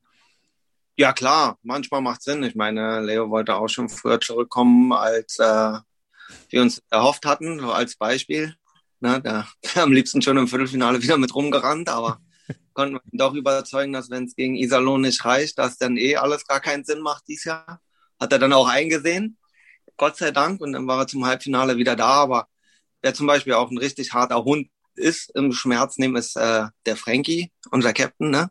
Ja, 0.97 1.13
klar, 1.13 1.59
manchmal 1.63 2.03
macht 2.03 2.23
Sinn. 2.23 2.43
Ich 2.43 2.55
meine, 2.55 3.01
Leo 3.01 3.31
wollte 3.31 3.57
auch 3.57 3.69
schon 3.69 3.89
früher 3.89 4.21
zurückkommen, 4.21 4.93
als 4.93 5.39
äh, 5.39 5.79
wir 6.51 6.63
uns 6.63 6.83
erhofft 6.91 7.25
hatten, 7.27 7.61
so 7.61 7.73
als 7.73 7.97
Beispiel. 7.97 8.55
Ne, 9.01 9.21
der, 9.21 9.49
der 9.75 9.83
am 9.83 9.93
liebsten 9.93 10.23
schon 10.23 10.37
im 10.37 10.47
Viertelfinale 10.47 11.03
wieder 11.03 11.19
mit 11.19 11.35
rumgerannt, 11.35 11.89
aber 11.89 12.21
konnten 12.73 12.95
wir 12.95 13.01
doch 13.13 13.35
überzeugen, 13.35 13.93
dass 13.93 14.11
wenn 14.11 14.25
es 14.25 14.37
gegen 14.37 14.55
Iserlohn 14.55 15.01
nicht 15.01 15.25
reicht, 15.25 15.59
dass 15.59 15.77
dann 15.77 15.97
eh 15.97 16.17
alles 16.17 16.47
gar 16.47 16.61
keinen 16.61 16.85
Sinn 16.85 17.01
macht 17.01 17.25
dieses 17.27 17.45
Jahr. 17.45 17.81
Hat 18.21 18.33
er 18.33 18.39
dann 18.39 18.53
auch 18.53 18.69
eingesehen, 18.69 19.39
Gott 19.97 20.17
sei 20.17 20.31
Dank, 20.31 20.61
und 20.61 20.73
dann 20.73 20.87
war 20.87 21.01
er 21.01 21.07
zum 21.07 21.27
Halbfinale 21.27 21.77
wieder 21.77 21.97
da. 21.97 22.09
Aber 22.09 22.47
wer 23.03 23.15
zum 23.15 23.27
Beispiel 23.27 23.55
auch 23.55 23.71
ein 23.71 23.79
richtig 23.79 24.13
harter 24.13 24.45
Hund 24.45 24.69
ist 24.95 25.31
im 25.35 25.53
Schmerz 25.53 25.99
nehmen, 25.99 26.17
ist 26.17 26.37
äh, 26.37 26.67
der 26.87 26.97
Frankie, 26.97 27.51
unser 27.71 27.93
Captain. 27.93 28.31
Ne? 28.31 28.51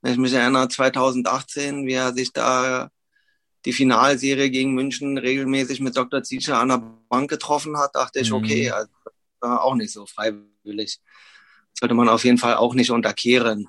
Wenn 0.00 0.12
ich 0.12 0.18
mich 0.18 0.32
erinnere, 0.32 0.68
2018, 0.68 1.86
wie 1.86 1.92
er 1.92 2.12
sich 2.12 2.32
da 2.32 2.90
die 3.64 3.72
Finalserie 3.72 4.50
gegen 4.50 4.74
München 4.74 5.18
regelmäßig 5.18 5.80
mit 5.80 5.96
Dr. 5.96 6.22
Ziesche 6.22 6.56
an 6.56 6.68
der 6.68 6.82
Bank 7.08 7.30
getroffen 7.30 7.78
hat, 7.78 7.94
dachte 7.94 8.20
ich, 8.20 8.32
okay, 8.32 8.68
mhm. 8.68 8.72
also, 8.72 8.92
auch 9.40 9.74
nicht 9.74 9.92
so 9.92 10.06
freiwillig. 10.06 11.00
Sollte 11.78 11.94
man 11.94 12.08
auf 12.08 12.24
jeden 12.24 12.38
Fall 12.38 12.56
auch 12.56 12.74
nicht 12.74 12.90
unterkehren. 12.90 13.68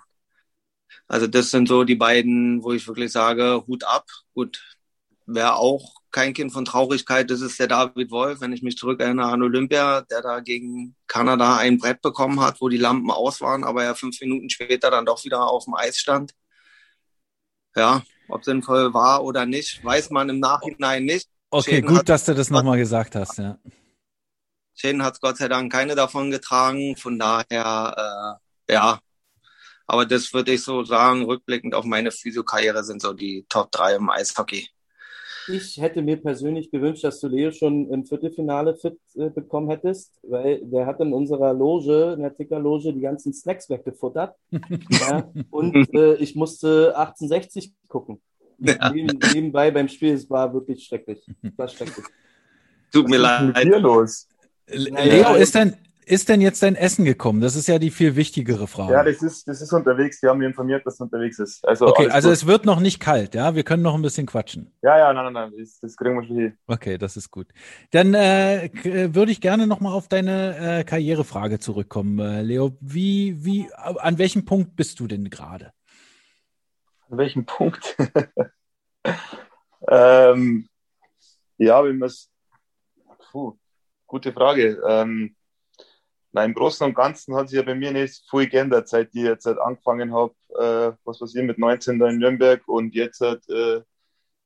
Also 1.08 1.28
das 1.28 1.52
sind 1.52 1.68
so 1.68 1.84
die 1.84 1.96
beiden, 1.96 2.64
wo 2.64 2.72
ich 2.74 2.88
wirklich 2.88 3.12
sage, 3.12 3.64
Hut 3.68 3.84
ab. 3.84 4.08
Gut, 4.34 4.62
wer 5.26 5.58
auch 5.58 5.96
kein 6.12 6.34
Kind 6.34 6.54
von 6.54 6.66
Traurigkeit, 6.66 7.30
das 7.30 7.41
ist 7.41 7.60
der 7.60 7.68
David 7.68 8.12
Wolf, 8.12 8.39
wenn 8.41 8.54
ich 8.54 8.62
mich 8.62 8.78
zurückerinnere 8.78 9.32
an 9.32 9.41
Olympia, 9.41 10.02
der 10.02 10.22
da 10.22 10.39
gegen 10.41 10.96
Kanada 11.08 11.58
ein 11.58 11.80
Brett 11.80 12.02
bekommen 12.02 12.39
hat, 12.39 12.62
wo 12.62 12.70
die 12.70 12.78
Lampen 12.78 13.10
aus 13.10 13.41
waren, 13.41 13.64
aber 13.64 13.84
er 13.84 13.96
fünf 13.96 14.22
Minuten 14.22 14.50
später 14.50 14.91
dann 14.91 15.06
doch 15.06 15.26
wieder 15.26 15.48
auf 15.48 15.66
dem 15.66 15.74
Eis 15.74 15.98
stand. 15.98 16.34
Ja, 17.76 18.04
ob 18.28 18.43
sinnvoll 18.43 18.93
war 18.93 19.24
oder 19.24 19.45
nicht, 19.45 19.84
weiß 19.84 20.09
man 20.09 20.30
im 20.30 20.39
Nachhinein 20.39 21.05
nicht. 21.05 21.30
Okay, 21.49 21.76
Schäden 21.76 21.89
gut, 21.89 22.09
dass 22.09 22.26
du 22.26 22.34
das 22.34 22.49
nochmal 22.49 22.78
gesagt 22.78 23.15
hast, 23.15 23.38
ja. 23.38 23.57
Schäden 24.76 25.03
hat 25.03 25.21
Gott 25.21 25.38
sei 25.38 25.47
Dank 25.47 25.71
keine 25.71 25.95
davon 25.95 26.32
getragen, 26.32 26.95
von 26.95 27.19
daher, 27.19 28.39
äh, 28.67 28.74
ja. 28.74 28.99
Aber 29.86 30.05
das 30.05 30.34
würde 30.34 30.53
ich 30.53 30.63
so 30.63 30.84
sagen, 30.84 31.26
rückblickend 31.26 31.76
auf 31.76 31.86
meine 31.86 32.11
Physiokarriere 32.11 32.84
sind 32.84 33.01
so 33.01 33.13
die 33.13 33.45
Top 33.49 33.71
3 33.71 33.95
im 33.95 34.09
Eishockey. 34.09 34.69
Ich 35.48 35.78
hätte 35.78 36.02
mir 36.02 36.18
persönlich 36.18 36.72
gewünscht, 36.72 37.04
dass 37.04 37.20
du 37.20 37.28
Leo 37.28 37.52
schon 37.52 37.89
im 37.89 38.06
Viertelfinale 38.06 38.76
fit 38.76 38.98
äh, 39.16 39.30
bekommen 39.30 39.70
hättest, 39.70 40.20
weil 40.24 40.62
der 40.64 40.86
hat 40.86 41.00
in 41.00 41.14
unserer 41.14 41.54
Loge, 41.54 42.14
in 42.14 42.22
der 42.22 42.36
Tickerloge, 42.36 42.94
die 42.94 43.02
ganzen 43.02 43.34
Snacks 43.34 43.70
weggefuttert. 43.70 44.36
ja, 44.52 45.30
und 45.50 45.94
äh, 45.94 46.16
ich 46.16 46.36
musste 46.36 46.98
1860 46.98 47.74
gucken. 47.88 48.22
Ja. 48.60 48.91
Neben, 48.91 49.20
nebenbei 49.34 49.72
beim 49.72 49.88
Spiel, 49.88 50.14
es 50.14 50.30
war 50.30 50.54
wirklich 50.54 50.84
schrecklich. 50.86 51.26
Es 51.41 51.58
war 51.58 51.68
schrecklich. 51.68 52.06
Tut 52.91 53.10
mir 53.10 53.18
leid. 53.18 53.56
Was 53.56 53.64
ist 53.64 53.70
hier 53.70 53.80
los? 53.80 54.28
Leo, 54.68 55.36
ist 55.36 55.56
denn, 55.56 55.76
ist 56.04 56.30
denn 56.30 56.41
jetzt 56.41 56.64
dein 56.64 56.76
Essen 56.76 57.06
gekommen? 57.06 57.41
Das 57.41 57.56
ist 57.56 57.68
ja 57.68 57.80
die 57.80 57.91
viel 57.91 58.16
wichtigere 58.16 58.68
Frage. 58.68 58.93
Ja, 58.93 59.04
das 59.04 59.22
ist, 59.22 59.47
das 59.47 59.62
ist 59.62 59.74
unterwegs. 59.74 60.20
Die 60.20 60.28
haben 60.28 60.39
mich 60.39 60.47
informiert, 60.47 60.86
dass 60.86 60.95
es 60.95 60.99
unterwegs 60.99 61.39
ist. 61.39 61.68
Also 61.68 61.88
okay, 61.88 62.10
also 62.10 62.30
gut. 62.30 62.38
es 62.38 62.47
wird 62.47 62.66
noch 62.66 62.80
nicht 62.80 62.99
kalt, 62.99 63.36
ja? 63.36 63.56
Wir 63.56 63.64
können 63.64 63.84
noch 63.84 63.95
ein 63.95 64.01
bisschen 64.01 64.26
quatschen. 64.26 64.74
Ja, 64.82 64.97
ja, 64.97 65.14
nein, 65.14 65.26
nein, 65.26 65.34
nein. 65.34 65.54
Das, 65.58 65.80
das 65.80 65.95
kriegen 65.95 66.16
wir 66.16 66.26
schon 66.26 66.38
hin. 66.38 66.58
Okay, 66.68 66.97
das 66.97 67.18
ist 67.18 67.32
gut. 67.32 67.47
Dann 67.91 68.14
äh, 68.14 68.70
würde 69.14 69.32
ich 69.32 69.41
gerne 69.41 69.68
nochmal 69.68 69.93
auf 69.93 70.08
deine 70.08 70.80
äh, 70.80 70.84
Karrierefrage 70.84 71.60
zurückkommen, 71.60 72.20
äh, 72.20 72.41
Leo. 72.41 72.78
Wie, 72.82 73.43
wie, 73.43 73.68
an 73.74 74.18
welchem 74.18 74.45
Punkt 74.45 74.76
bist 74.76 74.99
du 74.99 75.08
denn 75.08 75.30
gerade? 75.30 75.72
An 77.10 77.18
welchem 77.18 77.45
Punkt? 77.45 77.95
ähm, 79.88 80.68
ja, 81.58 81.84
wenn 81.84 81.97
man 81.97 82.08
es. 82.08 82.30
Gute 84.06 84.32
Frage. 84.32 84.80
Ähm, 84.88 85.36
Nein, 86.34 86.49
im 86.49 86.55
Großen 86.55 86.88
und 86.88 86.95
Ganzen 86.95 87.36
hat 87.36 87.49
sich 87.49 87.57
ja 87.57 87.63
bei 87.63 87.75
mir 87.75 87.91
nicht 87.91 88.23
viel 88.29 88.49
geändert, 88.49 88.89
seit 88.89 89.09
ich 89.13 89.21
jetzt 89.21 89.45
halt 89.45 89.59
angefangen 89.59 90.13
habe, 90.13 90.34
äh, 90.49 90.97
was 91.05 91.21
weiß 91.21 91.36
ich, 91.36 91.43
mit 91.43 91.59
19 91.59 91.99
da 91.99 92.09
in 92.09 92.17
Nürnberg 92.17 92.67
und 92.67 92.95
jetzt 92.95 93.21
halt, 93.21 93.47
äh, 93.49 93.81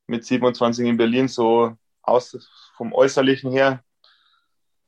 mit 0.06 0.24
27 0.24 0.86
in 0.86 0.98
Berlin, 0.98 1.28
so 1.28 1.76
aus 2.02 2.36
vom 2.76 2.92
Äußerlichen 2.92 3.50
her, 3.52 3.82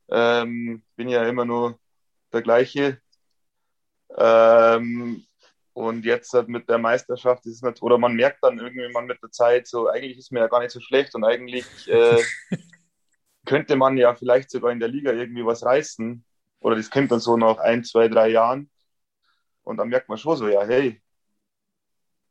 ähm, 0.09 0.83
bin 0.95 1.09
ja 1.09 1.23
immer 1.27 1.45
nur 1.45 1.79
der 2.33 2.43
gleiche. 2.43 3.01
Ähm, 4.17 5.25
und 5.73 6.05
jetzt 6.05 6.33
halt 6.33 6.49
mit 6.49 6.69
der 6.69 6.77
Meisterschaft 6.77 7.45
ist 7.47 7.55
es 7.55 7.61
nicht, 7.63 7.81
oder 7.81 7.97
man 7.97 8.13
merkt 8.13 8.43
dann 8.43 8.59
irgendwie 8.59 8.91
mal 8.91 9.05
mit 9.05 9.21
der 9.23 9.31
Zeit, 9.31 9.67
so 9.67 9.87
eigentlich 9.87 10.19
ist 10.19 10.31
mir 10.31 10.41
ja 10.41 10.47
gar 10.47 10.59
nicht 10.59 10.71
so 10.71 10.81
schlecht 10.81 11.15
und 11.15 11.23
eigentlich 11.23 11.65
äh, 11.87 12.21
könnte 13.45 13.75
man 13.75 13.97
ja 13.97 14.13
vielleicht 14.13 14.51
sogar 14.51 14.71
in 14.71 14.79
der 14.79 14.89
Liga 14.89 15.11
irgendwie 15.13 15.45
was 15.45 15.63
reißen. 15.63 16.23
Oder 16.61 16.75
das 16.75 16.89
kommt 16.89 17.11
dann 17.11 17.19
so 17.19 17.37
nach 17.37 17.57
ein, 17.57 17.83
zwei, 17.83 18.07
drei 18.07 18.29
Jahren. 18.29 18.69
Und 19.63 19.77
dann 19.77 19.89
merkt 19.89 20.09
man 20.09 20.17
schon 20.17 20.37
so, 20.37 20.47
ja, 20.47 20.63
hey, 20.63 21.01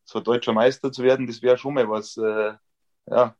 so 0.04 0.20
deutscher 0.20 0.52
Meister 0.52 0.90
zu 0.90 1.02
werden, 1.02 1.26
das 1.26 1.42
wäre 1.42 1.58
schon 1.58 1.74
mal 1.74 1.88
was, 1.88 2.16
äh, 2.16 2.54
ja, 3.06 3.36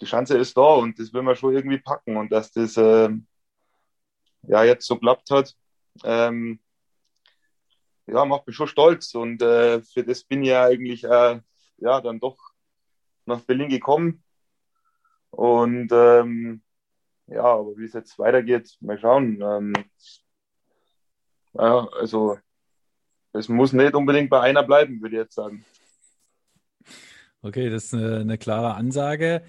die 0.00 0.06
Chance 0.06 0.38
ist 0.38 0.56
da 0.56 0.74
und 0.74 0.98
das 0.98 1.12
will 1.12 1.22
man 1.22 1.36
schon 1.36 1.54
irgendwie 1.54 1.78
packen. 1.78 2.16
Und 2.16 2.30
dass 2.32 2.52
das 2.52 2.76
äh, 2.76 3.10
ja 4.42 4.64
jetzt 4.64 4.86
so 4.86 4.96
klappt 4.96 5.30
hat, 5.30 5.54
ähm, 6.04 6.60
ja, 8.06 8.24
macht 8.24 8.46
mich 8.46 8.56
schon 8.56 8.66
stolz. 8.68 9.14
Und 9.14 9.42
äh, 9.42 9.82
für 9.82 10.04
das 10.04 10.24
bin 10.24 10.42
ich 10.42 10.50
ja 10.50 10.64
eigentlich 10.64 11.04
äh, 11.04 11.40
ja 11.78 12.00
dann 12.00 12.20
doch 12.20 12.38
nach 13.26 13.40
Berlin 13.40 13.68
gekommen. 13.68 14.22
Und 15.30 15.90
ähm, 15.92 16.62
ja, 17.30 17.44
aber 17.44 17.76
wie 17.76 17.84
es 17.84 17.92
jetzt 17.92 18.18
weitergeht, 18.18 18.76
mal 18.80 18.98
schauen. 18.98 19.40
Ähm, 19.40 19.72
ja, 21.54 21.88
also 21.98 22.38
es 23.32 23.48
muss 23.48 23.72
nicht 23.72 23.94
unbedingt 23.94 24.30
bei 24.30 24.40
einer 24.40 24.62
bleiben, 24.62 25.00
würde 25.00 25.16
ich 25.16 25.22
jetzt 25.22 25.34
sagen. 25.34 25.64
Okay, 27.42 27.70
das 27.70 27.84
ist 27.84 27.94
eine, 27.94 28.18
eine 28.18 28.38
klare 28.38 28.74
Ansage. 28.74 29.42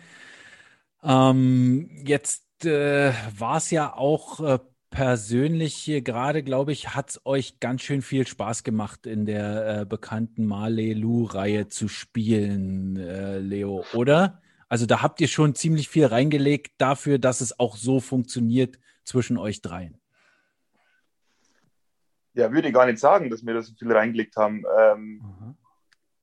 Ähm, 1.03 1.89
jetzt 2.05 2.65
äh, 2.65 3.11
war 3.37 3.57
es 3.57 3.71
ja 3.71 3.93
auch 3.93 4.39
äh, 4.39 4.59
persönlich 4.91 5.73
hier 5.73 6.01
gerade, 6.01 6.43
glaube 6.43 6.73
ich, 6.73 6.95
hat 6.95 7.09
es 7.09 7.25
euch 7.25 7.59
ganz 7.59 7.81
schön 7.81 8.01
viel 8.01 8.27
Spaß 8.27 8.63
gemacht, 8.63 9.07
in 9.07 9.25
der 9.25 9.81
äh, 9.81 9.85
bekannten 9.85 10.45
Marley-Lu-Reihe 10.45 11.69
zu 11.69 11.87
spielen, 11.87 12.97
äh, 12.97 13.39
Leo, 13.39 13.83
oder? 13.93 14.41
Also 14.71 14.85
da 14.85 15.01
habt 15.01 15.19
ihr 15.19 15.27
schon 15.27 15.53
ziemlich 15.53 15.89
viel 15.89 16.05
reingelegt 16.05 16.75
dafür, 16.77 17.19
dass 17.19 17.41
es 17.41 17.59
auch 17.59 17.75
so 17.75 17.99
funktioniert 17.99 18.79
zwischen 19.03 19.37
euch 19.37 19.61
dreien. 19.61 19.99
Ja, 22.35 22.53
würde 22.53 22.69
ich 22.69 22.73
gar 22.73 22.85
nicht 22.85 22.99
sagen, 22.99 23.29
dass 23.29 23.45
wir 23.45 23.53
da 23.53 23.61
so 23.61 23.73
viel 23.73 23.91
reingelegt 23.91 24.37
haben, 24.37 24.63
ähm, 24.79 25.57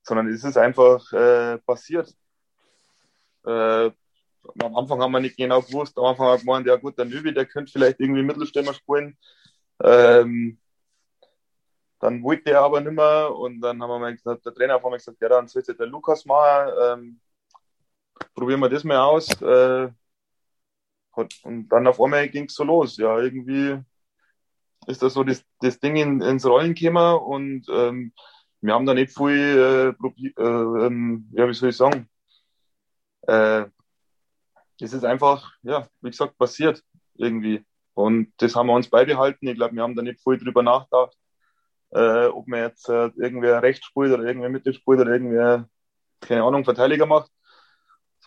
sondern 0.03 0.29
es 0.29 0.45
ist 0.45 0.57
einfach 0.57 1.13
äh, 1.13 1.59
passiert. 1.59 2.17
Äh, 3.45 3.91
am 4.61 4.77
Anfang 4.77 5.03
haben 5.03 5.13
wir 5.13 5.21
nicht 5.21 5.37
genau 5.37 5.61
gewusst, 5.61 5.99
am 5.99 6.07
Anfang 6.07 6.29
haben 6.29 6.39
wir 6.39 6.45
gemeint, 6.47 6.67
ja 6.67 6.77
gut, 6.77 6.97
der 6.97 7.05
Nöbi, 7.05 7.35
der 7.35 7.45
könnte 7.45 7.71
vielleicht 7.71 8.01
irgendwie 8.01 8.23
Mittelstürmer 8.23 8.73
spielen. 8.73 9.19
Ähm, 9.85 10.59
dann 12.01 12.23
wollte 12.23 12.53
er 12.53 12.63
aber 12.63 12.81
nicht 12.81 12.95
mehr 12.95 13.31
und 13.31 13.61
dann 13.61 13.83
haben 13.83 13.91
wir 13.91 13.99
mal 13.99 14.15
gesagt, 14.15 14.47
der 14.47 14.55
Trainer 14.55 14.73
hat 14.77 14.83
mal 14.83 14.97
gesagt, 14.97 15.21
ja, 15.21 15.29
dann 15.29 15.49
sollte 15.49 15.75
der 15.75 15.87
Lukas 15.87 16.25
machen. 16.25 16.73
Ähm, 16.83 17.21
probieren 18.35 18.61
wir 18.61 18.69
das 18.69 18.85
mal 18.85 18.99
aus. 18.99 19.29
Äh, 19.43 19.89
und 21.43 21.69
dann 21.71 21.87
auf 21.87 22.01
einmal 22.01 22.29
ging 22.29 22.45
es 22.45 22.55
so 22.55 22.64
los. 22.64 22.97
Ja, 22.97 23.19
irgendwie 23.19 23.81
ist 24.87 25.03
das 25.03 25.14
so 25.14 25.25
das, 25.25 25.45
das 25.61 25.79
Ding 25.81 25.97
in, 25.97 26.21
ins 26.23 26.47
Rollen 26.47 26.75
gekommen 26.75 27.19
und 27.19 27.66
ähm, 27.69 28.12
wir 28.61 28.75
haben 28.75 28.87
da 28.87 28.95
nicht 28.95 29.16
viel, 29.16 29.95
äh, 29.97 30.43
äh, 30.43 30.87
ähm, 30.87 31.29
ja, 31.33 31.49
wie 31.49 31.55
soll 31.55 31.71
ich 31.71 31.77
sagen, 31.77 32.09
äh, 33.23 33.66
es 34.81 34.93
ist 34.93 35.05
einfach, 35.05 35.53
ja, 35.62 35.89
wie 36.01 36.11
gesagt, 36.11 36.39
passiert 36.39 36.83
irgendwie. 37.14 37.64
Und 37.95 38.33
das 38.39 38.55
haben 38.55 38.69
wir 38.69 38.75
uns 38.75 38.89
beibehalten. 38.89 39.49
Ich 39.49 39.57
glaube, 39.57 39.75
wir 39.75 39.83
haben 39.83 39.97
da 39.97 40.03
nicht 40.03 40.21
viel 40.23 40.39
drüber 40.39 40.62
nachgedacht, 40.62 41.16
äh, 41.91 42.27
ob 42.27 42.47
man 42.47 42.61
jetzt 42.61 42.89
äh, 42.89 43.11
irgendwer 43.16 43.62
rechts 43.62 43.87
spielt 43.87 44.12
oder 44.12 44.25
irgendwer 44.25 44.51
Mitte 44.51 44.73
spielt 44.73 45.01
oder 45.01 45.12
irgendwer, 45.12 45.69
keine 46.21 46.45
Ahnung, 46.45 46.64
Verteidiger 46.64 47.07
macht 47.07 47.31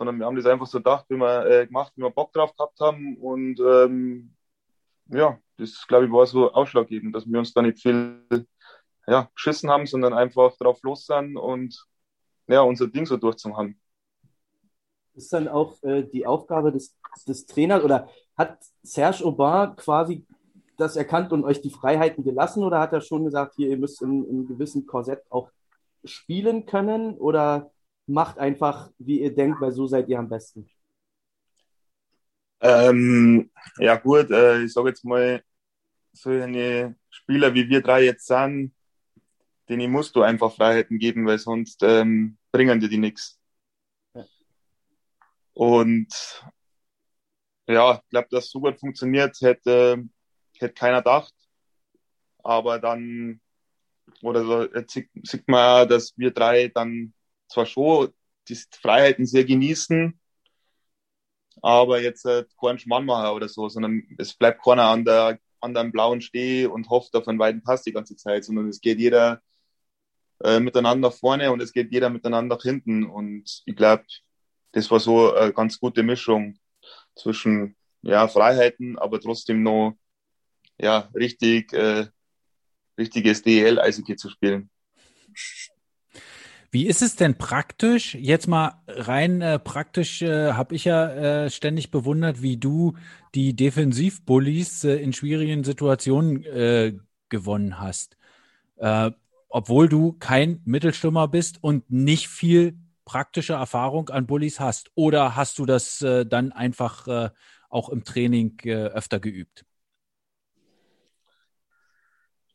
sondern 0.01 0.17
wir 0.17 0.25
haben 0.25 0.35
das 0.35 0.47
einfach 0.47 0.65
so 0.65 0.79
gedacht, 0.79 1.05
wie 1.09 1.17
wir 1.17 1.45
äh, 1.45 1.67
gemacht, 1.67 1.93
wie 1.95 2.01
wir 2.01 2.09
Bock 2.09 2.33
drauf 2.33 2.55
gehabt 2.55 2.79
haben 2.79 3.17
und 3.17 3.59
ähm, 3.59 4.33
ja, 5.09 5.37
das 5.57 5.85
glaube 5.87 6.07
ich 6.07 6.11
war 6.11 6.25
so 6.25 6.51
ausschlaggebend, 6.51 7.15
dass 7.15 7.27
wir 7.27 7.37
uns 7.37 7.53
da 7.53 7.61
nicht 7.61 7.79
viel 7.79 8.25
ja, 9.05 9.29
geschissen 9.35 9.69
haben, 9.69 9.85
sondern 9.85 10.13
einfach 10.13 10.57
drauf 10.57 10.81
los 10.81 11.05
sind 11.05 11.37
und 11.37 11.85
ja, 12.47 12.61
unser 12.61 12.87
Ding 12.87 13.05
so 13.05 13.15
durchzuhaben. 13.15 13.79
Ist 15.13 15.31
dann 15.33 15.47
auch 15.47 15.75
äh, 15.83 16.01
die 16.01 16.25
Aufgabe 16.25 16.71
des, 16.71 16.97
des 17.27 17.45
Trainers 17.45 17.83
oder 17.83 18.09
hat 18.35 18.57
Serge 18.81 19.23
Aubin 19.23 19.75
quasi 19.75 20.25
das 20.77 20.95
erkannt 20.95 21.31
und 21.31 21.43
euch 21.43 21.61
die 21.61 21.69
Freiheiten 21.69 22.23
gelassen 22.23 22.63
oder 22.63 22.79
hat 22.79 22.91
er 22.91 23.01
schon 23.01 23.25
gesagt, 23.25 23.53
hier, 23.55 23.69
ihr 23.69 23.77
müsst 23.77 24.01
in, 24.01 24.23
in 24.23 24.29
einem 24.31 24.47
gewissen 24.47 24.87
Korsett 24.87 25.21
auch 25.29 25.51
spielen 26.03 26.65
können 26.65 27.19
oder 27.19 27.70
macht 28.07 28.37
einfach, 28.37 28.91
wie 28.97 29.21
ihr 29.21 29.33
denkt, 29.33 29.61
weil 29.61 29.71
so 29.71 29.87
seid 29.87 30.09
ihr 30.09 30.19
am 30.19 30.29
besten? 30.29 30.69
Ähm, 32.61 33.49
ja 33.77 33.95
gut, 33.95 34.29
äh, 34.31 34.63
ich 34.63 34.73
sage 34.73 34.89
jetzt 34.89 35.03
mal, 35.03 35.43
so 36.13 36.29
eine 36.29 36.95
Spieler 37.09 37.53
wie 37.53 37.69
wir 37.69 37.81
drei 37.81 38.03
jetzt 38.03 38.27
sind, 38.27 38.73
denen 39.69 39.91
musst 39.91 40.15
du 40.15 40.21
einfach 40.21 40.53
Freiheiten 40.53 40.99
geben, 40.99 41.25
weil 41.25 41.39
sonst 41.39 41.81
ähm, 41.83 42.37
bringen 42.51 42.79
dir 42.79 42.89
die 42.89 42.97
nichts. 42.97 43.39
Ja. 44.13 44.25
Und 45.53 46.13
ja, 47.67 47.95
ich 48.03 48.09
glaube, 48.09 48.27
dass 48.31 48.49
so 48.49 48.59
gut 48.59 48.79
funktioniert, 48.79 49.39
hätte, 49.41 50.03
hätte 50.57 50.73
keiner 50.73 50.97
gedacht. 50.97 51.33
Aber 52.43 52.79
dann, 52.79 53.39
oder 54.21 54.43
so, 54.43 54.73
jetzt 54.73 54.93
sieht, 54.93 55.09
sieht 55.23 55.47
man, 55.47 55.87
dass 55.87 56.13
wir 56.17 56.31
drei 56.31 56.67
dann 56.67 57.13
zwar 57.51 57.65
schon 57.65 58.13
die 58.47 58.55
Freiheiten 58.55 59.25
sehr 59.25 59.45
genießen, 59.45 60.19
aber 61.61 62.01
jetzt 62.01 62.25
äh, 62.25 62.45
keinen 62.59 62.79
Schmarrn 62.79 63.05
machen 63.05 63.35
oder 63.35 63.47
so, 63.47 63.69
sondern 63.69 64.03
es 64.17 64.33
bleibt 64.33 64.63
keiner 64.63 64.85
an 64.85 65.05
der 65.05 65.39
an 65.61 65.77
einem 65.77 65.91
blauen 65.91 66.21
Steh 66.21 66.65
und 66.65 66.89
hofft 66.89 67.15
auf 67.15 67.27
einen 67.27 67.39
weiten 67.39 67.61
Pass 67.63 67.83
die 67.83 67.93
ganze 67.93 68.15
Zeit, 68.15 68.43
sondern 68.43 68.67
es 68.67 68.81
geht 68.81 68.99
jeder 68.99 69.41
äh, 70.43 70.59
miteinander 70.59 71.11
vorne 71.11 71.51
und 71.51 71.61
es 71.61 71.71
geht 71.71 71.91
jeder 71.91 72.09
miteinander 72.09 72.57
hinten. 72.61 73.03
Und 73.03 73.61
ich 73.65 73.75
glaube, 73.75 74.03
das 74.71 74.89
war 74.89 74.99
so 74.99 75.33
eine 75.33 75.53
ganz 75.53 75.79
gute 75.79 76.03
Mischung 76.03 76.57
zwischen 77.15 77.75
ja, 78.01 78.27
Freiheiten, 78.27 78.97
aber 78.97 79.19
trotzdem 79.19 79.61
noch 79.63 79.95
ja, 80.79 81.09
richtig, 81.13 81.71
äh, 81.73 82.07
richtiges 82.97 83.43
DEL-Eishockey 83.43 84.15
zu 84.15 84.29
spielen. 84.29 84.71
Wie 86.73 86.87
ist 86.87 87.01
es 87.01 87.17
denn 87.17 87.37
praktisch? 87.37 88.15
Jetzt 88.15 88.47
mal 88.47 88.81
rein 88.87 89.41
äh, 89.41 89.59
praktisch 89.59 90.21
äh, 90.21 90.53
habe 90.53 90.73
ich 90.73 90.85
ja 90.85 91.43
äh, 91.43 91.49
ständig 91.49 91.91
bewundert, 91.91 92.41
wie 92.41 92.55
du 92.55 92.95
die 93.35 93.53
Defensivbullies 93.53 94.85
äh, 94.85 94.95
in 94.95 95.11
schwierigen 95.11 95.65
Situationen 95.65 96.45
äh, 96.45 96.93
gewonnen 97.27 97.81
hast. 97.81 98.15
Äh, 98.77 99.11
obwohl 99.49 99.89
du 99.89 100.13
kein 100.13 100.61
Mittelstürmer 100.63 101.27
bist 101.27 101.61
und 101.61 101.91
nicht 101.91 102.29
viel 102.29 102.77
praktische 103.03 103.53
Erfahrung 103.53 104.07
an 104.07 104.25
Bullies 104.25 104.61
hast. 104.61 104.91
Oder 104.95 105.35
hast 105.35 105.59
du 105.59 105.65
das 105.65 106.01
äh, 106.01 106.25
dann 106.25 106.53
einfach 106.53 107.05
äh, 107.07 107.29
auch 107.69 107.89
im 107.89 108.05
Training 108.05 108.57
äh, 108.63 108.85
öfter 108.85 109.19
geübt? 109.19 109.65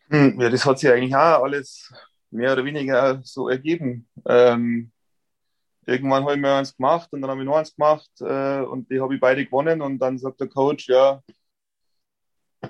Hm, 0.09 0.41
ja, 0.41 0.49
das 0.49 0.65
hat 0.65 0.79
sich 0.79 0.89
eigentlich 0.89 1.15
auch 1.15 1.43
alles 1.43 1.93
mehr 2.37 2.53
oder 2.53 2.65
weniger 2.65 3.21
so 3.25 3.49
ergeben. 3.49 4.09
Ähm, 4.27 4.93
irgendwann 5.87 6.25
habe 6.25 6.35
ich 6.35 6.41
mir 6.41 6.55
eins 6.55 6.77
gemacht 6.77 7.13
und 7.13 7.23
dann 7.23 7.31
habe 7.31 7.41
ich 7.41 7.47
noch 7.47 7.57
eins 7.57 7.75
gemacht 7.75 8.11
äh, 8.21 8.61
und 8.61 8.91
die 8.91 9.01
habe 9.01 9.15
ich 9.15 9.21
beide 9.21 9.45
gewonnen 9.45 9.81
und 9.81 9.99
dann 9.99 10.19
sagt 10.19 10.41
der 10.41 10.49
Coach, 10.49 10.89
ja, 10.89 11.23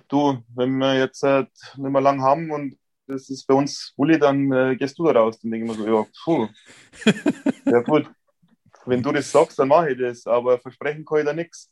du, 0.09 0.43
wenn 0.55 0.77
wir 0.79 0.99
jetzt 0.99 1.23
äh, 1.23 1.47
nicht 1.77 1.79
mehr 1.79 2.01
lang 2.01 2.23
haben 2.23 2.51
und 2.51 2.79
das 3.07 3.31
ist 3.31 3.47
bei 3.47 3.55
uns 3.55 3.93
Bulli, 3.97 4.19
dann 4.19 4.53
äh, 4.53 4.77
gehst 4.77 4.99
du 4.99 5.05
da 5.05 5.21
raus. 5.21 5.39
Dann 5.41 5.53
denke 5.53 5.71
ich 5.71 5.79
mir 5.79 5.85
so, 5.85 5.87
ja, 5.87 6.07
puh, 6.25 6.49
ja 7.65 7.81
gut, 7.81 8.11
wenn 8.85 9.03
du 9.03 9.13
das 9.13 9.31
sagst, 9.31 9.59
dann 9.59 9.69
mache 9.69 9.93
ich 9.93 9.99
das, 9.99 10.27
aber 10.27 10.59
versprechen 10.59 11.05
kann 11.05 11.19
ich 11.19 11.25
da 11.25 11.33
nichts. 11.33 11.71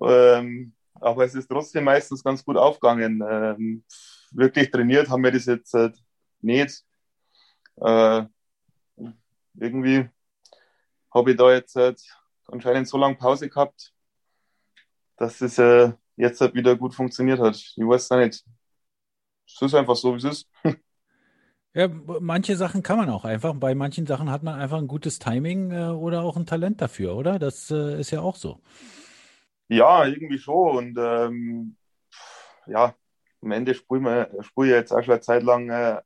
Ähm, 0.00 0.74
aber 0.94 1.24
es 1.24 1.34
ist 1.34 1.48
trotzdem 1.48 1.84
meistens 1.84 2.22
ganz 2.22 2.44
gut 2.44 2.56
aufgegangen. 2.56 3.22
Ähm, 3.28 3.84
wirklich 4.30 4.70
trainiert 4.70 5.08
haben 5.08 5.24
wir 5.24 5.32
das 5.32 5.46
jetzt 5.46 5.74
äh, 5.74 5.90
nicht 6.40 6.84
äh, 7.76 8.24
irgendwie 9.54 10.08
habe 11.12 11.30
ich 11.30 11.36
da 11.36 11.52
jetzt 11.52 11.76
äh, 11.76 11.94
anscheinend 12.46 12.88
so 12.88 12.98
lange 12.98 13.16
Pause 13.16 13.48
gehabt, 13.48 13.92
dass 15.16 15.40
es 15.40 15.58
äh, 15.58 15.92
jetzt 16.16 16.40
halt 16.40 16.54
wieder 16.54 16.76
gut 16.76 16.94
funktioniert 16.94 17.40
hat. 17.40 17.56
Ich 17.56 17.76
weiß 17.78 18.04
es 18.04 18.10
nicht. 18.10 18.44
Es 19.46 19.62
ist 19.62 19.74
einfach 19.74 19.96
so, 19.96 20.12
wie 20.14 20.18
es 20.18 20.24
ist. 20.24 20.50
Ja, 21.74 21.88
manche 21.88 22.54
Sachen 22.54 22.82
kann 22.82 22.98
man 22.98 23.08
auch 23.08 23.24
einfach. 23.24 23.54
Bei 23.54 23.74
manchen 23.74 24.04
Sachen 24.04 24.30
hat 24.30 24.42
man 24.42 24.60
einfach 24.60 24.76
ein 24.76 24.88
gutes 24.88 25.18
Timing 25.18 25.70
äh, 25.70 25.86
oder 25.86 26.22
auch 26.22 26.36
ein 26.36 26.44
Talent 26.44 26.82
dafür, 26.82 27.16
oder? 27.16 27.38
Das 27.38 27.70
äh, 27.70 27.98
ist 27.98 28.10
ja 28.10 28.20
auch 28.20 28.36
so. 28.36 28.60
Ja, 29.68 30.04
irgendwie 30.04 30.38
schon. 30.38 30.76
Und 30.76 30.98
ähm, 30.98 31.76
ja, 32.66 32.94
am 33.40 33.50
Ende 33.52 33.74
spiele 33.74 34.28
ich 34.42 34.66
jetzt 34.66 34.92
auch 34.92 35.02
schon 35.02 35.14
eine 35.14 35.20
Zeit 35.22 35.42
lang 35.44 35.70
äh, 35.70 36.02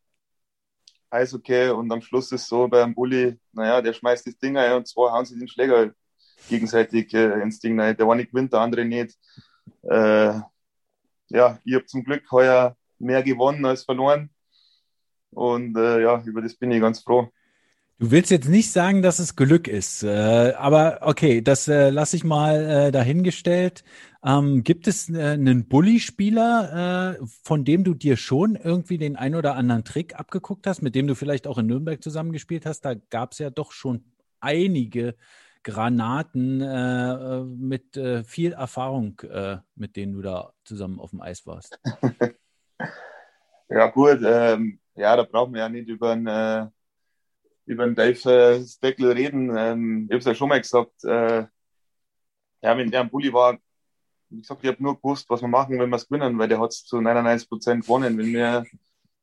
Eishockey 1.17 1.71
und 1.71 1.91
am 1.93 2.01
Schluss 2.01 2.31
ist 2.33 2.47
so 2.47 2.69
beim 2.69 2.95
Bulli, 2.95 3.39
naja, 3.53 3.81
der 3.81 3.93
schmeißt 3.93 4.27
das 4.27 4.39
Ding 4.39 4.57
ein 4.57 4.75
und 4.75 4.87
zwei 4.87 5.11
hauen 5.11 5.25
sich 5.25 5.39
den 5.39 5.49
Schläger 5.49 5.93
gegenseitig 6.49 7.13
äh, 7.15 7.41
ins 7.43 7.61
Ding 7.61 7.79
rein. 7.81 7.97
Der 7.97 8.09
eine 8.09 8.27
gewinnt, 8.27 8.53
der 8.53 8.61
andere 8.61 8.85
nicht. 8.85 9.17
Äh, 9.83 10.41
ja, 11.29 11.59
ich 11.65 11.75
habe 11.75 11.87
zum 11.87 12.05
Glück 12.05 12.31
heuer 12.31 12.77
mehr 12.99 13.23
gewonnen 13.23 13.65
als 13.65 13.85
verloren. 13.85 14.31
Und 15.31 15.77
äh, 15.77 16.03
ja, 16.03 16.23
über 16.25 16.43
das 16.43 16.55
bin 16.55 16.71
ich 16.71 16.81
ganz 16.81 17.01
froh. 17.01 17.31
Du 17.99 18.11
willst 18.11 18.31
jetzt 18.31 18.49
nicht 18.49 18.73
sagen, 18.73 19.01
dass 19.01 19.19
es 19.19 19.37
Glück 19.37 19.69
ist, 19.69 20.03
äh, 20.03 20.53
aber 20.59 20.99
okay, 21.01 21.41
das 21.41 21.67
äh, 21.67 21.89
lasse 21.89 22.17
ich 22.17 22.25
mal 22.25 22.63
äh, 22.63 22.93
dahingestellt. 22.93 23.85
Ähm, 24.23 24.65
gibt 24.65 24.87
es 24.87 25.09
äh, 25.09 25.23
einen 25.23 25.67
Bully-Spieler, 25.67 27.17
äh, 27.19 27.27
von 27.43 27.65
dem 27.65 27.85
du 27.85 27.95
dir 27.95 28.19
schon 28.19 28.55
irgendwie 28.55 28.99
den 28.99 29.17
ein 29.17 29.35
oder 29.35 29.55
anderen 29.55 29.83
Trick 29.83 30.15
abgeguckt 30.15 30.67
hast, 30.67 30.83
mit 30.83 30.95
dem 30.95 31.07
du 31.07 31.15
vielleicht 31.15 31.47
auch 31.47 31.57
in 31.57 31.69
Nürnberg 31.69 32.03
zusammengespielt 32.03 32.67
hast? 32.67 32.83
Da 32.83 32.93
gab 32.93 33.33
es 33.33 33.39
ja 33.39 33.49
doch 33.49 33.73
schon 33.73 34.05
einige 34.41 35.17
Granaten 35.63 36.61
äh, 36.61 37.45
mit 37.45 37.97
äh, 37.97 38.25
viel 38.25 38.53
Erfahrung, 38.53 39.21
äh, 39.21 39.57
mit 39.75 39.97
denen 39.97 40.13
du 40.13 40.21
da 40.21 40.53
zusammen 40.65 41.01
auf 41.01 41.11
dem 41.11 41.23
Eis 41.23 41.47
warst. 41.47 41.81
ja 43.71 43.87
gut, 43.87 44.19
ähm, 44.23 44.81
ja, 44.97 45.17
da 45.17 45.23
brauchen 45.23 45.55
wir 45.55 45.61
ja 45.61 45.69
nicht 45.71 45.89
über 45.89 46.11
einen 46.11 46.27
äh, 46.27 46.67
über 47.67 47.85
den 47.85 47.95
Dave 47.95 48.65
Steckel 48.67 49.13
reden. 49.13 49.57
Ähm, 49.57 50.05
ich 50.05 50.13
habe 50.13 50.19
es 50.19 50.25
ja 50.25 50.35
schon 50.35 50.49
mal 50.49 50.61
gesagt, 50.61 51.05
äh, 51.05 51.47
ja, 52.63 52.77
wenn 52.77 52.91
der 52.91 53.03
am 53.03 53.11
Bulli 53.11 53.33
war, 53.33 53.59
wie 54.31 54.41
gesagt, 54.41 54.65
ich 54.65 54.69
habe 54.71 54.83
nur 54.83 54.97
gewusst, 54.97 55.29
was 55.31 55.41
wir 55.41 55.49
machen, 55.49 55.79
wenn 55.79 55.91
wir 55.91 55.97
es 55.97 56.09
gewinnen, 56.09 56.39
weil 56.39 56.49
der 56.49 56.61
hat 56.61 56.71
es 56.71 56.85
zu 56.85 57.01
99 57.01 57.49
Prozent 57.49 57.83
gewonnen. 57.83 58.19
Wenn 58.19 58.33
wir, 58.33 58.65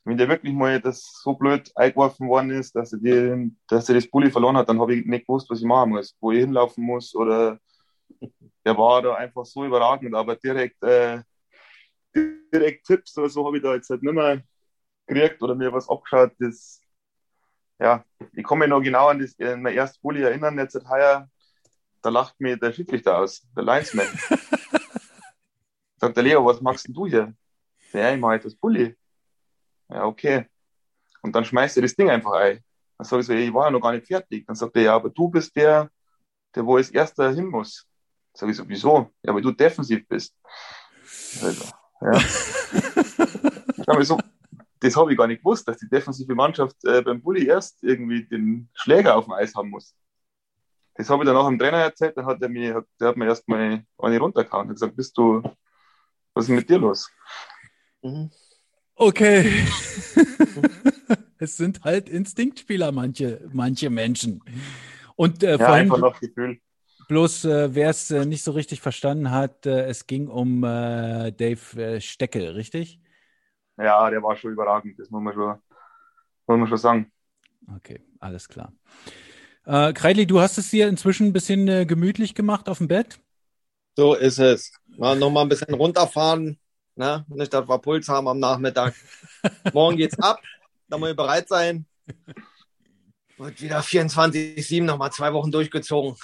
wenn 0.05 0.17
der 0.17 0.29
wirklich 0.29 0.53
mal 0.53 0.79
das 0.81 1.21
so 1.23 1.33
blöd 1.33 1.71
eingeworfen 1.75 2.27
worden 2.27 2.51
ist, 2.51 2.75
dass 2.75 2.93
er, 2.93 2.99
die, 2.99 3.55
dass 3.67 3.89
er 3.89 3.95
das 3.95 4.07
Bulli 4.07 4.31
verloren 4.31 4.57
hat, 4.57 4.69
dann 4.69 4.79
habe 4.79 4.95
ich 4.95 5.05
nicht 5.05 5.27
gewusst, 5.27 5.49
was 5.49 5.59
ich 5.59 5.65
machen 5.65 5.91
muss, 5.91 6.15
wo 6.19 6.31
ich 6.31 6.39
hinlaufen 6.39 6.83
muss 6.85 7.15
oder 7.15 7.59
der 8.65 8.77
war 8.77 9.01
da 9.01 9.15
einfach 9.15 9.45
so 9.45 9.65
überragend, 9.65 10.15
aber 10.15 10.35
direkt, 10.35 10.81
äh, 10.83 11.21
direkt 12.15 12.85
Tipps 12.85 13.17
oder 13.17 13.29
so 13.29 13.45
habe 13.45 13.57
ich 13.57 13.63
da 13.63 13.75
jetzt 13.75 13.89
halt 13.89 14.03
nicht 14.03 14.13
mehr 14.13 14.41
gekriegt 15.07 15.41
oder 15.41 15.55
mir 15.55 15.73
was 15.73 15.89
abgeschaut, 15.89 16.31
das 16.39 16.82
ja, 17.83 18.05
ich 18.31 18.43
komme 18.43 18.61
mich 18.61 18.69
noch 18.69 18.81
genau 18.81 19.09
an, 19.09 19.19
das, 19.19 19.37
an 19.39 19.61
mein 19.61 19.73
erstes 19.73 19.99
Bulli 19.99 20.21
erinnern, 20.21 20.57
jetzt 20.57 20.75
heuer, 20.89 21.29
da 22.01 22.09
lacht 22.09 22.39
mir 22.39 22.55
der 22.55 22.71
Schiedsrichter 22.71 23.17
aus, 23.17 23.45
der 23.55 23.63
Linesman. 23.63 24.07
Sagt 25.97 26.15
der 26.15 26.23
Leo, 26.23 26.45
was 26.45 26.61
machst 26.61 26.87
denn 26.87 26.93
du 26.93 27.07
hier? 27.07 27.33
Ja, 27.91 28.13
ich 28.13 28.19
mache 28.19 28.39
das 28.39 28.55
Bulli. 28.55 28.95
Ja, 29.89 30.05
okay. 30.05 30.45
Und 31.21 31.35
dann 31.35 31.43
schmeißt 31.43 31.77
er 31.77 31.83
das 31.83 31.95
Ding 31.95 32.09
einfach 32.09 32.31
ein. 32.31 32.63
Dann 32.97 33.05
sage 33.05 33.19
ich 33.21 33.27
so, 33.27 33.33
ich 33.33 33.53
war 33.53 33.65
ja 33.65 33.71
noch 33.71 33.81
gar 33.81 33.91
nicht 33.91 34.07
fertig. 34.07 34.45
Dann 34.47 34.55
sagt 34.55 34.75
er, 34.77 34.83
ja, 34.83 34.95
aber 34.95 35.09
du 35.09 35.27
bist 35.27 35.53
der, 35.55 35.89
der 36.55 36.65
wo 36.65 36.77
als 36.77 36.89
erster 36.89 37.33
hin 37.33 37.47
muss. 37.47 37.85
Sag 38.33 38.49
ich 38.49 38.55
so, 38.55 38.67
wieso? 38.67 39.11
Ja, 39.21 39.35
weil 39.35 39.41
du 39.41 39.51
defensiv 39.51 40.07
bist. 40.07 40.33
Also, 41.41 41.65
ja. 42.01 42.17
ich 43.99 44.07
so, 44.07 44.17
das 44.83 44.97
habe 44.97 45.11
ich 45.11 45.17
gar 45.17 45.27
nicht 45.27 45.39
gewusst, 45.39 45.67
dass 45.67 45.77
die 45.77 45.87
defensive 45.87 46.35
Mannschaft 46.35 46.75
äh, 46.83 47.01
beim 47.01 47.21
Bulli 47.21 47.47
erst 47.47 47.81
irgendwie 47.83 48.25
den 48.25 48.69
Schläger 48.73 49.15
auf 49.15 49.25
dem 49.25 49.33
Eis 49.33 49.55
haben 49.55 49.69
muss. 49.69 49.95
Das 50.95 51.09
habe 51.09 51.23
ich 51.23 51.27
dann 51.27 51.37
auch 51.37 51.47
dem 51.47 51.57
Trainer 51.57 51.77
erzählt, 51.77 52.17
dann 52.17 52.25
hat 52.25 52.41
er 52.41 52.49
mir, 52.49 52.85
der 52.99 53.07
hat 53.07 53.17
mir 53.17 53.25
erst 53.25 53.47
mal 53.47 53.83
eine 53.97 54.19
runtergehauen 54.19 54.67
und 54.67 54.73
gesagt, 54.73 54.95
bist 54.95 55.17
du, 55.17 55.41
was 56.33 56.45
ist 56.45 56.49
mit 56.49 56.69
dir 56.69 56.79
los? 56.79 57.09
Mhm. 58.01 58.29
Okay. 58.95 59.63
es 61.39 61.57
sind 61.57 61.83
halt 61.83 62.09
Instinktspieler, 62.09 62.91
manche, 62.91 63.41
manche 63.53 63.89
Menschen. 63.89 64.43
Und 65.15 65.43
äh, 65.43 65.51
ja, 65.51 65.57
vor 65.57 65.67
allem, 65.69 65.91
einfach 65.91 65.97
noch 65.97 66.19
Gefühl. 66.19 66.59
Bloß 67.07 67.45
äh, 67.45 67.73
wer 67.73 67.89
es 67.89 68.11
äh, 68.11 68.25
nicht 68.25 68.43
so 68.43 68.51
richtig 68.51 68.81
verstanden 68.81 69.31
hat, 69.31 69.65
äh, 69.65 69.85
es 69.85 70.07
ging 70.07 70.27
um 70.27 70.63
äh, 70.63 71.31
Dave 71.31 71.81
äh, 71.81 72.01
Steckel, 72.01 72.49
richtig? 72.51 72.99
Ja, 73.77 74.09
der 74.09 74.21
war 74.23 74.35
schon 74.35 74.51
überragend, 74.51 74.99
das 74.99 75.09
muss 75.09 75.21
man 75.21 75.33
schon, 75.33 75.59
muss 76.47 76.59
man 76.59 76.67
schon 76.67 76.77
sagen. 76.77 77.11
Okay, 77.75 78.01
alles 78.19 78.47
klar. 78.47 78.73
Äh, 79.65 79.93
Kreidli, 79.93 80.27
du 80.27 80.41
hast 80.41 80.57
es 80.57 80.69
dir 80.69 80.87
inzwischen 80.87 81.27
ein 81.27 81.33
bisschen 81.33 81.67
äh, 81.67 81.85
gemütlich 81.85 82.35
gemacht 82.35 82.67
auf 82.67 82.79
dem 82.79 82.87
Bett? 82.87 83.19
So 83.95 84.15
ist 84.15 84.39
es. 84.39 84.73
Mal 84.97 85.17
noch 85.17 85.29
mal 85.29 85.43
ein 85.43 85.49
bisschen 85.49 85.73
runterfahren, 85.73 86.59
Ne? 86.95 87.25
Nicht, 87.29 87.53
dass 87.53 87.67
wir 87.67 87.79
Puls 87.79 88.07
haben 88.07 88.27
am 88.27 88.39
Nachmittag. 88.39 88.93
Morgen 89.73 89.97
geht's 89.97 90.19
ab. 90.19 90.39
Da 90.87 90.97
muss 90.97 91.09
ich 91.09 91.15
bereit 91.15 91.47
sein. 91.47 91.85
Wird 93.37 93.61
wieder 93.61 93.79
24-7 93.79 94.83
nochmal 94.83 95.11
zwei 95.11 95.33
Wochen 95.33 95.51
durchgezogen. 95.51 96.15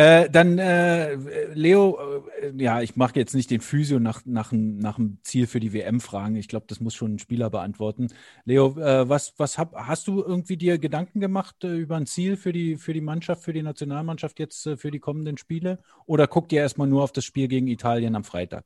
Äh, 0.00 0.30
dann, 0.30 0.58
äh, 0.58 1.14
Leo, 1.52 2.24
äh, 2.40 2.54
ja, 2.56 2.80
ich 2.80 2.96
mache 2.96 3.16
jetzt 3.16 3.34
nicht 3.34 3.50
den 3.50 3.60
Physio 3.60 4.00
nach, 4.00 4.22
nach, 4.24 4.50
nach 4.50 4.96
dem 4.96 5.18
Ziel 5.24 5.46
für 5.46 5.60
die 5.60 5.74
WM 5.74 6.00
fragen. 6.00 6.36
Ich 6.36 6.48
glaube, 6.48 6.64
das 6.66 6.80
muss 6.80 6.94
schon 6.94 7.16
ein 7.16 7.18
Spieler 7.18 7.50
beantworten. 7.50 8.08
Leo, 8.46 8.78
äh, 8.78 9.06
was, 9.10 9.34
was 9.36 9.58
hab, 9.58 9.74
hast 9.74 10.08
du 10.08 10.22
irgendwie 10.22 10.56
dir 10.56 10.78
Gedanken 10.78 11.20
gemacht 11.20 11.64
äh, 11.64 11.76
über 11.76 11.96
ein 11.96 12.06
Ziel 12.06 12.38
für 12.38 12.50
die, 12.50 12.78
für 12.78 12.94
die 12.94 13.02
Mannschaft, 13.02 13.44
für 13.44 13.52
die 13.52 13.62
Nationalmannschaft 13.62 14.38
jetzt 14.38 14.66
äh, 14.66 14.78
für 14.78 14.90
die 14.90 15.00
kommenden 15.00 15.36
Spiele? 15.36 15.82
Oder 16.06 16.26
guckt 16.26 16.50
ihr 16.52 16.62
erstmal 16.62 16.88
nur 16.88 17.02
auf 17.02 17.12
das 17.12 17.26
Spiel 17.26 17.48
gegen 17.48 17.66
Italien 17.66 18.16
am 18.16 18.24
Freitag? 18.24 18.64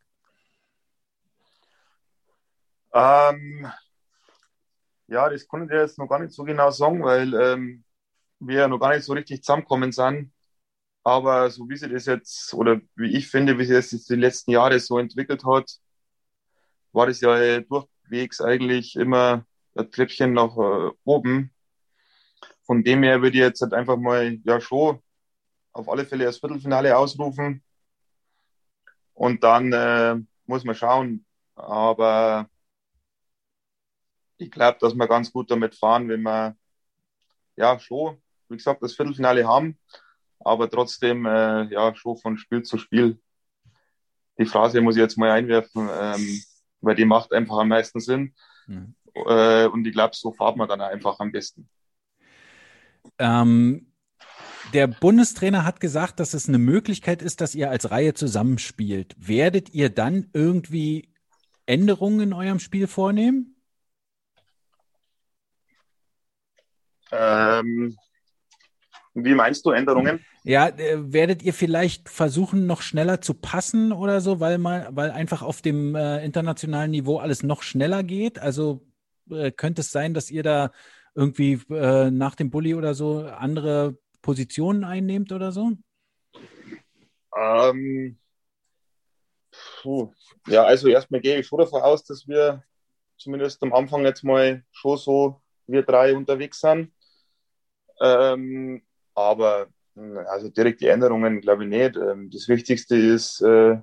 Ähm, 2.93 3.67
ja, 5.09 5.29
das 5.29 5.49
konnte 5.49 5.75
ich 5.75 5.81
jetzt 5.81 5.99
noch 5.99 6.07
gar 6.07 6.21
nicht 6.21 6.33
so 6.33 6.45
genau 6.45 6.71
sagen, 6.71 7.03
weil 7.03 7.35
ähm, 7.35 7.83
wir 8.39 8.69
noch 8.69 8.79
gar 8.79 8.95
nicht 8.95 9.05
so 9.05 9.15
richtig 9.15 9.43
zusammenkommen 9.43 9.91
sind. 9.91 10.31
Aber 11.05 11.51
so 11.51 11.69
wie 11.69 11.77
sie 11.77 11.89
das 11.89 12.07
jetzt, 12.07 12.55
oder 12.55 12.81
wie 12.97 13.15
ich 13.15 13.29
finde, 13.29 13.59
wie 13.59 13.67
sie 13.67 13.75
das 13.75 13.93
jetzt 13.93 14.09
die 14.09 14.15
letzten 14.17 14.53
Jahre 14.53 14.81
so 14.81 14.99
entwickelt 14.99 15.45
hat, 15.45 15.71
war 16.93 17.07
das 17.07 17.21
ja 17.21 17.61
durchwegs 17.61 18.41
eigentlich 18.41 18.97
immer 18.97 19.45
ein 19.75 19.91
Treppchen 19.91 20.33
nach 20.33 20.57
äh, 20.57 20.91
oben. 21.05 21.53
Von 22.63 22.83
dem 22.85 23.03
her 23.03 23.21
würde 23.21 23.37
ich 23.37 23.43
jetzt 23.43 23.61
halt 23.61 23.75
einfach 23.75 23.99
mal, 23.99 24.39
ja, 24.45 24.61
schon 24.61 25.01
auf 25.73 25.89
alle 25.91 26.07
Fälle 26.07 26.25
das 26.25 26.39
Viertelfinale 26.39 26.97
ausrufen. 26.97 27.63
Und 29.13 29.45
dann 29.45 29.73
äh, 29.75 30.17
muss 30.47 30.65
man 30.65 30.75
schauen. 30.75 31.27
Aber 31.55 32.49
ich 34.39 34.51
glaube, 34.51 34.79
dass 34.81 34.95
wir 34.95 35.07
ganz 35.07 35.31
gut 35.31 35.51
damit 35.51 35.75
fahren, 35.75 36.09
wenn 36.09 36.23
wir, 36.23 36.57
ja, 37.57 37.79
schon, 37.79 38.23
wie 38.49 38.57
gesagt, 38.57 38.83
das 38.83 38.95
Viertelfinale 38.95 39.47
haben 39.47 39.79
aber 40.45 40.71
trotzdem 40.71 41.27
äh, 41.27 41.65
ja 41.65 41.95
schon 41.95 42.17
von 42.17 42.39
Spiel 42.39 42.63
zu 42.63 42.79
Spiel. 42.79 43.19
Die 44.39 44.47
Phrase 44.47 44.81
muss 44.81 44.97
ich 44.97 45.01
jetzt 45.01 45.17
mal 45.17 45.31
einwerfen, 45.31 45.89
ähm, 45.93 46.43
weil 46.81 46.95
die 46.95 47.05
macht 47.05 47.33
einfach 47.33 47.59
am 47.59 47.69
meisten 47.69 48.01
Sinn. 48.01 48.35
Mhm. 48.67 48.95
Äh, 49.15 49.67
und 49.67 49.87
ich 49.87 49.93
glaube, 49.93 50.15
so 50.15 50.33
fahrt 50.33 50.57
man 50.57 50.69
dann 50.69 50.81
einfach 50.81 51.21
am 51.21 51.31
besten. 51.31 51.69
Ähm, 53.19 53.93
der 54.73 54.89
Bundestrainer 54.89 55.65
hat 55.65 55.81
gesagt, 55.81 56.19
dass 56.19 56.35
es 56.35 56.49
eine 56.49 56.59
Möglichkeit 56.59 57.23
ist, 57.23 57.41
dass 57.41 57.55
ihr 57.55 57.71
als 57.71 57.91
Reihe 57.91 58.15
zusammenspielt. 58.15 59.15
Werdet 59.19 59.73
ihr 59.73 59.91
dann 59.91 60.31
irgendwie 60.33 61.13
Änderungen 61.67 62.21
in 62.21 62.33
eurem 62.33 62.59
Spiel 62.59 62.87
vornehmen? 62.87 63.55
Ähm, 67.13 67.97
wie 69.15 69.35
meinst 69.35 69.65
du 69.65 69.71
Änderungen? 69.71 70.25
Ja, 70.43 70.69
äh, 70.69 71.13
werdet 71.13 71.43
ihr 71.43 71.55
vielleicht 71.55 72.09
versuchen, 72.09 72.67
noch 72.67 72.83
schneller 72.83 73.21
zu 73.21 73.35
passen 73.35 73.93
oder 73.93 74.21
so, 74.21 74.41
weil 74.41 74.59
mal, 74.59 74.89
weil 74.91 75.11
einfach 75.11 75.43
auf 75.43 75.63
dem 75.63 75.95
äh, 75.95 76.25
internationalen 76.25 76.91
Niveau 76.91 77.19
alles 77.19 77.43
noch 77.43 77.63
schneller 77.63 78.03
geht? 78.03 78.39
Also 78.39 78.85
äh, 79.31 79.53
könnte 79.53 79.83
es 79.83 79.93
sein, 79.93 80.15
dass 80.15 80.31
ihr 80.31 80.43
da 80.43 80.73
irgendwie 81.15 81.61
äh, 81.71 82.11
nach 82.11 82.35
dem 82.35 82.51
Bulli 82.51 82.75
oder 82.75 82.95
so 82.95 83.21
andere 83.21 83.97
Positionen 84.21 84.85
einnehmt 84.85 85.31
oder 85.33 85.53
so? 85.53 85.73
Ähm, 87.37 88.19
puh. 89.83 90.13
Ja, 90.49 90.65
also 90.65 90.89
erstmal 90.89 91.21
gehe 91.21 91.39
ich 91.39 91.47
schon 91.47 91.61
davon 91.61 91.83
aus, 91.83 92.05
dass 92.05 92.27
wir 92.27 92.65
zumindest 93.17 93.63
am 93.63 93.73
Anfang 93.73 94.05
jetzt 94.05 94.25
mal 94.25 94.65
schon 94.73 94.97
so 94.97 95.41
wir 95.67 95.83
drei 95.83 96.15
unterwegs 96.15 96.61
sind. 96.61 96.93
Ähm, 98.01 98.83
aber 99.15 99.69
also 100.27 100.49
direkt 100.51 100.81
die 100.81 100.89
Änderungen 100.89 101.41
glaube 101.41 101.65
ich 101.65 101.71
nicht. 101.71 101.97
Ähm, 101.97 102.31
das 102.31 102.49
Wichtigste 102.49 102.97
ist, 102.97 103.41
äh, 103.43 103.79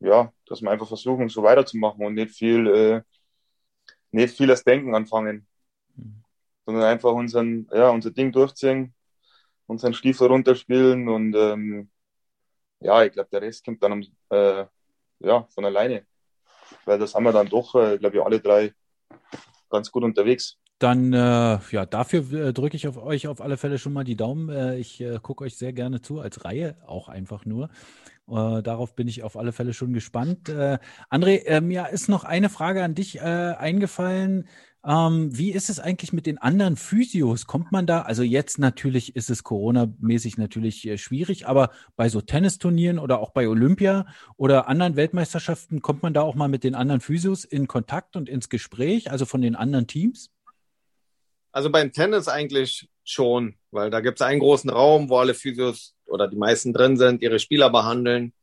ja, 0.00 0.32
dass 0.46 0.62
wir 0.62 0.70
einfach 0.70 0.88
versuchen, 0.88 1.28
so 1.28 1.42
weiterzumachen 1.42 2.04
und 2.04 2.14
nicht 2.14 2.34
viel, 2.36 2.66
äh, 2.66 3.02
nicht 4.10 4.36
viel 4.36 4.46
das 4.46 4.64
Denken 4.64 4.94
anfangen, 4.94 5.46
mhm. 5.96 6.22
sondern 6.66 6.84
einfach 6.84 7.12
unseren, 7.12 7.68
ja, 7.72 7.90
unser 7.90 8.10
Ding 8.10 8.32
durchziehen, 8.32 8.94
unseren 9.66 9.94
Stiefel 9.94 10.28
runterspielen 10.28 11.08
und 11.08 11.34
ähm, 11.34 11.90
ja, 12.80 13.04
ich 13.04 13.12
glaube, 13.12 13.28
der 13.32 13.42
Rest 13.42 13.64
kommt 13.64 13.82
dann 13.82 14.06
äh, 14.30 14.66
ja, 15.20 15.44
von 15.50 15.64
alleine. 15.64 16.06
Weil 16.84 16.98
das 16.98 17.14
haben 17.14 17.24
wir 17.24 17.32
dann 17.32 17.48
doch, 17.48 17.74
äh, 17.74 17.98
glaube 17.98 18.16
ich, 18.16 18.22
alle 18.22 18.40
drei 18.40 18.74
ganz 19.70 19.90
gut 19.90 20.04
unterwegs. 20.04 20.58
Dann, 20.78 21.14
äh, 21.14 21.58
ja, 21.70 21.86
dafür 21.86 22.48
äh, 22.48 22.52
drücke 22.52 22.76
ich 22.76 22.86
auf 22.86 22.98
euch 22.98 23.28
auf 23.28 23.40
alle 23.40 23.56
Fälle 23.56 23.78
schon 23.78 23.94
mal 23.94 24.04
die 24.04 24.16
Daumen. 24.16 24.50
Äh, 24.50 24.76
ich 24.76 25.00
äh, 25.00 25.18
gucke 25.22 25.44
euch 25.44 25.56
sehr 25.56 25.72
gerne 25.72 26.02
zu, 26.02 26.20
als 26.20 26.44
Reihe 26.44 26.76
auch 26.86 27.08
einfach 27.08 27.46
nur. 27.46 27.70
Äh, 28.28 28.62
darauf 28.62 28.94
bin 28.94 29.08
ich 29.08 29.22
auf 29.22 29.38
alle 29.38 29.52
Fälle 29.52 29.72
schon 29.72 29.94
gespannt. 29.94 30.50
Äh, 30.50 30.78
André, 31.10 31.62
mir 31.62 31.88
ist 31.88 32.10
noch 32.10 32.24
eine 32.24 32.50
Frage 32.50 32.84
an 32.84 32.94
dich 32.94 33.22
eingefallen. 33.22 34.48
Ähm, 34.84 35.36
wie 35.36 35.50
ist 35.50 35.70
es 35.70 35.80
eigentlich 35.80 36.12
mit 36.12 36.26
den 36.26 36.36
anderen 36.38 36.76
Physios? 36.76 37.46
Kommt 37.46 37.72
man 37.72 37.86
da, 37.86 38.02
also 38.02 38.22
jetzt 38.22 38.58
natürlich 38.58 39.16
ist 39.16 39.30
es 39.30 39.44
Corona-mäßig 39.44 40.36
natürlich 40.36 40.88
schwierig, 41.00 41.48
aber 41.48 41.70
bei 41.96 42.10
so 42.10 42.20
Tennisturnieren 42.20 42.98
oder 42.98 43.20
auch 43.20 43.30
bei 43.30 43.48
Olympia 43.48 44.06
oder 44.36 44.68
anderen 44.68 44.94
Weltmeisterschaften 44.94 45.80
kommt 45.80 46.02
man 46.02 46.12
da 46.12 46.20
auch 46.20 46.34
mal 46.34 46.48
mit 46.48 46.64
den 46.64 46.74
anderen 46.74 47.00
Physios 47.00 47.44
in 47.44 47.66
Kontakt 47.66 48.14
und 48.14 48.28
ins 48.28 48.48
Gespräch, 48.50 49.10
also 49.10 49.24
von 49.24 49.40
den 49.40 49.56
anderen 49.56 49.86
Teams? 49.86 50.35
Also 51.56 51.70
beim 51.70 51.90
Tennis 51.90 52.28
eigentlich 52.28 52.86
schon, 53.02 53.54
weil 53.70 53.88
da 53.88 54.00
gibt 54.00 54.20
es 54.20 54.26
einen 54.26 54.40
großen 54.40 54.68
Raum, 54.68 55.08
wo 55.08 55.16
alle 55.16 55.32
Physios 55.32 55.94
oder 56.04 56.28
die 56.28 56.36
meisten 56.36 56.74
drin 56.74 56.98
sind, 56.98 57.22
ihre 57.22 57.38
Spieler 57.38 57.70
behandeln. 57.70 58.34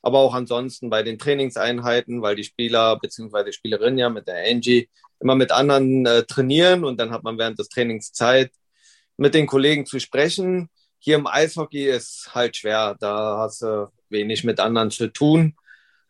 Aber 0.00 0.20
auch 0.20 0.32
ansonsten 0.32 0.88
bei 0.88 1.02
den 1.02 1.18
Trainingseinheiten, 1.18 2.22
weil 2.22 2.34
die 2.34 2.44
Spieler 2.44 2.98
bzw. 2.98 3.52
Spielerinnen 3.52 3.98
ja 3.98 4.08
mit 4.08 4.26
der 4.26 4.50
Angie 4.50 4.88
immer 5.20 5.34
mit 5.34 5.52
anderen 5.52 6.06
äh, 6.06 6.22
trainieren 6.22 6.84
und 6.84 6.98
dann 6.98 7.10
hat 7.10 7.24
man 7.24 7.36
während 7.36 7.58
des 7.58 7.68
Trainings 7.68 8.14
Zeit, 8.14 8.50
mit 9.18 9.34
den 9.34 9.46
Kollegen 9.46 9.84
zu 9.84 10.00
sprechen. 10.00 10.70
Hier 10.98 11.16
im 11.16 11.26
Eishockey 11.26 11.90
ist 11.90 12.30
halt 12.34 12.56
schwer, 12.56 12.96
da 12.98 13.36
hast 13.36 13.60
du 13.60 13.92
wenig 14.08 14.44
mit 14.44 14.60
anderen 14.60 14.90
zu 14.90 15.08
tun. 15.08 15.56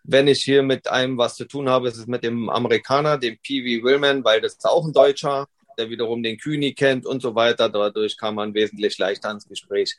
Wenn 0.05 0.29
ich 0.29 0.45
hier 0.45 0.63
mit 0.63 0.87
einem 0.87 1.19
was 1.19 1.35
zu 1.35 1.45
tun 1.45 1.69
habe, 1.69 1.89
ist 1.89 1.97
es 1.97 2.07
mit 2.07 2.23
dem 2.23 2.49
Amerikaner, 2.49 3.19
dem 3.19 3.37
Pee 3.43 3.83
Willman, 3.83 4.23
weil 4.23 4.41
das 4.41 4.53
ist 4.53 4.65
auch 4.65 4.87
ein 4.87 4.93
Deutscher 4.93 5.49
der 5.83 5.91
wiederum 5.91 6.23
den 6.23 6.39
Kühni 6.39 6.75
kennt 6.75 7.07
und 7.07 7.21
so 7.21 7.35
weiter. 7.35 7.69
Dadurch 7.69 8.17
kam 8.17 8.37
man 8.37 8.55
wesentlich 8.55 8.99
leichter 8.99 9.29
ans 9.29 9.49
Gespräch. 9.49 9.97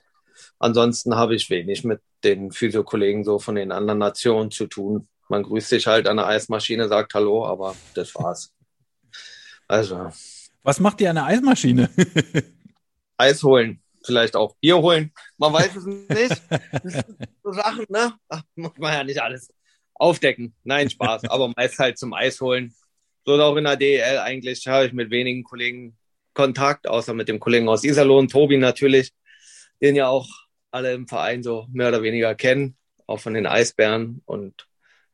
Ansonsten 0.60 1.16
habe 1.16 1.36
ich 1.36 1.50
wenig 1.50 1.84
mit 1.84 2.02
den 2.24 2.52
Physiokollegen 2.52 3.24
so 3.24 3.38
von 3.38 3.56
den 3.56 3.72
anderen 3.72 4.00
Nationen 4.00 4.50
zu 4.50 4.68
tun. 4.68 5.08
Man 5.30 5.44
grüßt 5.44 5.70
sich 5.70 5.88
halt 5.88 6.08
an 6.08 6.18
der 6.18 6.28
Eismaschine, 6.28 6.88
sagt 6.88 7.14
Hallo, 7.14 7.46
aber 7.46 7.76
das 7.96 8.16
war's. 8.16 8.54
Also. 9.68 10.12
Was 10.64 10.80
macht 10.80 11.02
ihr 11.02 11.10
an 11.10 11.18
der 11.18 11.26
Eismaschine? 11.26 11.90
Eis 13.18 13.44
holen, 13.44 13.82
vielleicht 14.06 14.36
auch 14.36 14.56
Bier 14.58 14.78
holen. 14.78 15.12
Man 15.38 15.54
weiß 15.54 15.76
es 15.76 15.86
nicht. 15.86 16.42
so 17.44 17.52
Sachen, 17.52 17.86
ne? 17.90 18.14
Ach, 18.30 18.42
muss 18.56 18.72
man 18.78 18.94
ja 18.94 19.04
nicht 19.04 19.22
alles 19.22 19.54
aufdecken. 19.94 20.56
Nein, 20.64 20.90
Spaß. 20.90 21.26
Aber 21.30 21.52
meist 21.56 21.78
halt 21.78 21.98
zum 21.98 22.14
Eis 22.14 22.40
holen 22.42 22.74
so 23.26 23.42
auch 23.42 23.56
in 23.56 23.64
der 23.64 23.78
DEL 23.78 24.20
eigentlich 24.20 24.68
habe 24.68 24.86
ich 24.86 24.94
mit 24.94 25.10
wenigen 25.10 25.44
Kollegen 25.44 25.98
Kontakt, 26.34 26.88
außer 26.88 27.14
mit 27.14 27.28
dem 27.28 27.40
Kollegen 27.40 27.70
aus 27.70 27.84
Iserlohn, 27.84 28.28
Tobi 28.28 28.58
natürlich, 28.58 29.14
den 29.82 29.96
ja 29.96 30.08
auch 30.08 30.28
alle 30.72 30.94
im 30.94 31.08
Verein 31.08 31.44
so 31.44 31.68
mehr 31.72 31.90
oder 31.90 32.02
weniger 32.02 32.36
kennen, 32.36 32.76
auch 33.06 33.20
von 33.20 33.34
den 33.34 33.46
Eisbären. 33.46 34.22
Und 34.26 34.68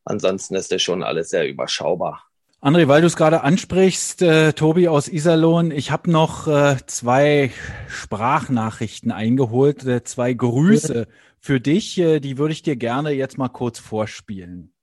ansonsten 0.06 0.56
ist 0.56 0.72
das 0.72 0.82
schon 0.82 1.04
alles 1.04 1.30
sehr 1.30 1.48
überschaubar. 1.48 2.26
André, 2.62 2.88
weil 2.90 3.02
du 3.02 3.08
es 3.08 3.16
gerade 3.16 3.42
ansprichst, 3.42 4.22
äh, 4.22 4.52
Tobi 4.52 4.90
aus 4.90 5.08
Iserlohn, 5.08 5.72
ich 5.72 5.92
habe 5.92 6.12
noch 6.12 6.48
äh, 6.48 6.76
zwei 6.88 7.52
Sprachnachrichten 7.88 9.12
eingeholt, 9.12 9.86
äh, 9.86 10.04
zwei 10.04 10.34
Grüße 10.34 11.08
für 11.40 11.62
dich, 11.62 11.98
äh, 12.00 12.20
die 12.20 12.38
würde 12.38 12.52
ich 12.52 12.62
dir 12.62 12.76
gerne 12.76 13.12
jetzt 13.12 13.38
mal 13.38 13.48
kurz 13.48 13.80
vorspielen. 13.80 14.74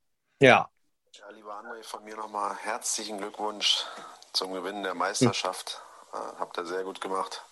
Ja, 0.41 0.71
von 1.87 2.03
mir 2.03 2.17
nochmal 2.17 2.57
herzlichen 2.57 3.19
Glückwunsch 3.19 3.85
zum 4.33 4.53
Gewinnen 4.53 4.83
der 4.83 4.95
Meisterschaft. 4.95 5.81
Hm. 6.11 6.21
Äh, 6.21 6.41
habt 6.41 6.59
ihr 6.59 6.67
sehr 6.67 6.83
gut 6.83 7.01
gemacht. 7.01 7.45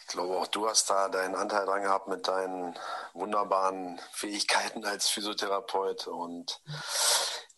Ich 0.00 0.06
glaube, 0.06 0.38
auch 0.38 0.46
du 0.46 0.66
hast 0.66 0.88
da 0.88 1.08
deinen 1.10 1.34
Anteil 1.34 1.66
dran 1.66 1.82
gehabt 1.82 2.08
mit 2.08 2.26
deinen 2.26 2.78
wunderbaren 3.12 4.00
Fähigkeiten 4.12 4.86
als 4.86 5.08
Physiotherapeut. 5.10 6.06
Und 6.06 6.62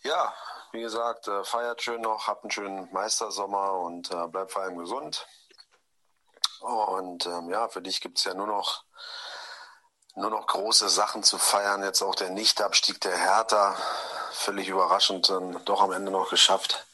ja, 0.03 0.35
wie 0.73 0.81
gesagt, 0.81 1.29
äh, 1.29 1.45
feiert 1.45 1.83
schön 1.83 2.01
noch, 2.01 2.27
habt 2.27 2.43
einen 2.43 2.51
schönen 2.51 2.93
Meistersommer 2.93 3.75
und 3.75 4.11
äh, 4.11 4.27
bleibt 4.27 4.51
vor 4.51 4.63
allem 4.63 4.79
gesund. 4.79 5.25
Und 6.61 7.27
ähm, 7.27 7.49
ja, 7.49 7.69
für 7.69 7.81
dich 7.81 8.01
gibt 8.01 8.19
es 8.19 8.25
ja 8.25 8.35
nur 8.35 8.49
noch 8.49 8.83
nur 10.17 10.31
noch 10.31 10.47
große 10.47 10.89
Sachen 10.89 11.23
zu 11.23 11.39
feiern. 11.39 11.85
Jetzt 11.85 12.03
auch 12.03 12.15
der 12.15 12.31
Nichtabstieg 12.31 13.01
der 13.03 13.17
Hertha 13.17 13.77
völlig 14.37 14.69
überraschend 14.69 15.29
dann 15.29 15.61
doch 15.65 15.83
am 15.83 15.93
Ende 15.93 16.11
noch 16.11 16.31
geschafft. 16.31 16.87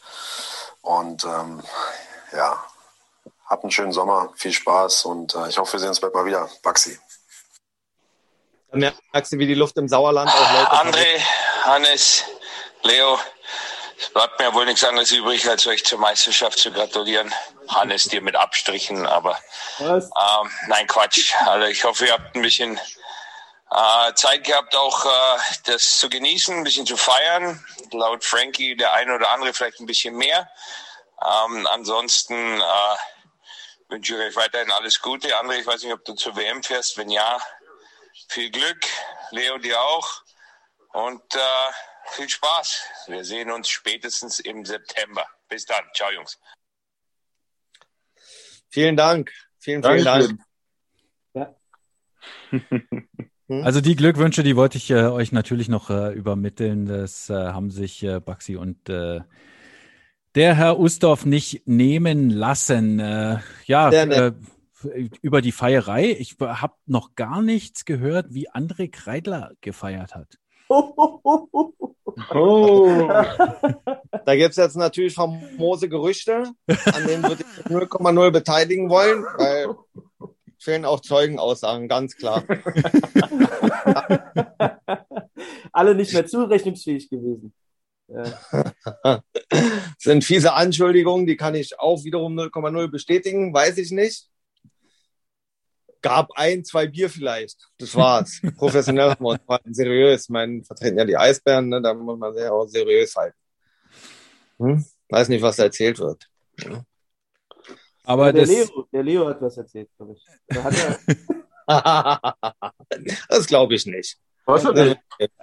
Und 0.81 1.25
ähm, 1.25 1.63
ja, 2.33 2.65
habt 3.47 3.65
einen 3.65 3.71
schönen 3.71 3.93
Sommer, 3.93 4.33
viel 4.35 4.53
Spaß 4.53 5.05
und 5.05 5.35
äh, 5.35 5.49
ich 5.49 5.59
hoffe, 5.59 5.75
wir 5.75 5.81
sehen 5.81 5.91
uns 5.91 6.01
bald 6.01 6.15
mal 6.15 6.25
wieder. 6.25 6.49
Baxi. 6.63 6.99
Da 8.71 8.93
merkst 9.13 9.33
du, 9.33 9.39
wie 9.39 9.47
die 9.47 9.55
Luft 9.55 9.77
im 9.77 9.87
Sauerland 9.87 10.31
auch 10.31 10.53
Leute 10.53 10.73
André, 10.73 11.21
Hannes, 11.65 12.25
Leo, 12.83 13.19
es 14.03 14.09
bleibt 14.09 14.41
mir 14.41 14.53
wohl 14.53 14.65
nichts 14.65 14.83
anderes 14.83 15.13
übrig, 15.13 15.49
als 15.49 15.67
euch 15.67 15.85
zur 15.85 15.99
Meisterschaft 15.99 16.59
zu 16.59 16.73
gratulieren. 16.73 17.33
Hannes 17.69 18.05
dir 18.05 18.21
mit 18.21 18.35
Abstrichen, 18.35 19.07
aber 19.07 19.39
ähm, 19.79 20.51
nein, 20.67 20.87
Quatsch. 20.89 21.35
Also 21.47 21.67
ich 21.69 21.85
hoffe, 21.85 22.07
ihr 22.07 22.13
habt 22.13 22.35
ein 22.35 22.43
bisschen 22.43 22.81
äh, 23.75 24.15
Zeit 24.15 24.45
gehabt, 24.45 24.77
auch 24.77 25.07
äh, 25.07 25.39
das 25.65 25.99
zu 25.99 26.09
genießen, 26.09 26.57
ein 26.57 26.65
bisschen 26.65 26.87
zu 26.87 26.97
feiern. 26.97 27.65
Laut 27.93 28.25
Frankie 28.25 28.77
der 28.77 28.93
eine 28.93 29.15
oder 29.15 29.31
andere 29.31 29.55
vielleicht 29.55 29.81
ein 29.81 29.87
bisschen 29.87 30.17
mehr. 30.17 30.51
Ähm, 31.21 31.67
ansonsten 31.69 32.35
äh, 32.35 32.97
wünsche 33.89 34.15
ich 34.15 34.21
euch 34.21 34.37
weiterhin 34.37 34.71
alles 34.71 35.01
Gute. 35.01 35.39
André, 35.39 35.61
ich 35.61 35.67
weiß 35.67 35.83
nicht, 35.85 35.93
ob 35.93 36.05
du 36.05 36.15
zur 36.15 36.37
WM 36.37 36.63
fährst. 36.63 36.99
Wenn 36.99 37.09
ja, 37.11 37.41
viel 38.29 38.51
Glück. 38.51 38.87
Leo, 39.31 39.59
dir 39.59 39.81
auch. 39.81 40.23
Und 40.93 41.35
äh, 41.35 41.73
viel 42.11 42.29
Spaß. 42.29 42.83
Wir 43.07 43.25
sehen 43.25 43.51
uns 43.51 43.69
spätestens 43.69 44.41
im 44.41 44.65
September. 44.65 45.27
Bis 45.49 45.65
dann. 45.65 45.85
Ciao, 45.95 46.11
Jungs. 46.11 46.39
Vielen 48.69 48.97
Dank. 48.97 49.31
Vielen, 49.59 49.83
vielen 49.83 50.05
Dank. 51.35 51.59
Also 53.63 53.81
die 53.81 53.97
Glückwünsche, 53.97 54.43
die 54.43 54.57
wollte 54.57 54.79
ich 54.79 54.91
äh, 54.91 55.05
euch 55.05 55.33
natürlich 55.33 55.69
noch 55.69 55.91
äh, 55.91 56.13
übermitteln. 56.13 56.87
Das 56.87 57.29
äh, 57.31 57.35
haben 57.35 57.71
sich 57.71 58.03
äh, 58.03 58.21
Baxi 58.21 58.57
und 58.57 58.89
äh, 58.89 59.21
der 60.35 60.55
Herr 60.55 60.79
Ustorf 60.79 61.27
nicht 61.27 61.67
nehmen 61.67 62.31
lassen. 62.31 62.99
Äh, 63.01 63.39
ja, 63.67 63.91
äh, 63.91 64.33
über 65.21 65.43
die 65.43 65.53
Feierei. 65.53 66.11
Ich 66.19 66.37
habe 66.41 66.75
noch 66.87 67.15
gar 67.15 67.43
nichts 67.43 67.85
gehört, 67.85 68.27
wie 68.31 68.51
André 68.51 68.91
Kreidler 68.91 69.53
gefeiert 69.61 70.15
hat. 70.15 70.39
Oh, 72.31 73.09
Da 74.27 74.37
gibt 74.37 74.51
es 74.51 74.57
jetzt 74.57 74.77
natürlich 74.77 75.15
famose 75.15 75.89
Gerüchte, 75.89 76.53
an 76.67 77.07
denen 77.07 77.23
würde 77.23 77.43
ich 77.43 77.71
0,0 77.71 78.31
beteiligen 78.31 78.91
wollen, 78.91 79.25
weil 79.39 79.75
fehlen 80.63 80.85
auch 80.85 81.01
Zeugenaussagen, 81.01 81.89
ganz 81.89 82.17
klar. 82.17 82.45
Alle 85.73 85.95
nicht 85.95 86.13
mehr 86.13 86.27
zurechnungsfähig 86.27 87.09
gewesen. 87.09 87.55
Ja. 88.09 89.23
sind 89.99 90.25
fiese 90.25 90.53
Anschuldigungen, 90.53 91.27
die 91.27 91.37
kann 91.37 91.55
ich 91.55 91.79
auch 91.79 92.05
wiederum 92.05 92.39
0,0 92.39 92.89
bestätigen, 92.89 93.55
weiß 93.55 93.79
ich 93.79 93.91
nicht. 93.91 94.29
Gab 96.03 96.33
ein, 96.35 96.65
zwei 96.65 96.89
Bier 96.89 97.09
vielleicht. 97.09 97.69
Das 97.79 97.95
war's. 97.95 98.41
Professionell 98.57 99.11
haben 99.11 99.25
wir 99.25 99.31
uns 99.31 99.45
verhalten, 99.45 99.73
seriös. 99.73 100.25
Ich 100.25 100.31
meine, 100.31 100.65
vertreten 100.65 100.99
ja 100.99 101.05
die 101.05 101.17
Eisbären, 101.17 101.69
ne? 101.69 101.81
da 101.81 101.95
muss 101.95 102.19
man 102.19 102.35
sich 102.35 102.45
auch 102.45 102.67
seriös 102.67 103.15
halten. 103.15 103.39
Hm? 104.59 104.85
Weiß 105.09 105.29
nicht, 105.29 105.43
was 105.43 105.57
da 105.57 105.65
erzählt 105.65 105.99
wird. 105.99 106.29
Aber 108.05 108.33
der, 108.33 108.43
das, 108.43 108.51
Leo, 108.51 108.89
der 108.93 109.03
Leo 109.03 109.29
hat 109.29 109.41
was 109.41 109.57
erzählt, 109.57 109.89
glaube 109.97 110.15
ich. 110.15 110.27
Er, 110.49 110.99
das 113.29 113.47
glaube 113.47 113.75
ich 113.75 113.87
nicht. 113.87 114.19
was 114.45 114.65
er? 114.65 114.97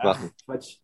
Machen. 0.04 0.32
Quatsch. 0.46 0.78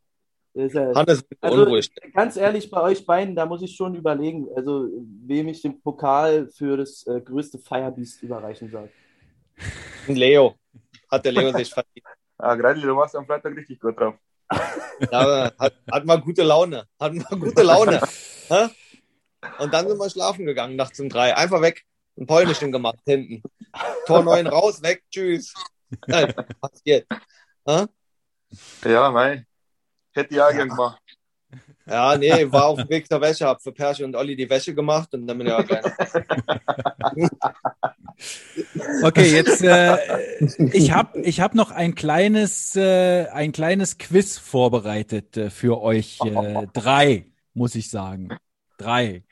Das 0.54 0.68
ist 0.68 0.74
ja, 0.74 0.94
Hannes 0.96 1.20
ist 1.20 1.28
Also- 1.42 1.64
unruhig. 1.64 1.92
ganz 2.14 2.38
ehrlich, 2.38 2.72
bei 2.72 2.82
euch 2.82 3.06
beiden, 3.06 3.36
da 3.36 3.46
muss 3.46 3.62
ich 3.62 3.76
schon 3.76 3.94
überlegen, 3.96 4.48
also 4.56 4.88
wem 5.26 5.50
ich 5.50 5.62
den 5.62 5.82
Pokal 5.82 6.48
für 6.48 6.78
das 6.78 7.06
äh, 7.08 7.20
größte 7.20 7.60
Firebeast 7.60 8.24
überreichen 8.24 8.70
soll. 8.72 8.90
Leo. 10.08 10.56
Hat 11.12 11.26
der 11.26 11.32
Leo 11.34 11.52
sich 11.52 11.74
verdient. 11.74 12.06
Ah, 12.38 12.54
Greidel, 12.56 12.84
du 12.84 12.94
warst 12.98 13.16
am 13.16 13.26
Freitag 13.26 13.56
richtig 13.56 13.80
gut 13.80 13.98
drauf. 13.98 14.16
Ja, 15.10 15.54
hat, 15.58 15.74
hat 15.90 16.06
mal 16.06 16.20
gute 16.20 16.44
Laune. 16.44 16.86
Hat 17.00 17.14
mal 17.14 17.40
gute 17.40 17.64
Laune. 17.64 18.02
Und 19.60 19.74
dann 19.74 19.88
sind 19.88 19.98
wir 19.98 20.10
schlafen 20.10 20.46
gegangen, 20.46 20.76
nachts 20.76 21.00
um 21.00 21.10
drei. 21.10 21.36
Einfach 21.36 21.62
weg. 21.62 21.84
Ein 22.18 22.28
Polnischen 22.28 22.72
gemacht 22.72 23.00
hinten. 23.06 23.44
Tor 24.06 24.24
9 24.24 24.48
raus, 24.48 24.82
weg, 24.82 25.04
tschüss. 25.12 25.54
Nein, 26.08 26.34
passiert. 26.62 27.08
Hä? 27.68 27.86
Ja, 28.86 29.12
mei. 29.12 29.46
Hätte 30.14 30.34
ich 30.34 30.42
auch 30.42 30.52
gern 30.52 30.70
gemacht. 30.70 31.02
Ja, 31.88 32.18
nee, 32.18 32.52
war 32.52 32.66
auf 32.66 32.80
dem 32.80 32.90
Weg 32.90 33.08
zur 33.08 33.22
Wäsche, 33.22 33.46
hab 33.46 33.62
für 33.62 33.72
Persche 33.72 34.04
und 34.04 34.16
Olli 34.16 34.36
die 34.36 34.50
Wäsche 34.50 34.74
gemacht 34.74 35.14
und 35.14 35.28
dann 35.28 35.38
bin 35.38 35.48
ich 35.48 35.54
auch 35.54 35.66
gleich. 35.66 35.86
okay, 39.04 39.32
jetzt 39.32 39.62
äh, 39.62 39.98
ich 40.74 40.92
habe 40.92 41.22
ich 41.22 41.42
hab 41.42 41.54
noch 41.54 41.70
ein 41.70 41.94
kleines 41.94 42.76
äh, 42.76 43.28
ein 43.28 43.52
kleines 43.52 44.00
Quiz 44.00 44.40
vorbereitet 44.40 45.38
äh, 45.38 45.50
für 45.52 45.80
euch 45.82 46.20
äh, 46.26 46.66
drei, 46.74 47.28
muss 47.54 47.76
ich 47.76 47.92
sagen. 47.92 48.30
Drei. 48.78 49.24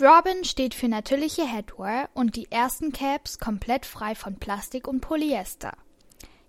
Robin 0.00 0.44
steht 0.44 0.74
für 0.74 0.88
natürliche 0.88 1.46
Headwear 1.46 2.08
und 2.14 2.36
die 2.36 2.50
ersten 2.50 2.92
Caps 2.92 3.38
komplett 3.38 3.84
frei 3.86 4.14
von 4.14 4.36
Plastik 4.36 4.86
und 4.88 5.00
Polyester. 5.00 5.72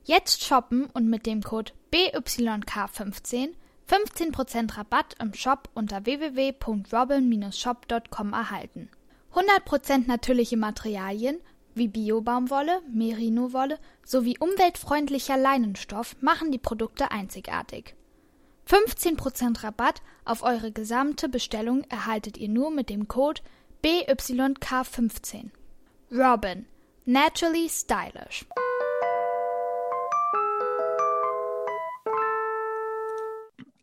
Jetzt 0.05 0.43
shoppen 0.43 0.87
und 0.87 1.09
mit 1.09 1.25
dem 1.25 1.41
Code 1.43 1.71
BYK15 1.91 3.53
15% 3.87 4.77
Rabatt 4.77 5.15
im 5.19 5.33
Shop 5.33 5.69
unter 5.73 6.05
www.robin-shop.com 6.05 8.33
erhalten. 8.33 8.89
100% 9.33 10.07
natürliche 10.07 10.57
Materialien 10.57 11.39
wie 11.75 11.87
Biobaumwolle, 11.87 12.81
Merino-Wolle 12.91 13.79
sowie 14.05 14.37
umweltfreundlicher 14.37 15.37
Leinenstoff 15.37 16.15
machen 16.21 16.51
die 16.51 16.57
Produkte 16.57 17.11
einzigartig. 17.11 17.95
15% 18.67 19.63
Rabatt 19.63 20.01
auf 20.25 20.43
eure 20.43 20.71
gesamte 20.71 21.29
Bestellung 21.29 21.83
erhaltet 21.89 22.37
ihr 22.37 22.49
nur 22.49 22.71
mit 22.71 22.89
dem 22.89 23.07
Code 23.07 23.41
BYK15. 23.83 25.49
Robin. 26.11 26.65
Naturally 27.05 27.67
stylish. 27.69 28.45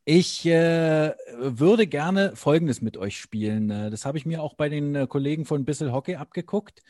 Ich 0.07 0.45
äh, 0.47 1.13
würde 1.39 1.87
gerne 1.87 2.35
Folgendes 2.35 2.81
mit 2.81 2.97
euch 2.97 3.21
spielen. 3.21 3.71
Äh, 3.71 3.91
Das 3.91 4.05
habe 4.05 4.19
ich 4.19 4.27
mir 4.27 4.43
auch 4.43 4.55
bei 4.55 4.69
den 4.69 4.95
äh, 4.95 5.07
Kollegen 5.07 5.45
von 5.45 5.65
Bissel 5.65 5.93
Hockey 5.93 6.17
abgeguckt. 6.17 6.83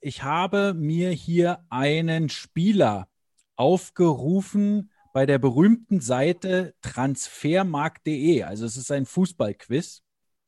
Ich 0.00 0.22
habe 0.22 0.74
mir 0.74 1.10
hier 1.10 1.64
einen 1.68 2.28
Spieler 2.30 3.08
aufgerufen 3.56 4.90
bei 5.12 5.26
der 5.26 5.38
berühmten 5.38 6.00
Seite 6.00 6.74
transfermarkt.de. 6.80 8.44
Also 8.44 8.64
es 8.64 8.76
ist 8.76 8.90
ein 8.90 9.04
Fußballquiz. 9.04 10.02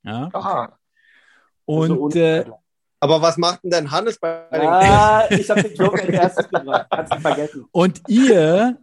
Ja. 0.04 0.30
Aha. 0.32 0.78
Also 1.66 1.82
Und 1.82 1.98
ohne 1.98 2.14
äh. 2.14 2.50
Aber 3.00 3.20
was 3.20 3.36
macht 3.36 3.64
denn 3.64 3.70
denn 3.70 3.90
Hannes 3.90 4.18
bei 4.18 4.46
dem? 4.52 4.68
Ah, 4.68 5.24
ich 5.28 5.50
habe 5.50 5.62
den 5.62 5.74
Joker 5.74 6.02
als 6.02 6.08
erstes 6.08 6.48
gebracht. 6.48 6.86
Kannst 6.88 7.12
du 7.12 7.20
vergessen. 7.20 7.66
Und 7.72 8.02
ihr 8.08 8.78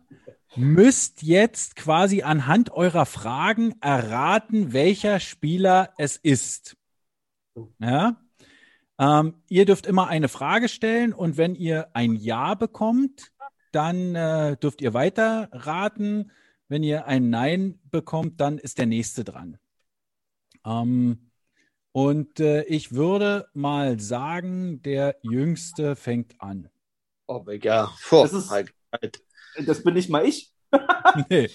müsst 0.56 1.24
jetzt 1.24 1.76
quasi 1.78 2.22
anhand 2.22 2.72
eurer 2.72 3.06
Fragen 3.06 3.76
erraten, 3.82 4.74
welcher 4.74 5.20
Spieler 5.20 5.94
es 5.98 6.18
ist. 6.18 6.76
Ja? 7.80 8.18
Ähm, 9.00 9.42
ihr 9.48 9.66
dürft 9.66 9.86
immer 9.86 10.08
eine 10.08 10.28
Frage 10.28 10.68
stellen 10.68 11.14
und 11.14 11.38
wenn 11.38 11.56
ihr 11.56 11.90
ein 11.94 12.16
Ja 12.16 12.54
bekommt, 12.56 13.32
dann 13.72 14.14
äh, 14.14 14.58
dürft 14.58 14.82
ihr 14.82 14.94
weiter 14.94 15.50
raten. 15.54 16.32
Wenn 16.68 16.84
ihr 16.84 17.06
ein 17.06 17.30
Nein 17.30 17.80
bekommt, 17.86 18.42
dann 18.42 18.58
ist 18.58 18.78
der 18.78 18.86
nächste 18.86 19.24
dran. 19.24 19.58
Ähm, 20.66 21.32
und 21.94 22.40
äh, 22.40 22.64
ich 22.64 22.92
würde 22.92 23.48
mal 23.54 24.00
sagen, 24.00 24.82
der 24.84 25.16
Jüngste 25.22 25.96
fängt 25.96 26.40
an. 26.40 26.70
Oh, 27.28 27.44
ja. 27.50 27.92
Puh, 28.08 28.24
Das 28.24 28.34
ist-. 28.34 28.54
Das 29.66 29.84
bin 29.84 29.94
nicht 29.94 30.10
mal 30.10 30.26
ich. 30.26 30.54
Nee. 31.30 31.50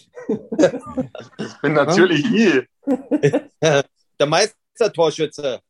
Ich 1.39 1.61
bin 1.63 1.73
natürlich 1.75 2.25
ich. 2.25 2.69
Der 3.61 4.27
Meistertorschütze. 4.27 5.61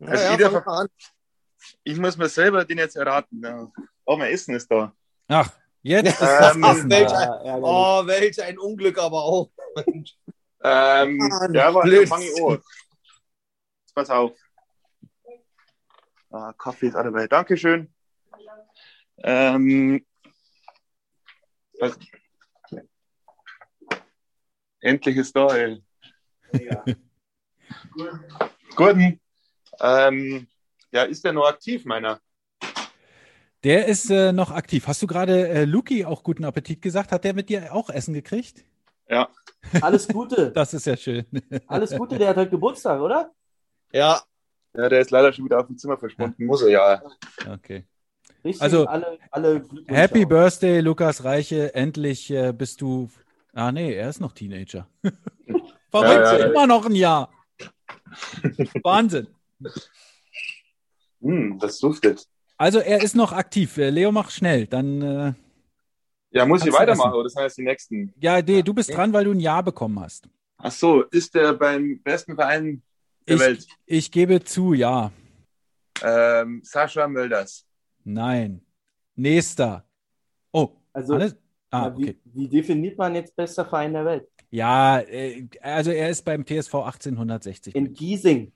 Also 0.00 0.24
ja, 0.24 0.30
jeder 0.32 0.66
an. 0.66 0.88
Ich 1.82 1.98
muss 1.98 2.16
mir 2.16 2.28
selber 2.28 2.64
den 2.64 2.78
jetzt 2.78 2.96
erraten. 2.96 3.40
Ja. 3.42 3.70
Oh, 4.04 4.16
mein 4.16 4.32
Essen 4.32 4.54
ist 4.54 4.70
da. 4.70 4.92
Ach, 5.28 5.50
jetzt 5.82 6.08
ist 6.20 6.22
Ähm, 6.22 6.62
welch 6.90 7.10
da. 7.10 7.40
ein- 7.40 7.46
Ja. 7.46 7.56
Oh, 7.60 8.06
welch 8.06 8.42
ein 8.42 8.58
Unglück 8.58 8.98
aber 8.98 9.22
auch. 9.24 9.50
Ähm, 10.62 11.16
Mann, 11.18 11.54
ja, 11.54 11.68
aber 11.68 11.82
dann 11.88 12.06
fang 12.06 12.22
ich 12.22 12.42
an. 12.42 12.52
Jetzt 12.52 13.94
Pass 13.94 14.10
auf. 14.10 14.32
Ah, 16.30 16.52
Kaffee 16.56 16.88
ist 16.88 16.94
auch 16.96 17.02
dabei. 17.02 17.26
Dankeschön. 17.26 17.92
Ähm, 19.18 20.04
was? 21.80 21.98
Endlich 24.80 25.16
ist 25.16 25.34
da, 25.34 25.46
ey. 25.56 25.82
Ja. 26.52 26.84
Guten. 28.76 29.20
Ähm, 29.80 30.46
ja, 30.92 31.02
ist 31.04 31.24
der 31.24 31.32
noch 31.32 31.46
aktiv, 31.48 31.84
meiner? 31.84 32.20
Der 33.64 33.86
ist 33.86 34.10
äh, 34.10 34.32
noch 34.32 34.50
aktiv. 34.52 34.86
Hast 34.86 35.02
du 35.02 35.06
gerade 35.06 35.48
äh, 35.48 35.64
Luki 35.64 36.04
auch 36.04 36.22
guten 36.22 36.44
Appetit 36.44 36.80
gesagt? 36.80 37.10
Hat 37.12 37.24
der 37.24 37.34
mit 37.34 37.48
dir 37.48 37.74
auch 37.74 37.90
Essen 37.90 38.14
gekriegt? 38.14 38.64
Ja. 39.08 39.28
Alles 39.80 40.06
Gute. 40.08 40.52
Das 40.54 40.74
ist 40.74 40.86
ja 40.86 40.96
schön. 40.96 41.26
Alles 41.66 41.96
Gute, 41.96 42.18
der 42.18 42.28
hat 42.28 42.36
heute 42.36 42.50
Geburtstag, 42.50 43.00
oder? 43.00 43.32
Ja, 43.92 44.22
Ja, 44.74 44.88
der 44.88 45.00
ist 45.00 45.10
leider 45.10 45.32
schon 45.32 45.44
wieder 45.46 45.58
auf 45.60 45.66
dem 45.66 45.76
Zimmer 45.76 45.98
verschwunden. 45.98 46.44
Muss 46.46 46.62
er 46.62 46.68
ja. 46.68 47.02
Okay. 47.52 47.84
Richtig, 48.44 48.62
Also, 48.62 48.86
alle, 48.86 49.18
alle 49.32 49.60
Glückwünsche 49.60 49.94
Happy 50.00 50.24
auch. 50.24 50.28
Birthday, 50.28 50.80
Lukas 50.80 51.24
Reiche. 51.24 51.74
Endlich 51.74 52.30
äh, 52.30 52.52
bist 52.52 52.80
du. 52.80 53.08
Ah, 53.52 53.72
nee, 53.72 53.92
er 53.94 54.08
ist 54.08 54.20
noch 54.20 54.32
Teenager. 54.32 54.86
Verrückt, 55.02 55.12
Ja, 55.92 56.32
ja, 56.32 56.38
ja. 56.38 56.46
immer 56.46 56.66
noch 56.68 56.86
ein 56.86 56.94
Jahr. 56.94 57.32
Wahnsinn. 58.84 59.26
Hm, 61.20 61.58
das 61.58 61.78
duftet. 61.78 62.26
Also, 62.56 62.78
er 62.80 63.02
ist 63.02 63.14
noch 63.14 63.32
aktiv. 63.32 63.76
Äh, 63.78 63.90
Leo, 63.90 64.12
mach 64.12 64.30
schnell. 64.30 64.66
Dann, 64.66 65.02
äh, 65.02 65.32
Ja, 66.30 66.44
muss 66.44 66.64
ich 66.64 66.72
weitermachen, 66.72 67.14
oder 67.14 67.28
sind 67.28 67.42
jetzt 67.42 67.58
die 67.58 67.62
nächsten? 67.62 68.12
ja, 68.20 68.42
nee, 68.42 68.62
du 68.62 68.74
bist 68.74 68.92
dran, 68.92 69.12
weil 69.12 69.24
du 69.24 69.32
ein 69.32 69.40
Ja 69.40 69.60
bekommen 69.62 70.00
hast. 70.00 70.28
Ach 70.58 70.72
so, 70.72 71.02
ist 71.04 71.34
der 71.34 71.54
beim 71.54 72.00
besten 72.02 72.34
Verein 72.34 72.82
der 73.28 73.36
Ich, 73.36 73.40
Welt? 73.42 73.66
ich 73.86 74.10
gebe 74.10 74.42
zu, 74.42 74.72
ja. 74.74 75.12
Ähm, 76.02 76.60
Sascha 76.64 77.06
Mölders. 77.08 77.64
Nein. 78.04 78.62
Nächster. 79.14 79.84
Oh, 80.52 80.70
Also, 80.92 81.14
Hannes? 81.14 81.36
Ah, 81.70 81.86
ja, 81.88 81.96
wie, 81.98 82.02
okay. 82.02 82.16
wie 82.24 82.48
definiert 82.48 82.96
man 82.98 83.14
jetzt 83.14 83.36
bester 83.36 83.64
Verein 83.64 83.92
der 83.92 84.04
Welt? 84.04 84.28
Ja, 84.50 85.00
äh, 85.00 85.46
also 85.60 85.90
er 85.90 86.08
ist 86.08 86.24
beim 86.24 86.44
TSV 86.46 86.74
1860. 86.74 87.74
In 87.74 87.92
Giesing. 87.92 88.52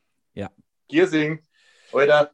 Giersing. 0.92 1.40
Oder? 1.92 2.32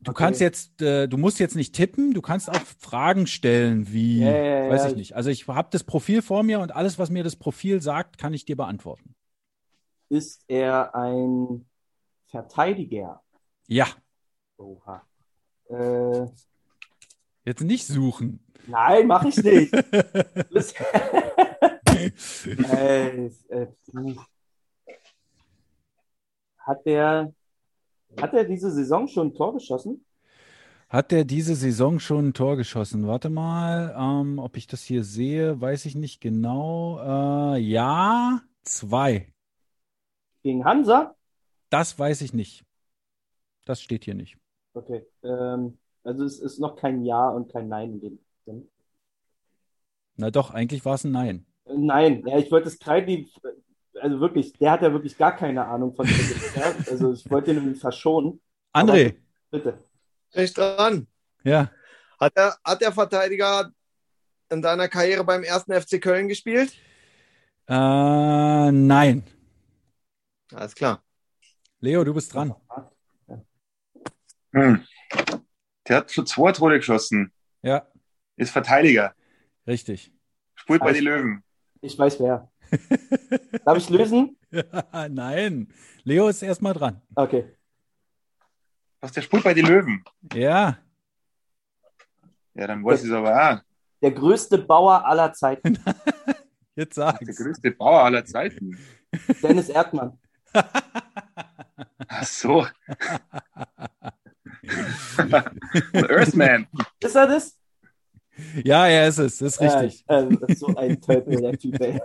Du 0.00 0.12
kannst 0.12 0.40
jetzt, 0.40 0.80
äh, 0.80 1.06
du 1.06 1.16
musst 1.18 1.38
jetzt 1.38 1.54
nicht 1.54 1.74
tippen, 1.74 2.12
du 2.14 2.22
kannst 2.22 2.48
auch 2.50 2.60
Fragen 2.80 3.26
stellen, 3.26 3.92
wie, 3.92 4.20
Ja, 4.20 4.36
ja, 4.64 4.70
weiß 4.70 4.84
ja. 4.84 4.88
ich 4.90 4.96
nicht. 4.96 5.14
Also 5.14 5.28
ich 5.30 5.46
habe 5.46 5.68
das 5.70 5.84
Profil 5.84 6.22
vor 6.22 6.42
mir 6.42 6.60
und 6.60 6.74
alles, 6.74 6.98
was 6.98 7.10
mir 7.10 7.22
das 7.22 7.36
Profil 7.36 7.80
sagt, 7.82 8.16
kann 8.18 8.32
ich 8.34 8.44
dir 8.46 8.56
beantworten. 8.56 9.14
Ist 10.08 10.44
er 10.48 10.94
ein 10.94 11.66
Verteidiger? 12.26 13.22
Ja, 13.68 13.86
Oha. 14.56 15.06
Äh, 15.68 16.26
jetzt 17.44 17.62
nicht 17.62 17.86
suchen. 17.86 18.40
nein, 18.66 19.06
mache 19.06 19.28
ich 19.28 19.36
nicht. 19.42 19.72
Äh, 22.72 23.26
äh, 23.26 23.66
hat 26.58 26.84
der, 26.86 27.32
hat 28.20 28.34
er 28.34 28.44
diese 28.44 28.70
Saison 28.70 29.08
schon 29.08 29.28
ein 29.28 29.34
Tor 29.34 29.54
geschossen? 29.54 30.04
Hat 30.88 31.12
er 31.12 31.24
diese 31.24 31.54
Saison 31.54 31.98
schon 31.98 32.28
ein 32.28 32.34
Tor 32.34 32.56
geschossen? 32.56 33.06
Warte 33.06 33.30
mal, 33.30 33.94
ähm, 33.96 34.38
ob 34.38 34.56
ich 34.58 34.66
das 34.66 34.82
hier 34.82 35.04
sehe, 35.04 35.58
weiß 35.58 35.86
ich 35.86 35.94
nicht 35.94 36.20
genau. 36.20 37.54
Äh, 37.54 37.60
ja, 37.60 38.42
zwei. 38.62 39.32
Gegen 40.42 40.64
Hansa? 40.64 41.14
Das 41.70 41.98
weiß 41.98 42.20
ich 42.20 42.34
nicht. 42.34 42.64
Das 43.64 43.80
steht 43.80 44.04
hier 44.04 44.14
nicht. 44.14 44.36
Okay. 44.74 45.06
Ähm, 45.22 45.78
also 46.04 46.24
es 46.24 46.38
ist 46.40 46.58
noch 46.58 46.76
kein 46.76 47.04
Ja 47.04 47.30
und 47.30 47.50
kein 47.50 47.68
Nein 47.68 47.92
in 47.92 48.00
dem 48.00 48.18
Sinn. 48.44 48.68
Na 50.16 50.30
doch, 50.30 50.50
eigentlich 50.50 50.84
war 50.84 50.96
es 50.96 51.04
ein 51.04 51.12
Nein. 51.12 51.46
Äh, 51.64 51.78
Nein, 51.78 52.22
ja, 52.26 52.38
ich 52.38 52.50
wollte 52.50 52.68
es 52.68 52.78
Kreidi, 52.78 53.30
also 54.00 54.20
wirklich, 54.20 54.52
der 54.54 54.72
hat 54.72 54.82
ja 54.82 54.92
wirklich 54.92 55.16
gar 55.16 55.36
keine 55.36 55.64
Ahnung 55.66 55.94
von 55.94 56.06
Kritik, 56.06 56.56
ja? 56.56 56.74
Also 56.90 57.12
ich 57.12 57.28
wollte 57.30 57.52
ihn 57.52 57.74
verschonen. 57.76 58.40
André, 58.74 59.16
Bitte. 59.50 59.78
bin 60.32 60.44
ich 60.44 60.54
dran. 60.54 61.06
ja. 61.44 61.70
Hat 62.18 62.36
der, 62.36 62.54
hat 62.64 62.80
der 62.80 62.92
Verteidiger 62.92 63.72
in 64.48 64.62
deiner 64.62 64.88
Karriere 64.88 65.24
beim 65.24 65.42
ersten 65.42 65.72
FC 65.72 66.00
Köln 66.00 66.28
gespielt? 66.28 66.72
Äh, 67.68 68.70
nein. 68.70 69.24
Alles 70.54 70.74
klar. 70.74 71.02
Leo, 71.80 72.04
du 72.04 72.14
bist 72.14 72.32
dran. 72.32 72.54
Hm. 74.52 74.84
Der 75.88 75.96
hat 75.96 76.12
schon 76.12 76.26
zwei 76.26 76.52
Tore 76.52 76.76
geschossen. 76.76 77.32
Ja, 77.62 77.88
Ist 78.36 78.52
Verteidiger. 78.52 79.14
richtig. 79.66 80.12
Spielt 80.54 80.80
bei 80.82 80.92
den 80.92 81.04
Löwen. 81.04 81.42
Ich 81.80 81.98
weiß 81.98 82.20
wer. 82.20 82.51
Darf 83.64 83.78
ich 83.78 83.88
lösen? 83.90 84.36
Nein. 85.10 85.68
Leo 86.04 86.28
ist 86.28 86.42
erstmal 86.42 86.74
dran. 86.74 87.00
Okay. 87.14 87.54
Was, 89.00 89.12
der 89.12 89.22
spielt 89.22 89.44
bei 89.44 89.54
den 89.54 89.66
Löwen? 89.66 90.04
Ja, 90.32 90.78
Ja, 92.54 92.66
dann 92.66 92.84
weiß 92.84 93.02
ich 93.04 93.10
es 93.10 93.14
aber 93.14 93.34
auch. 93.34 93.60
Der 94.02 94.12
größte 94.12 94.58
Bauer 94.58 95.04
aller 95.06 95.32
Zeiten. 95.32 95.78
jetzt 96.76 96.96
Der 96.96 97.12
sag's. 97.12 97.36
größte 97.36 97.70
Bauer 97.72 98.04
aller 98.04 98.24
Zeiten. 98.24 98.78
Dennis 99.42 99.68
Erdmann. 99.68 100.18
Ach 102.08 102.24
so. 102.24 102.66
Earthman. 105.92 106.66
Ist 107.00 107.16
er 107.16 107.26
das? 107.26 107.58
Ja, 108.64 108.86
er 108.86 109.08
ist 109.08 109.18
es. 109.18 109.38
Das 109.38 109.56
ist 109.56 109.60
richtig. 109.60 110.04
Äh, 110.08 110.26
das 110.40 110.48
ist 110.50 110.60
so 110.60 110.74
ein 110.74 111.00
Tölpel, 111.00 111.40
der 111.40 111.58
Typ, 111.58 111.80
ey. 111.80 112.00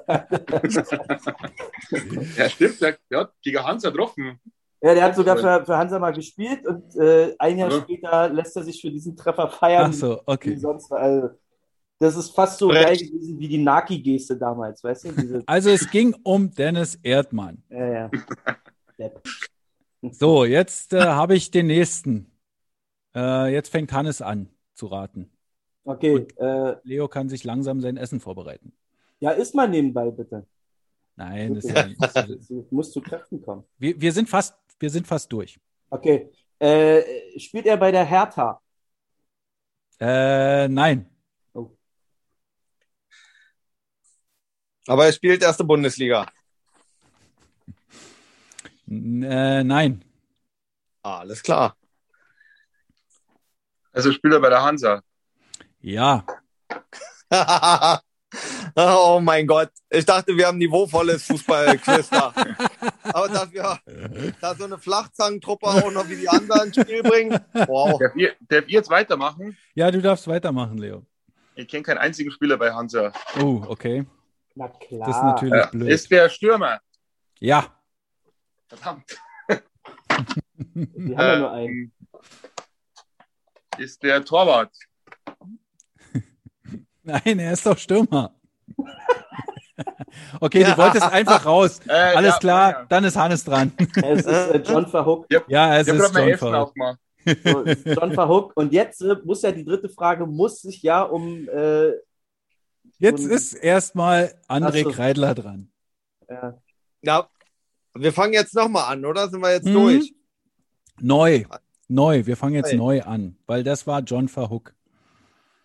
Ja, 2.38 2.50
stimmt. 2.50 2.82
Der, 2.82 2.98
der 3.10 3.20
hat 3.20 3.34
gegen 3.42 3.64
Hansa 3.64 3.90
getroffen. 3.90 4.40
Ja, 4.82 4.94
der 4.94 5.04
hat 5.06 5.16
sogar 5.16 5.38
für, 5.38 5.66
für 5.66 5.78
Hansa 5.78 5.98
mal 5.98 6.12
gespielt 6.14 6.66
und 6.68 6.96
äh, 6.96 7.34
ein 7.40 7.58
Jahr 7.58 7.72
Ja. 7.72 7.82
später 7.82 8.30
lässt 8.30 8.56
er 8.56 8.64
sich 8.64 8.80
für 8.80 8.92
diesen 8.92 9.16
Treffer 9.16 9.50
feiern. 9.50 9.88
Ach 9.90 9.94
so, 9.94 10.22
okay. 10.26 10.56
sonst, 10.56 10.92
also, 10.92 11.30
das 12.00 12.16
ist 12.16 12.36
fast 12.36 12.60
so 12.60 12.68
Recht. 12.68 12.86
geil 12.86 12.98
gewesen 12.98 13.40
wie 13.40 13.48
die 13.48 13.58
Naki-Geste 13.58 14.38
damals, 14.38 14.84
weißt 14.84 15.06
du? 15.06 15.12
Diese, 15.14 15.44
Also 15.48 15.72
es 15.72 15.90
ging 15.90 16.16
um 16.24 16.52
Dennis 16.52 16.96
Erdmann. 17.02 17.64
ja, 17.70 17.88
ja. 17.88 18.12
Depp. 19.00 19.22
So, 20.12 20.46
jetzt 20.46 20.94
äh, 20.94 21.02
habe 21.02 21.36
ich 21.36 21.50
den 21.50 21.66
nächsten. 21.68 22.32
Äh, 23.16 23.52
jetzt 23.52 23.70
fängt 23.70 23.92
Hannes 23.92 24.22
an 24.22 24.48
zu 24.76 24.86
raten. 24.86 25.32
Okay, 25.88 26.28
äh, 26.36 26.76
Leo 26.84 27.08
kann 27.08 27.30
sich 27.30 27.46
langsam 27.46 27.80
sein 27.80 27.96
Essen 27.96 28.20
vorbereiten. 28.20 28.74
ja, 29.22 29.32
isst 29.32 29.56
mal 29.56 29.70
nebenbei, 29.70 30.12
bitte. 30.12 30.46
Nein, 31.16 31.56
das 31.56 31.64
ist 31.64 31.76
ja 31.76 31.88
nicht. 31.88 32.50
Du 32.50 32.68
musst 32.72 32.92
zu 32.92 33.00
Kräften 33.00 33.42
kommen. 33.42 33.64
Wir, 33.78 34.00
wir, 34.00 34.12
sind 34.12 34.28
fast, 34.30 34.54
wir 34.80 34.90
sind 34.90 35.08
fast 35.08 35.32
durch. 35.32 35.58
Okay, 35.90 36.30
äh, 36.60 37.40
spielt 37.40 37.66
er 37.66 37.78
bei 37.78 37.92
der 37.92 38.04
Hertha? 38.04 38.62
Äh, 40.00 40.68
nein. 40.68 41.10
Aber 44.88 45.06
er 45.06 45.14
spielt 45.14 45.42
erste 45.42 45.64
Bundesliga. 45.64 46.28
N 48.88 49.24
äh, 49.24 49.64
nein. 49.64 50.04
Alles 51.02 51.42
klar. 51.42 51.78
Also 53.94 54.12
spielt 54.12 54.34
er 54.34 54.42
bei 54.42 54.50
der 54.50 54.64
Hansa. 54.64 55.02
Ja. 55.88 56.26
oh 58.76 59.20
mein 59.22 59.48
Gott. 59.48 59.72
Ich 59.90 60.04
dachte, 60.04 60.36
wir 60.36 60.46
haben 60.48 60.58
niveauvolles 60.58 61.24
Fußballquiz 61.28 62.10
da. 62.10 62.34
Aber 63.04 63.30
dass 63.30 63.54
wir 63.54 63.80
da 64.42 64.54
so 64.54 64.66
eine 64.66 64.78
Flachzangentruppe 64.78 65.66
auch 65.66 65.90
noch 65.92 66.10
wie 66.10 66.18
die 66.18 66.28
anderen 66.28 66.68
ins 66.68 66.76
Spiel 66.76 67.02
bringen. 67.04 67.40
Wow. 67.54 68.00
Darf 68.00 68.16
ihr, 68.18 68.36
darf 68.50 68.68
ihr 68.68 68.74
jetzt 68.74 68.90
weitermachen? 68.90 69.58
Ja, 69.76 69.90
du 69.90 70.02
darfst 70.02 70.28
weitermachen, 70.28 70.78
Leo. 70.78 71.06
Ich 71.56 71.70
kenne 71.70 71.84
keinen 71.84 72.00
einzigen 72.00 72.32
Spieler 72.32 72.58
bei 72.58 72.74
Hansa. 72.74 73.14
Oh, 73.40 73.64
okay. 73.70 74.06
Na 74.56 74.68
klar. 74.68 75.08
Das 75.08 75.16
ist 75.16 75.24
natürlich 75.24 75.54
Ja, 75.54 75.68
blöd. 75.68 75.90
ist 75.90 76.12
der 76.12 76.28
Stürmer. 76.28 76.82
Ja. 77.40 77.66
Verdammt. 78.68 79.18
Die 80.58 81.16
haben 81.16 81.28
ja 81.28 81.40
nur 81.40 81.52
einen. 81.52 81.70
Ähm, 81.70 81.92
Ist 83.78 84.04
der 84.04 84.26
Torwart. 84.26 84.76
Nein, 87.08 87.40
er 87.40 87.54
ist 87.54 87.66
doch 87.66 87.78
Stürmer. 87.78 88.34
Okay, 90.42 90.64
du 90.64 90.70
Ja. 90.70 90.78
wolltest 90.78 91.04
einfach 91.12 91.46
raus. 91.46 91.80
Äh, 91.88 91.92
Alles 91.92 92.34
ja, 92.34 92.40
klar, 92.40 92.72
ja. 92.72 92.86
dann 92.90 93.04
ist 93.04 93.16
Hannes 93.16 93.44
dran. 93.44 93.72
Es 93.96 94.22
ist 94.22 94.28
äh, 94.28 94.58
John 94.66 94.88
Verhook. 94.88 95.28
Ja, 95.48 95.78
es 95.78 95.88
ist 95.88 96.16
John 96.40 96.56
aufgemacht. 96.56 97.00
So, 97.44 97.62
ist 97.62 97.86
John 97.86 98.12
Verhook. 98.14 98.54
Und 98.56 98.74
jetzt 98.74 99.02
äh, 99.02 99.16
muss 99.24 99.44
ja 99.44 99.52
die 99.52 99.64
dritte 99.64 99.90
Frage, 99.90 100.26
muss 100.26 100.62
sich 100.62 100.82
ja 100.82 101.04
um 101.04 101.48
äh, 101.50 101.92
Jetzt 102.98 103.24
Und- 103.26 103.30
ist 103.32 103.54
erstmal 103.54 104.34
André 104.48 104.84
so. 104.84 104.90
Kreidler 104.92 105.36
dran. 105.36 105.70
Ja, 107.04 107.28
wir 107.94 108.12
fangen 108.14 108.34
jetzt 108.34 108.56
nochmal 108.56 108.92
an, 108.92 109.06
oder? 109.06 109.30
Sind 109.30 109.42
wir 109.42 109.52
jetzt 109.54 109.68
Mhm. 109.68 109.74
durch? 109.74 110.14
Neu. 111.00 111.44
Neu, 111.88 112.26
wir 112.26 112.36
fangen 112.36 112.56
jetzt 112.56 112.74
Neu. 112.74 112.98
neu 112.98 113.02
an, 113.04 113.38
weil 113.46 113.64
das 113.64 113.86
war 113.86 114.02
John 114.02 114.28
Verhook. 114.28 114.74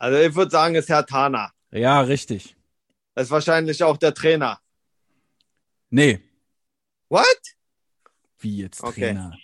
Also 0.02 0.18
ich 0.18 0.34
würde 0.34 0.50
sagen, 0.50 0.74
es 0.74 0.86
ist 0.86 0.88
Herr 0.88 1.06
Tana. 1.06 1.52
Ja, 1.70 2.00
richtig. 2.00 2.56
Das 3.14 3.26
ist 3.26 3.30
wahrscheinlich 3.30 3.84
auch 3.84 3.96
der 3.96 4.12
Trainer. 4.12 4.58
Nee, 5.90 6.20
What? 7.08 7.24
wie 8.40 8.58
jetzt 8.62 8.82
Okay. 8.82 9.00
Trainer. 9.14 9.38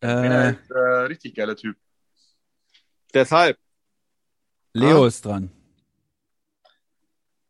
Trainer 0.00 0.44
Äh, 0.48 0.50
ist 0.54 0.70
äh, 0.72 0.78
richtig 1.06 1.36
geiler 1.36 1.54
Typ. 1.54 1.76
Deshalb. 3.14 3.56
Leo 4.72 5.04
Ah. 5.04 5.06
ist 5.06 5.24
dran. 5.24 5.52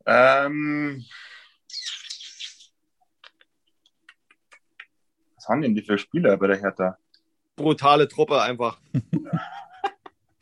Ähm, 0.04 1.06
was 5.36 5.48
haben 5.48 5.62
denn 5.62 5.74
die 5.74 5.82
für 5.82 5.96
Spieler 5.96 6.36
bei 6.36 6.48
der 6.48 6.60
Hertha? 6.60 6.98
Brutale 7.56 8.06
Truppe 8.08 8.42
einfach. 8.42 8.78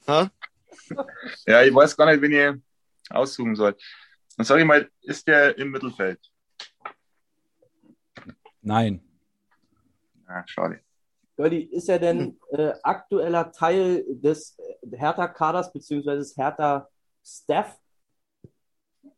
ha? 0.09 0.31
Ja, 1.47 1.63
ich 1.63 1.75
weiß 1.75 1.97
gar 1.97 2.07
nicht, 2.07 2.21
wen 2.23 2.33
ich 2.33 3.13
aussuchen 3.13 3.55
soll. 3.55 3.77
Dann 4.37 4.47
sage 4.47 4.63
ich 4.63 4.67
mal, 4.67 4.91
ist 5.03 5.27
der 5.27 5.57
im 5.59 5.71
Mittelfeld? 5.71 6.21
Nein. 8.63 9.01
Ah, 10.27 10.43
schade. 10.47 10.81
Goldi, 11.37 11.61
ist 11.63 11.89
er 11.89 11.99
denn 11.99 12.39
äh, 12.51 12.73
aktueller 12.83 13.53
Teil 13.53 14.05
des 14.09 14.57
Hertha-Kaders 14.91 15.73
beziehungsweise 15.73 16.19
des 16.19 16.37
Hertha-Staff? 16.37 17.79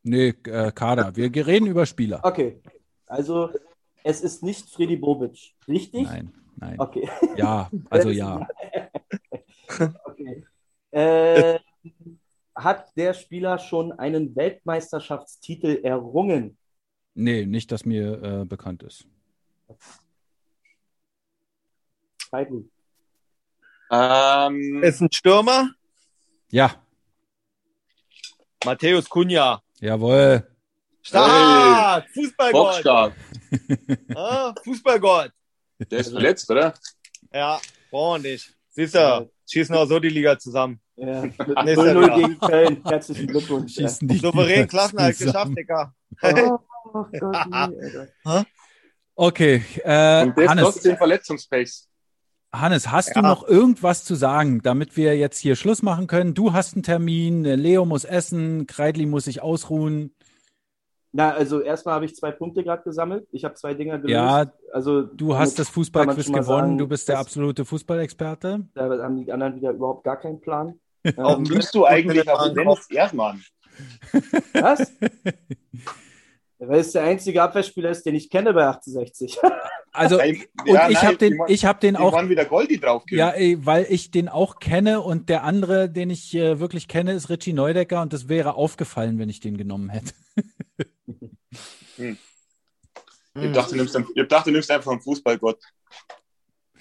Nee, 0.03 0.29
äh, 0.45 0.71
Kader. 0.73 1.17
Wir 1.17 1.47
reden 1.47 1.67
über 1.67 1.87
Spieler. 1.87 2.21
Okay, 2.23 2.61
also 3.07 3.51
es 4.05 4.21
ist 4.21 4.43
nicht 4.43 4.71
Freddy 4.71 4.97
Bobic, 4.97 5.55
richtig? 5.67 6.05
Nein, 6.05 6.33
nein. 6.57 6.79
Okay. 6.79 7.09
Ja, 7.37 7.71
also 7.89 8.11
ja. 8.11 8.47
Äh, 10.91 11.59
hat 12.55 12.97
der 12.97 13.15
Spieler 13.15 13.59
schon 13.59 13.93
einen 13.93 14.35
Weltmeisterschaftstitel 14.37 15.81
errungen? 15.83 16.59
Nee, 17.15 17.47
nicht, 17.47 17.71
dass 17.73 17.85
mir 17.85 18.23
äh, 18.23 18.45
bekannt 18.45 18.83
ist. 18.83 19.07
Zeitlich. 22.31 22.65
Ähm, 23.91 24.83
Ist 24.83 25.01
ein 25.01 25.11
Stürmer. 25.13 25.71
Ja, 26.51 26.81
Matthäus 28.65 29.09
Cunha. 29.09 29.63
jawohl. 29.81 30.47
Stark! 31.03 32.07
Fußballgott! 32.11 32.53
Bockstark. 32.53 33.15
Ah, 34.15 34.55
Fußballgott! 34.63 35.33
Der 35.91 35.99
ist 35.99 36.11
verletzt, 36.13 36.51
oder? 36.51 36.75
Ja, 37.33 37.59
nicht. 38.21 38.55
Siehst 38.69 38.95
du, 38.95 39.31
schießen 39.51 39.75
auch 39.75 39.87
so 39.87 39.99
die 39.99 40.09
Liga 40.09 40.39
zusammen. 40.39 40.81
Ja, 40.97 41.23
mit 41.23 41.37
Nächster 41.39 41.95
0-0 41.95 42.07
Jahr. 42.07 42.19
gegen 42.19 42.39
Köln. 42.39 42.83
Herzlichen 42.85 43.27
Glückwunsch. 43.27 43.75
Schießen 43.77 44.09
die 44.09 44.19
Souverän 44.19 44.69
Klassenhalt 44.69 45.19
geschafft, 45.19 45.53
Digga. 45.57 45.95
Oh, 46.23 47.05
Gott, 47.19 47.47
nee, 47.49 47.55
Alter. 47.55 48.47
Okay, 49.15 49.63
äh, 49.85 50.23
Und 50.25 50.37
der 50.39 50.49
Hannes, 50.49 50.65
trotzdem 50.65 50.97
Verletzungspace. 50.97 51.89
Hannes, 52.53 52.91
hast 52.91 53.11
du 53.15 53.21
Ja. 53.21 53.29
noch 53.29 53.47
irgendwas 53.47 54.03
zu 54.05 54.15
sagen, 54.15 54.61
damit 54.63 54.97
wir 54.97 55.17
jetzt 55.17 55.39
hier 55.39 55.55
Schluss 55.57 55.83
machen 55.83 56.07
können? 56.07 56.35
Du 56.35 56.53
hast 56.53 56.75
einen 56.75 56.83
Termin, 56.83 57.45
Leo 57.45 57.85
muss 57.85 58.05
essen, 58.05 58.67
Kreidli 58.67 59.07
muss 59.07 59.25
sich 59.25 59.41
ausruhen. 59.43 60.15
Na, 61.13 61.33
also 61.33 61.61
erstmal 61.61 61.97
habe 61.97 62.05
ich 62.05 62.15
zwei 62.15 62.31
Punkte 62.31 62.63
gerade 62.63 62.83
gesammelt. 62.85 63.27
Ich 63.33 63.45
habe 63.45 63.55
zwei 63.55 63.75
Dinger 63.75 63.99
gelöst. 63.99 64.13
Ja, 64.13 64.53
also 64.73 65.03
Du 65.03 65.37
hast 65.37 65.59
das 65.59 65.69
Fußballquiz 65.69 66.27
gewonnen, 66.27 66.45
sagen, 66.45 66.79
du 66.79 66.87
bist 66.87 67.09
der 67.09 67.19
absolute 67.19 67.65
Fußballexperte. 67.65 68.69
Da 68.75 68.83
haben 68.89 69.25
die 69.25 69.33
anderen 69.33 69.57
wieder 69.57 69.73
überhaupt 69.73 70.05
gar 70.05 70.19
keinen 70.19 70.41
Plan. 70.41 70.79
Auf 71.17 71.39
Ähm, 71.39 71.45
Bist 71.45 71.75
du 71.75 71.85
eigentlich 71.87 72.29
auf 72.31 72.53
Dennis 72.53 72.89
Erdmann? 72.91 73.43
was? 74.53 74.93
Weil 76.63 76.81
es 76.81 76.93
der 76.93 77.05
einzige 77.05 77.43
Abwehrspieler 77.43 77.89
ist, 77.91 78.05
den 78.05 78.15
ich 78.15 78.29
kenne 78.29 78.53
bei 78.53 78.67
1860. 78.67 79.39
Also, 79.93 80.19
Nein, 80.19 80.41
und 80.61 80.69
ja, 80.69 80.89
ich 80.89 81.03
habe 81.03 81.17
den, 81.17 81.37
ich 81.49 81.65
habe 81.65 81.81
den 81.81 81.97
auch, 81.97 82.17
wieder 82.29 82.45
Goldi 82.45 82.79
drauf. 82.79 83.03
ja, 83.09 83.35
weil 83.57 83.89
ich 83.91 84.13
den 84.13 84.29
auch 84.29 84.61
kenne 84.61 85.01
und 85.01 85.29
der 85.29 85.43
andere, 85.43 85.91
den 85.91 86.11
ich 86.11 86.33
äh, 86.37 86.61
wirklich 86.61 86.87
kenne, 86.87 87.13
ist 87.13 87.29
Richie 87.29 87.53
Neudecker 87.53 88.01
und 88.01 88.13
das 88.13 88.29
wäre 88.29 88.55
aufgefallen, 88.55 89.19
wenn 89.19 89.29
ich 89.29 89.41
den 89.41 89.57
genommen 89.57 89.89
hätte. 89.89 90.15
Ich 93.35 93.53
dachte, 93.53 93.71
du 93.73 93.77
nimmst, 93.79 93.99
ich 94.15 94.29
dachte, 94.29 94.51
du 94.51 94.53
nimmst 94.53 94.71
einfach 94.71 94.93
einen 94.93 95.01
Fußballgott. 95.01 95.59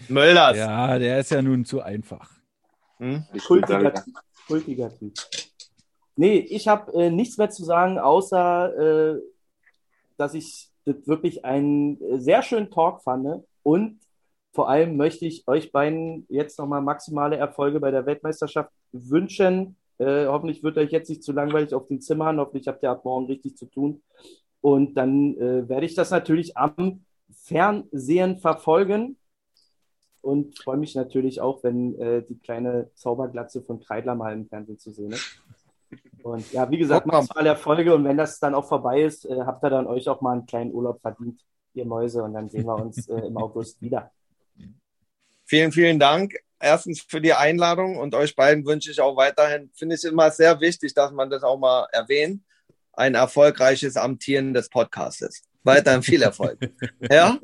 Mölders. 0.08 0.58
Ja, 0.58 1.00
der 1.00 1.20
ist 1.20 1.32
ja 1.32 1.42
nun 1.42 1.66
zu 1.66 1.82
einfach. 1.82 2.30
Hm? 2.98 3.24
Kultiger, 3.46 4.04
kultiger 4.48 4.96
Typ. 4.98 5.14
Nee, 6.16 6.38
ich 6.38 6.68
habe 6.68 6.94
äh, 6.94 7.10
nichts 7.10 7.38
mehr 7.38 7.50
zu 7.50 7.64
sagen, 7.64 7.98
außer 7.98 9.16
äh, 9.16 9.20
dass 10.20 10.34
ich 10.34 10.70
das 10.86 11.08
wirklich 11.08 11.46
einen 11.46 12.02
äh, 12.02 12.20
sehr 12.20 12.42
schönen 12.42 12.72
Talk 12.72 13.02
fand. 13.02 13.44
Und 13.64 14.00
vor 14.52 14.70
allem 14.70 14.98
möchte 14.98 15.26
ich 15.26 15.48
euch 15.48 15.72
beiden 15.72 16.26
jetzt 16.30 16.60
nochmal 16.60 16.82
maximale 16.82 17.38
Erfolge 17.38 17.80
bei 17.80 17.92
der 17.92 18.06
Weltmeisterschaft 18.06 18.72
wünschen. 18.92 19.76
Äh, 19.98 20.26
hoffentlich 20.26 20.64
wird 20.64 20.78
euch 20.78 20.92
jetzt 20.92 21.10
nicht 21.10 21.24
zu 21.24 21.32
langweilig 21.32 21.74
auf 21.74 21.88
den 21.88 22.02
Zimmern. 22.02 22.40
Hoffentlich 22.40 22.68
habt 22.68 22.84
ihr 22.84 22.92
ab 22.92 23.06
morgen 23.06 23.28
richtig 23.28 23.58
zu 23.58 23.66
tun. 23.66 24.02
Und 24.62 24.96
dann 24.96 25.38
äh, 25.38 25.70
werde 25.70 25.86
ich 25.86 25.96
das 25.96 26.12
natürlich 26.12 26.58
am 26.58 27.06
Fernsehen 27.32 28.38
verfolgen. 28.38 29.18
Und 30.22 30.58
freue 30.58 30.78
mich 30.78 30.96
natürlich 30.96 31.40
auch, 31.40 31.64
wenn 31.64 31.98
äh, 32.00 32.24
die 32.24 32.40
kleine 32.40 32.90
Zauberglatze 32.96 33.62
von 33.62 33.80
Kreidler 33.80 34.16
mal 34.16 34.34
im 34.34 34.48
Fernsehen 34.48 34.80
zu 34.80 34.92
sehen 34.92 35.12
ist. 35.12 35.42
Und 36.24 36.52
ja, 36.52 36.70
wie 36.70 36.78
gesagt, 36.78 37.06
macht 37.06 37.36
alle 37.36 37.50
Erfolge 37.50 37.94
und 37.94 38.04
wenn 38.04 38.18
das 38.18 38.40
dann 38.40 38.54
auch 38.54 38.68
vorbei 38.68 39.02
ist, 39.02 39.26
äh, 39.26 39.42
habt 39.46 39.64
ihr 39.64 39.70
dann 39.70 39.88
euch 39.88 40.08
auch 40.08 40.22
mal 40.22 40.34
einen 40.34 40.46
kleinen 40.46 40.74
Urlaub 40.74 41.02
verdient, 41.02 41.42
ihr 41.74 41.86
Mäuse, 41.86 42.24
und 42.24 42.34
dann 42.34 42.50
sehen 42.50 42.66
wir 42.66 42.76
uns 42.76 43.08
äh, 43.08 43.20
im 43.28 43.38
August 43.38 43.82
wieder. 43.82 44.12
Vielen, 45.46 45.72
vielen 45.72 46.00
Dank. 46.00 46.36
Erstens 46.60 47.02
für 47.02 47.22
die 47.22 47.34
Einladung 47.34 47.98
und 47.98 48.14
euch 48.14 48.36
beiden 48.36 48.66
wünsche 48.66 48.92
ich 48.92 49.00
auch 49.00 49.16
weiterhin, 49.16 49.72
finde 49.74 49.96
ich 49.96 50.04
immer 50.04 50.30
sehr 50.30 50.60
wichtig, 50.60 50.94
dass 50.94 51.12
man 51.12 51.30
das 51.30 51.44
auch 51.44 51.58
mal 51.58 51.88
erwähnt, 51.92 52.44
ein 52.94 53.16
erfolgreiches 53.16 53.96
Amtieren 53.96 54.54
des 54.54 54.70
Podcastes. 54.70 55.42
Weiterhin 55.64 56.04
viel 56.04 56.22
Erfolg. 56.22 56.60
ja? 57.12 57.40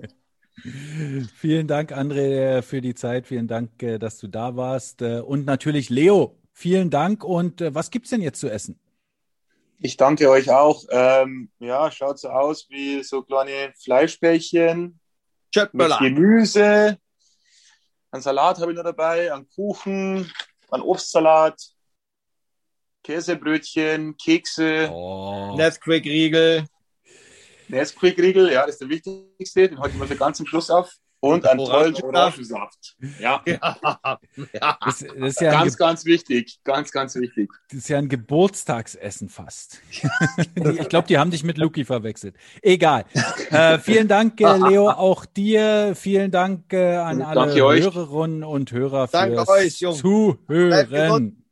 Vielen 1.35 1.67
Dank, 1.67 1.91
André, 1.91 2.61
für 2.61 2.81
die 2.81 2.95
Zeit. 2.95 3.27
Vielen 3.27 3.47
Dank, 3.47 3.81
äh, 3.83 3.97
dass 3.99 4.17
du 4.17 4.27
da 4.27 4.55
warst. 4.55 5.01
Äh, 5.01 5.19
Und 5.19 5.45
natürlich 5.45 5.89
Leo, 5.89 6.37
vielen 6.55 6.89
Dank. 6.89 7.23
Und 7.23 7.61
äh, 7.61 7.75
was 7.75 7.91
gibt's 7.91 8.09
denn 8.09 8.21
jetzt 8.21 8.39
zu 8.39 8.49
essen? 8.49 8.79
Ich 9.77 9.97
danke 9.97 10.29
euch 10.29 10.49
auch. 10.49 10.83
Ähm, 10.89 11.51
ja, 11.59 11.91
schaut 11.91 12.17
so 12.17 12.29
aus 12.29 12.67
wie 12.69 13.03
so 13.03 13.21
kleine 13.21 13.73
Fleischbällchen 13.77 14.81
mit 14.83 14.93
Schöttmüller. 15.53 15.99
Gemüse. 15.99 16.97
Ein 18.09 18.21
Salat 18.21 18.59
habe 18.59 18.71
ich 18.71 18.77
noch 18.77 18.85
dabei, 18.85 19.33
einen 19.33 19.47
Kuchen, 19.49 20.31
einen 20.71 20.83
Obstsalat, 20.83 21.61
Käsebrötchen, 23.03 24.15
Kekse, 24.17 24.89
Oh. 24.91 25.53
Nesquik-Riegel. 25.57 26.65
Nesquik-Riegel, 27.67 28.51
ja, 28.53 28.61
das 28.65 28.75
ist 28.75 28.81
der 28.81 28.89
wichtigste, 28.89 29.67
den 29.67 29.79
halte 29.79 29.93
ich 29.93 29.99
mal 29.99 30.07
für 30.07 30.15
ganz 30.15 30.37
zum 30.37 30.45
Schluss 30.45 30.69
auf. 30.69 30.93
Und 31.25 31.47
einen 31.47 31.65
tollen 31.65 31.95
Orangensaft. 31.95 32.95
Ja, 33.19 33.41
Ja. 33.45 33.77
ja. 34.53 34.77
Das, 34.79 34.99
das, 34.99 35.11
ist 35.15 35.41
ja 35.41 35.51
ganz, 35.51 35.75
ganz 35.75 36.05
wichtig. 36.05 36.59
Ganz, 36.63 36.91
ganz 36.91 37.15
wichtig. 37.15 37.49
das 37.69 37.79
ist 37.79 37.89
ja 37.89 37.97
ein 37.97 38.09
Geburtstagsessen 38.09 39.29
fast. 39.29 39.81
ich 40.55 40.87
glaube, 40.89 41.07
die 41.07 41.17
haben 41.17 41.31
dich 41.31 41.43
mit 41.43 41.57
Luki 41.57 41.83
verwechselt. 41.83 42.35
Egal. 42.61 43.05
Äh, 43.49 43.77
vielen 43.79 44.07
Dank, 44.07 44.39
äh, 44.39 44.57
Leo, 44.57 44.89
auch 44.89 45.25
dir. 45.25 45.93
Vielen 45.95 46.29
Dank 46.29 46.71
äh, 46.73 46.95
an 46.95 47.23
alle 47.23 47.47
Danke 47.47 47.65
euch. 47.65 47.83
Hörerinnen 47.83 48.43
und 48.43 48.71
Hörer 48.71 49.07
Danke 49.07 49.37
fürs 49.37 49.49
euch. 49.49 49.79
Bleibt 49.79 49.97
Zuhören. 49.97 51.43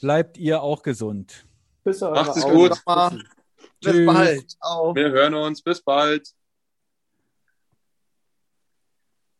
Bleibt 0.00 0.38
ihr 0.38 0.62
auch 0.62 0.82
gesund. 0.82 1.44
Eure 1.84 2.12
Macht 2.12 2.36
es 2.36 2.44
gut. 2.44 2.82
Bis 3.80 4.06
bald. 4.06 4.50
Ciao. 4.50 4.94
Wir 4.94 5.10
hören 5.10 5.34
uns. 5.34 5.60
Bis 5.60 5.82
bald. 5.82 6.28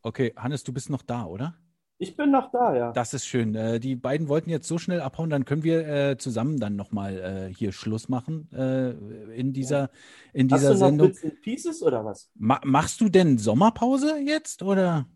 Okay, 0.03 0.33
Hannes, 0.37 0.65
du 0.65 0.73
bist 0.73 0.91
noch 0.91 1.03
da, 1.03 1.27
oder? 1.27 1.55
Ich 2.03 2.17
bin 2.17 2.31
noch 2.31 2.51
da, 2.51 2.75
ja. 2.75 2.93
Das 2.93 3.13
ist 3.13 3.27
schön. 3.27 3.55
Äh, 3.55 3.79
die 3.79 3.95
beiden 3.95 4.29
wollten 4.29 4.49
jetzt 4.49 4.67
so 4.67 4.79
schnell 4.79 5.03
abhauen, 5.03 5.29
dann 5.29 5.45
können 5.45 5.65
wir 5.65 5.87
äh, 5.87 6.17
zusammen 6.17 6.59
dann 6.59 6.75
nochmal 6.75 7.19
äh, 7.51 7.55
hier 7.55 7.73
Schluss 7.73 8.09
machen 8.09 8.51
äh, 8.53 8.93
in 9.35 9.53
dieser, 9.53 9.91
in 10.33 10.51
Hast 10.51 10.61
dieser 10.61 10.73
du 10.73 10.79
noch 10.81 10.87
Sendung. 10.87 11.09
Bits 11.09 11.41
Pieces 11.43 11.83
oder 11.83 12.03
was? 12.03 12.31
Ma 12.37 12.59
machst 12.65 13.03
du 13.03 13.11
denn 13.11 13.37
Sommerpause 13.37 14.19
jetzt 14.19 14.63
oder? 14.63 15.07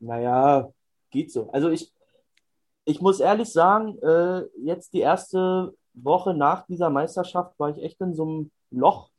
Naja, 0.00 0.72
geht 1.10 1.30
so. 1.30 1.48
Also 1.52 1.70
ich, 1.70 1.94
ich 2.84 3.00
muss 3.00 3.20
ehrlich 3.20 3.52
sagen, 3.52 3.96
äh, 4.02 4.42
jetzt 4.58 4.92
die 4.92 5.00
erste 5.00 5.72
Woche 5.92 6.34
nach 6.34 6.66
dieser 6.66 6.90
Meisterschaft 6.90 7.56
war 7.60 7.70
ich 7.70 7.80
echt 7.80 8.00
in 8.00 8.16
so 8.16 8.24
einem 8.24 8.50
Loch 8.72 9.10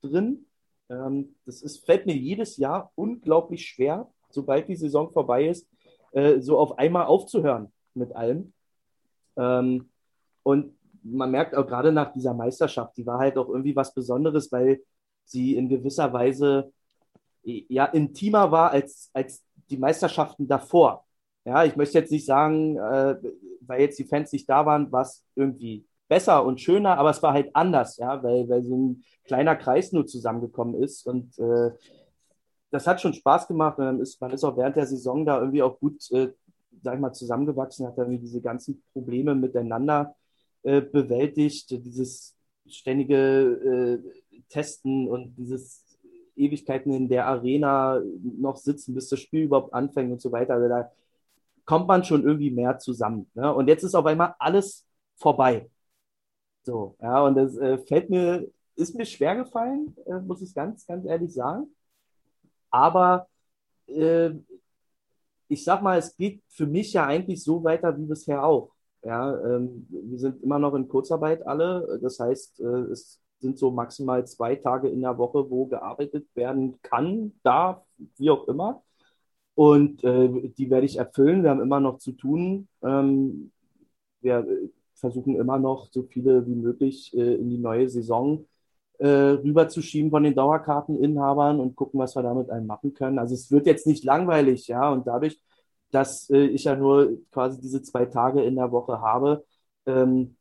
drin. 0.00 0.46
Ähm, 0.92 1.34
das 1.46 1.62
ist, 1.62 1.84
fällt 1.84 2.06
mir 2.06 2.16
jedes 2.16 2.56
Jahr 2.58 2.92
unglaublich 2.94 3.66
schwer, 3.66 4.08
sobald 4.30 4.68
die 4.68 4.76
Saison 4.76 5.10
vorbei 5.10 5.46
ist, 5.46 5.66
äh, 6.12 6.40
so 6.40 6.58
auf 6.58 6.78
einmal 6.78 7.06
aufzuhören 7.06 7.72
mit 7.94 8.14
allem. 8.14 8.52
Ähm, 9.36 9.88
und 10.42 10.76
man 11.02 11.30
merkt 11.30 11.54
auch 11.54 11.66
gerade 11.66 11.92
nach 11.92 12.12
dieser 12.12 12.34
Meisterschaft, 12.34 12.96
die 12.96 13.06
war 13.06 13.18
halt 13.18 13.36
auch 13.38 13.48
irgendwie 13.48 13.74
was 13.74 13.94
Besonderes, 13.94 14.52
weil 14.52 14.82
sie 15.24 15.56
in 15.56 15.68
gewisser 15.68 16.12
Weise 16.12 16.72
ja 17.42 17.86
intimer 17.86 18.52
war 18.52 18.70
als, 18.70 19.10
als 19.12 19.42
die 19.68 19.76
Meisterschaften 19.76 20.46
davor. 20.46 21.04
Ja, 21.44 21.64
ich 21.64 21.74
möchte 21.74 21.98
jetzt 21.98 22.12
nicht 22.12 22.26
sagen, 22.26 22.76
äh, 22.76 23.16
weil 23.62 23.80
jetzt 23.80 23.98
die 23.98 24.04
Fans 24.04 24.30
nicht 24.32 24.48
da 24.48 24.64
waren, 24.64 24.92
war 24.92 25.02
es 25.02 25.24
irgendwie 25.34 25.84
besser 26.12 26.44
und 26.44 26.60
schöner, 26.60 26.98
aber 26.98 27.08
es 27.08 27.22
war 27.22 27.32
halt 27.32 27.56
anders, 27.56 27.96
ja, 27.96 28.22
weil, 28.22 28.46
weil 28.46 28.62
so 28.62 28.76
ein 28.76 29.04
kleiner 29.24 29.56
Kreis 29.56 29.92
nur 29.92 30.06
zusammengekommen 30.06 30.74
ist 30.74 31.06
und 31.06 31.38
äh, 31.38 31.70
das 32.70 32.86
hat 32.86 33.00
schon 33.00 33.14
Spaß 33.14 33.48
gemacht 33.48 33.78
und 33.78 33.86
dann 33.86 33.98
ist, 33.98 34.20
man 34.20 34.30
ist 34.30 34.44
auch 34.44 34.54
während 34.58 34.76
der 34.76 34.84
Saison 34.84 35.24
da 35.24 35.38
irgendwie 35.38 35.62
auch 35.62 35.80
gut, 35.80 36.10
äh, 36.10 36.28
sag 36.82 36.96
ich 36.96 37.00
mal, 37.00 37.14
zusammengewachsen, 37.14 37.86
hat 37.86 37.96
dann 37.96 38.20
diese 38.20 38.42
ganzen 38.42 38.82
Probleme 38.92 39.34
miteinander 39.34 40.14
äh, 40.64 40.82
bewältigt, 40.82 41.70
dieses 41.70 42.36
ständige 42.66 44.02
äh, 44.36 44.42
Testen 44.50 45.08
und 45.08 45.34
dieses 45.38 45.82
Ewigkeiten 46.36 46.92
in 46.92 47.08
der 47.08 47.26
Arena 47.26 48.02
noch 48.38 48.58
sitzen, 48.58 48.92
bis 48.94 49.08
das 49.08 49.20
Spiel 49.20 49.44
überhaupt 49.44 49.72
anfängt 49.72 50.12
und 50.12 50.20
so 50.20 50.30
weiter. 50.30 50.54
Also 50.54 50.68
da 50.68 50.92
kommt 51.64 51.88
man 51.88 52.04
schon 52.04 52.22
irgendwie 52.22 52.50
mehr 52.50 52.78
zusammen. 52.78 53.30
Ne? 53.32 53.50
Und 53.54 53.68
jetzt 53.68 53.82
ist 53.82 53.94
auf 53.94 54.04
einmal 54.04 54.34
alles 54.38 54.86
vorbei. 55.16 55.70
So, 56.64 56.96
ja, 57.00 57.24
und 57.24 57.34
das 57.36 57.56
äh, 57.56 57.78
fällt 57.78 58.10
mir, 58.10 58.48
ist 58.76 58.94
mir 58.94 59.04
schwer 59.04 59.36
gefallen, 59.36 59.96
äh, 60.06 60.20
muss 60.20 60.42
ich 60.42 60.54
ganz, 60.54 60.86
ganz 60.86 61.04
ehrlich 61.06 61.34
sagen. 61.34 61.74
Aber 62.70 63.28
äh, 63.86 64.30
ich 65.48 65.64
sag 65.64 65.82
mal, 65.82 65.98
es 65.98 66.16
geht 66.16 66.42
für 66.48 66.66
mich 66.66 66.92
ja 66.92 67.06
eigentlich 67.06 67.42
so 67.42 67.62
weiter 67.64 67.96
wie 67.98 68.06
bisher 68.06 68.44
auch. 68.44 68.72
Ja, 69.04 69.36
ähm, 69.44 69.86
wir 69.90 70.18
sind 70.18 70.42
immer 70.42 70.58
noch 70.58 70.74
in 70.74 70.88
Kurzarbeit 70.88 71.46
alle. 71.46 71.98
Das 72.02 72.20
heißt, 72.20 72.60
äh, 72.60 72.92
es 72.92 73.20
sind 73.40 73.58
so 73.58 73.70
maximal 73.70 74.26
zwei 74.26 74.56
Tage 74.56 74.88
in 74.88 75.02
der 75.02 75.18
Woche, 75.18 75.50
wo 75.50 75.66
gearbeitet 75.66 76.28
werden 76.34 76.80
kann, 76.82 77.32
darf, 77.42 77.84
wie 78.16 78.30
auch 78.30 78.46
immer. 78.48 78.82
Und 79.54 80.04
äh, 80.04 80.50
die 80.56 80.70
werde 80.70 80.86
ich 80.86 80.96
erfüllen. 80.96 81.42
Wir 81.42 81.50
haben 81.50 81.60
immer 81.60 81.80
noch 81.80 81.98
zu 81.98 82.12
tun. 82.12 82.68
Ähm, 82.82 83.52
wir 84.20 84.46
versuchen 85.02 85.36
immer 85.36 85.58
noch 85.58 85.88
so 85.92 86.04
viele 86.04 86.46
wie 86.46 86.54
möglich 86.54 87.12
äh, 87.14 87.34
in 87.34 87.50
die 87.50 87.58
neue 87.58 87.88
Saison 87.90 88.46
äh, 88.98 89.06
rüberzuschieben 89.08 90.10
von 90.10 90.22
den 90.22 90.34
Dauerkarteninhabern 90.34 91.60
und 91.60 91.76
gucken, 91.76 92.00
was 92.00 92.14
wir 92.16 92.22
damit 92.22 92.50
einem 92.50 92.66
machen 92.66 92.94
können. 92.94 93.18
Also 93.18 93.34
es 93.34 93.50
wird 93.50 93.66
jetzt 93.66 93.86
nicht 93.86 94.04
langweilig, 94.04 94.68
ja, 94.68 94.90
und 94.92 95.06
dadurch, 95.06 95.40
dass 95.90 96.30
äh, 96.30 96.46
ich 96.46 96.64
ja 96.64 96.76
nur 96.76 97.18
quasi 97.32 97.60
diese 97.60 97.82
zwei 97.82 98.06
Tage 98.06 98.42
in 98.44 98.56
der 98.56 98.70
Woche 98.72 99.00
habe, 99.00 99.44
ähm, 99.86 100.36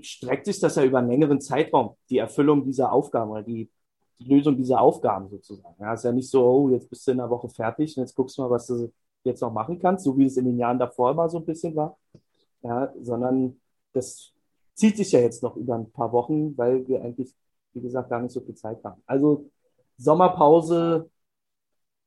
streckt 0.00 0.46
sich 0.46 0.58
das 0.60 0.76
ja 0.76 0.84
über 0.84 0.98
einen 0.98 1.10
längeren 1.10 1.40
Zeitraum, 1.40 1.96
die 2.10 2.18
Erfüllung 2.18 2.64
dieser 2.64 2.92
Aufgaben 2.92 3.30
oder 3.30 3.42
die, 3.42 3.70
die 4.18 4.24
Lösung 4.34 4.56
dieser 4.56 4.80
Aufgaben 4.80 5.28
sozusagen. 5.28 5.76
Ja, 5.80 5.94
ist 5.94 6.04
ja 6.04 6.12
nicht 6.12 6.30
so, 6.30 6.44
oh, 6.44 6.70
jetzt 6.70 6.88
bist 6.90 7.06
du 7.06 7.12
in 7.12 7.18
der 7.18 7.30
Woche 7.30 7.48
fertig 7.48 7.96
und 7.96 8.02
jetzt 8.02 8.14
guckst 8.14 8.38
du 8.38 8.42
mal, 8.42 8.50
was 8.50 8.66
du 8.66 8.90
jetzt 9.24 9.40
noch 9.40 9.52
machen 9.52 9.78
kannst, 9.78 10.04
so 10.04 10.16
wie 10.18 10.26
es 10.26 10.36
in 10.36 10.46
den 10.46 10.58
Jahren 10.58 10.78
davor 10.78 11.12
immer 11.12 11.28
so 11.28 11.38
ein 11.38 11.44
bisschen 11.44 11.76
war. 11.76 11.96
Ja, 12.62 12.92
sondern 13.00 13.60
das 13.92 14.32
zieht 14.74 14.96
sich 14.96 15.12
ja 15.12 15.20
jetzt 15.20 15.42
noch 15.42 15.56
über 15.56 15.74
ein 15.74 15.90
paar 15.90 16.12
Wochen, 16.12 16.56
weil 16.56 16.86
wir 16.86 17.02
eigentlich, 17.02 17.34
wie 17.72 17.80
gesagt, 17.80 18.10
gar 18.10 18.20
nicht 18.20 18.32
so 18.32 18.40
viel 18.40 18.54
Zeit 18.54 18.82
haben. 18.84 19.02
Also 19.06 19.50
Sommerpause 19.96 21.10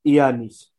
eher 0.03 0.31
nicht. 0.31 0.74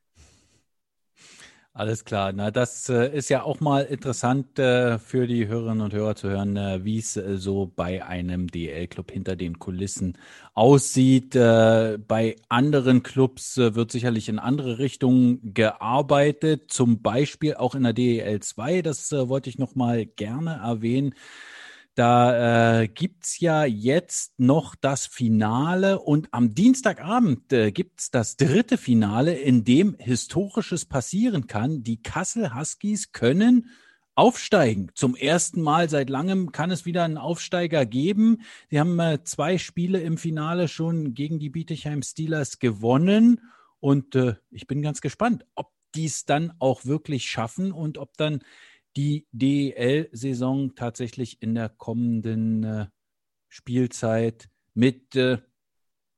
Alles 1.79 2.07
klar. 2.07 2.33
Na, 2.33 2.51
das 2.51 2.89
äh, 2.89 3.15
ist 3.15 3.29
ja 3.29 3.43
auch 3.43 3.61
mal 3.61 3.83
interessant 3.83 4.59
äh, 4.59 4.99
für 4.99 5.27
die 5.27 5.47
Hörerinnen 5.47 5.83
und 5.83 5.93
Hörer 5.93 6.17
zu 6.17 6.31
hören, 6.31 6.57
äh, 6.57 6.83
wie 6.87 6.97
es 6.99 7.19
äh, 7.19 7.37
so 7.37 7.71
bei 7.77 8.03
einem 8.03 8.47
DL-Club 8.47 9.11
hinter 9.11 9.37
den 9.37 9.59
Kulissen 9.59 10.17
aussieht. 10.55 11.37
Äh, 11.37 11.99
bei 11.99 12.37
anderen 12.49 13.03
Clubs 13.03 13.59
äh, 13.59 13.75
wird 13.75 13.93
sicherlich 13.93 14.31
in 14.31 14.39
andere 14.39 14.79
Richtungen 14.79 15.53
gearbeitet, 15.53 16.73
zum 16.73 17.03
Beispiel 17.03 17.57
auch 17.57 17.75
in 17.75 17.83
der 17.83 17.93
DEL 17.93 18.41
2. 18.41 18.81
Das 18.81 19.13
wollte 19.13 19.51
ich 19.51 19.59
noch 19.59 19.75
mal 19.75 20.07
gerne 20.07 20.61
erwähnen. 20.65 21.15
Da 21.97 22.83
äh, 22.83 22.89
gibt's 22.89 23.41
ja 23.41 23.65
jetzt 23.65 24.39
noch 24.39 24.75
das 24.75 25.07
Finale 25.07 25.99
und 25.99 26.29
am 26.31 26.55
Dienstagabend 26.55 27.51
äh, 27.55 27.73
gibt's 27.73 28.11
das 28.11 28.37
dritte 28.37 28.77
Finale, 28.77 29.35
in 29.35 29.65
dem 29.65 29.97
Historisches 29.99 30.85
passieren 30.85 31.47
kann. 31.47 31.85
Die 31.85 32.03
Kassel 32.03 32.55
Huskies 32.55 33.13
können 33.13 33.71
aufsteigen. 34.15 34.91
Zum 34.95 35.17
ersten 35.17 35.63
Mal 35.63 35.89
seit 35.89 36.11
langem 36.11 36.53
kann 36.53 36.71
es 36.71 36.85
wieder 36.85 37.03
einen 37.03 37.17
Aufsteiger 37.17 37.87
geben. 37.87 38.43
Sie 38.69 38.79
haben 38.79 39.01
äh, 39.01 39.25
zwei 39.25 39.57
Spiele 39.57 39.99
im 40.03 40.19
Finale 40.19 40.69
schon 40.69 41.15
gegen 41.15 41.39
die 41.39 41.51
Bietigheim 41.51 42.03
Steelers 42.03 42.59
gewonnen 42.59 43.41
und 43.81 44.15
äh, 44.17 44.35
ich 44.51 44.67
bin 44.67 44.83
ganz 44.83 45.01
gespannt, 45.01 45.47
ob 45.55 45.73
die 45.95 46.05
es 46.05 46.27
dann 46.27 46.53
auch 46.59 46.85
wirklich 46.85 47.25
schaffen 47.25 47.73
und 47.73 47.97
ob 47.97 48.19
dann 48.19 48.41
die 48.97 49.27
DEL-Saison 49.33 50.75
tatsächlich 50.75 51.43
in 51.43 51.55
der 51.55 51.69
kommenden 51.69 52.65
äh, 52.65 52.87
Spielzeit 53.49 54.49
mit 54.75 55.15
äh, 55.17 55.39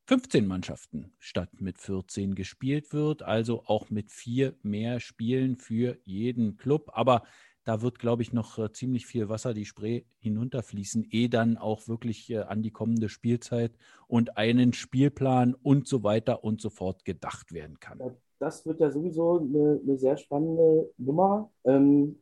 15 0.07 0.47
Mannschaften 0.47 1.13
statt 1.19 1.51
mit 1.61 1.79
14 1.79 2.35
gespielt 2.35 2.93
wird, 2.93 3.23
also 3.23 3.65
auch 3.67 3.91
mit 3.91 4.11
vier 4.11 4.55
mehr 4.63 5.01
Spielen 5.01 5.57
für 5.57 5.99
jeden 6.05 6.57
Club. 6.57 6.91
Aber 6.95 7.25
da 7.65 7.83
wird, 7.83 7.99
glaube 7.99 8.23
ich, 8.23 8.33
noch 8.33 8.59
äh, 8.59 8.73
ziemlich 8.73 9.07
viel 9.07 9.29
Wasser 9.29 9.53
die 9.53 9.67
Spree 9.67 10.05
hinunterfließen, 10.21 11.05
ehe 11.11 11.29
dann 11.29 11.59
auch 11.59 11.89
wirklich 11.89 12.31
äh, 12.31 12.39
an 12.39 12.63
die 12.63 12.71
kommende 12.71 13.11
Spielzeit 13.11 13.77
und 14.07 14.39
einen 14.39 14.73
Spielplan 14.73 15.55
und 15.55 15.87
so 15.87 16.03
weiter 16.05 16.45
und 16.45 16.63
so 16.63 16.71
fort 16.71 17.05
gedacht 17.05 17.53
werden 17.53 17.79
kann. 17.79 18.01
Das 18.39 18.65
wird 18.65 18.81
ja 18.81 18.91
sowieso 18.91 19.41
eine, 19.41 19.81
eine 19.83 19.99
sehr 19.99 20.17
spannende 20.17 20.91
Nummer. 20.97 21.51
Ähm, 21.65 22.17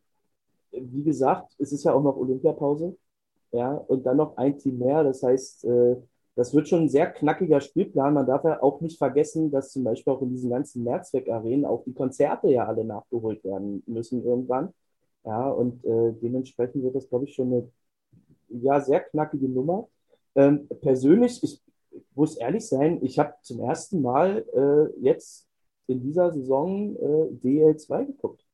wie 0.81 1.03
gesagt, 1.03 1.53
es 1.59 1.71
ist 1.71 1.83
ja 1.83 1.93
auch 1.93 2.03
noch 2.03 2.17
Olympiapause. 2.17 2.97
Ja, 3.51 3.73
und 3.73 4.05
dann 4.05 4.17
noch 4.17 4.37
ein 4.37 4.57
Team 4.57 4.79
mehr. 4.79 5.03
Das 5.03 5.23
heißt, 5.23 5.65
äh, 5.65 5.95
das 6.35 6.53
wird 6.53 6.67
schon 6.67 6.83
ein 6.83 6.89
sehr 6.89 7.07
knackiger 7.11 7.61
Spielplan. 7.61 8.13
Man 8.13 8.27
darf 8.27 8.43
ja 8.43 8.61
auch 8.61 8.81
nicht 8.81 8.97
vergessen, 8.97 9.51
dass 9.51 9.71
zum 9.71 9.83
Beispiel 9.83 10.13
auch 10.13 10.21
in 10.21 10.29
diesen 10.29 10.49
ganzen 10.49 10.83
Mehrzweck-Arenen 10.83 11.65
auch 11.65 11.83
die 11.83 11.93
Konzerte 11.93 12.49
ja 12.49 12.65
alle 12.67 12.83
nachgeholt 12.85 13.43
werden 13.43 13.83
müssen 13.87 14.23
irgendwann. 14.23 14.73
Ja, 15.25 15.49
und 15.49 15.83
äh, 15.85 16.13
dementsprechend 16.21 16.83
wird 16.83 16.95
das, 16.95 17.09
glaube 17.09 17.25
ich, 17.25 17.33
schon 17.33 17.47
eine 17.47 17.71
ja, 18.49 18.79
sehr 18.81 19.01
knackige 19.01 19.49
Nummer. 19.49 19.87
Ähm, 20.35 20.67
persönlich, 20.81 21.43
ich 21.43 21.61
muss 22.15 22.37
ehrlich 22.37 22.67
sein, 22.67 22.99
ich 23.03 23.19
habe 23.19 23.33
zum 23.41 23.59
ersten 23.59 24.01
Mal 24.01 24.45
äh, 24.53 25.01
jetzt 25.01 25.47
in 25.87 26.01
dieser 26.01 26.31
Saison 26.31 26.95
äh, 26.97 27.33
DL2 27.43 28.05
geguckt. 28.05 28.46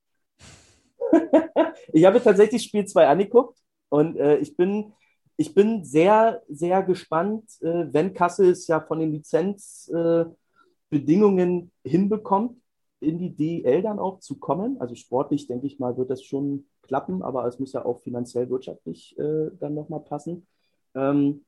ich 1.93 2.05
habe 2.05 2.21
tatsächlich 2.21 2.63
Spiel 2.63 2.85
2 2.85 3.07
angeguckt 3.07 3.59
und 3.89 4.17
äh, 4.17 4.37
ich, 4.37 4.55
bin, 4.55 4.93
ich 5.37 5.53
bin 5.53 5.83
sehr, 5.83 6.41
sehr 6.49 6.83
gespannt, 6.83 7.43
äh, 7.61 7.85
wenn 7.91 8.13
Kassel 8.13 8.49
es 8.49 8.67
ja 8.67 8.81
von 8.81 8.99
den 8.99 9.11
Lizenzbedingungen 9.11 11.71
äh, 11.83 11.89
hinbekommt, 11.89 12.59
in 12.99 13.19
die 13.19 13.35
DEL 13.35 13.81
dann 13.81 13.99
auch 13.99 14.19
zu 14.19 14.39
kommen. 14.39 14.79
Also 14.79 14.95
sportlich, 14.95 15.47
denke 15.47 15.67
ich 15.67 15.79
mal, 15.79 15.97
wird 15.97 16.09
das 16.09 16.23
schon 16.23 16.65
klappen, 16.81 17.21
aber 17.21 17.45
es 17.45 17.59
muss 17.59 17.73
ja 17.73 17.85
auch 17.85 18.01
finanziell 18.01 18.49
wirtschaftlich 18.49 19.17
äh, 19.17 19.49
dann 19.59 19.73
nochmal 19.73 20.01
passen. 20.01 20.47
Ähm, 20.95 21.45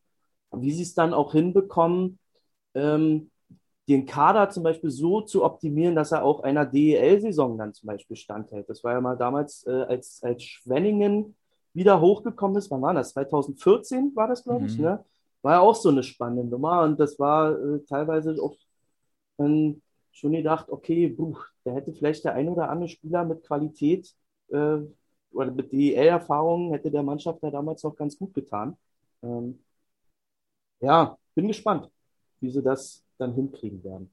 wie 0.52 0.72
sie 0.72 0.84
es 0.84 0.94
dann 0.94 1.14
auch 1.14 1.34
hinbekommen, 1.34 2.20
ähm, 2.74 3.32
den 3.88 4.06
Kader 4.06 4.49
zum 4.49 4.64
Beispiel 4.64 4.90
so 4.90 5.22
zu 5.22 5.44
optimieren, 5.44 5.95
dass 5.95 6.12
er 6.12 6.24
auch 6.24 6.41
einer 6.41 6.66
DEL-Saison 6.66 7.57
dann 7.57 7.74
zum 7.74 7.88
Beispiel 7.88 8.18
standhält. 8.18 8.70
Das 8.70 8.84
war 8.84 8.94
ja 8.94 9.02
mal 9.02 9.16
damals, 9.16 9.66
äh, 9.68 9.72
als, 9.72 10.24
als 10.24 10.44
Schwenningen 10.44 11.36
wieder 11.74 12.02
hochgekommen 12.02 12.57
ist. 12.57 12.72
Wann 12.72 12.82
war 12.82 12.94
das? 12.94 13.14
2014 13.14 14.16
war 14.16 14.28
das, 14.28 14.44
glaube 14.44 14.66
ich, 14.66 14.78
mhm. 14.78 14.86
ne? 14.86 15.06
War 15.41 15.53
ja 15.53 15.60
auch 15.60 15.76
so 15.76 15.90
eine 15.90 16.02
spannende 16.02 16.45
Nummer 16.45 16.82
und 16.82 16.99
das 16.99 17.20
war 17.20 17.52
äh, 17.52 17.80
teilweise 17.88 18.36
auch 18.41 18.56
dann 19.38 19.82
schon 20.12 20.32
gedacht, 20.32 20.70
okay, 20.70 21.07
buch, 21.07 21.45
da 21.64 21.72
hätte 21.72 21.94
vielleicht 21.94 22.24
der 22.24 22.34
ein 22.34 22.49
oder 22.49 22.70
andere 22.70 22.90
Spieler 22.90 23.24
mit 23.26 23.44
Qualität 23.44 24.12
äh, 24.48 24.78
oder 25.32 25.52
mit 25.52 25.72
DEL-Erfahrungen 25.72 26.72
hätte 26.72 26.90
der 26.90 27.03
Mannschaft 27.03 27.44
da 27.44 27.52
damals 27.52 27.84
noch 27.84 27.95
ganz 27.95 28.18
gut 28.18 28.34
getan. 28.34 28.76
Ähm, 29.22 29.60
ja, 30.80 31.18
bin 31.36 31.48
gespannt, 31.48 31.91
wie 32.40 32.49
sie 32.49 32.64
das 32.64 33.05
dann 33.18 33.34
hinkriegen 33.34 33.84
werden. 33.84 34.10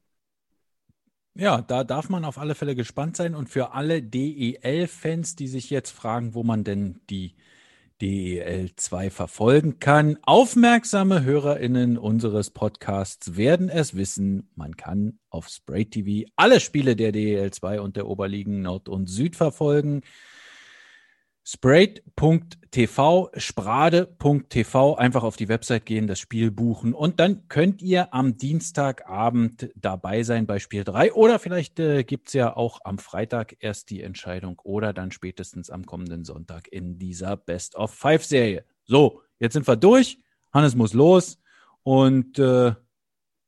Ja, 1.34 1.62
da 1.62 1.82
darf 1.82 2.10
man 2.10 2.24
auf 2.24 2.38
alle 2.38 2.54
Fälle 2.54 2.74
gespannt 2.74 3.16
sein. 3.16 3.34
Und 3.34 3.48
für 3.48 3.72
alle 3.72 4.02
DEL-Fans, 4.02 5.34
die 5.36 5.48
sich 5.48 5.70
jetzt 5.70 5.90
fragen, 5.90 6.34
wo 6.34 6.42
man 6.42 6.62
denn 6.62 7.00
die 7.08 7.34
DEL 8.02 8.74
2 8.74 9.10
verfolgen 9.10 9.78
kann. 9.78 10.18
Aufmerksame 10.22 11.22
HörerInnen 11.22 11.96
unseres 11.96 12.50
Podcasts 12.50 13.36
werden 13.36 13.68
es 13.68 13.94
wissen. 13.94 14.50
Man 14.56 14.76
kann 14.76 15.20
auf 15.30 15.48
Spray 15.48 15.84
TV 15.84 16.28
alle 16.34 16.58
Spiele 16.58 16.96
der 16.96 17.12
DEL 17.12 17.52
2 17.52 17.80
und 17.80 17.96
der 17.96 18.08
Oberligen 18.08 18.60
Nord 18.62 18.88
und 18.88 19.06
Süd 19.06 19.36
verfolgen. 19.36 20.02
Sprayed.tv, 21.44 23.30
sprade.tv, 23.36 24.94
einfach 24.94 25.24
auf 25.24 25.36
die 25.36 25.48
Website 25.48 25.84
gehen, 25.86 26.06
das 26.06 26.20
Spiel 26.20 26.52
buchen 26.52 26.94
und 26.94 27.18
dann 27.18 27.48
könnt 27.48 27.82
ihr 27.82 28.14
am 28.14 28.36
Dienstagabend 28.36 29.70
dabei 29.74 30.22
sein 30.22 30.46
bei 30.46 30.60
Spiel 30.60 30.84
3 30.84 31.12
oder 31.14 31.40
vielleicht 31.40 31.80
äh, 31.80 32.04
es 32.04 32.32
ja 32.32 32.56
auch 32.56 32.78
am 32.84 32.98
Freitag 32.98 33.56
erst 33.58 33.90
die 33.90 34.02
Entscheidung 34.02 34.60
oder 34.62 34.92
dann 34.92 35.10
spätestens 35.10 35.68
am 35.68 35.84
kommenden 35.84 36.24
Sonntag 36.24 36.68
in 36.70 36.98
dieser 36.98 37.36
Best 37.36 37.74
of 37.74 37.92
Five 37.92 38.24
Serie. 38.24 38.64
So, 38.84 39.22
jetzt 39.40 39.54
sind 39.54 39.66
wir 39.66 39.76
durch. 39.76 40.18
Hannes 40.52 40.76
muss 40.76 40.92
los 40.92 41.40
und 41.82 42.38
äh, 42.38 42.74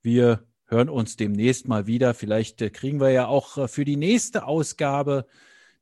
wir 0.02 0.48
hören 0.66 0.88
uns 0.88 1.16
demnächst 1.16 1.68
mal 1.68 1.86
wieder. 1.86 2.12
Vielleicht 2.14 2.60
äh, 2.60 2.70
kriegen 2.70 3.00
wir 3.00 3.10
ja 3.10 3.28
auch 3.28 3.56
äh, 3.56 3.68
für 3.68 3.84
die 3.84 3.96
nächste 3.96 4.46
Ausgabe 4.46 5.26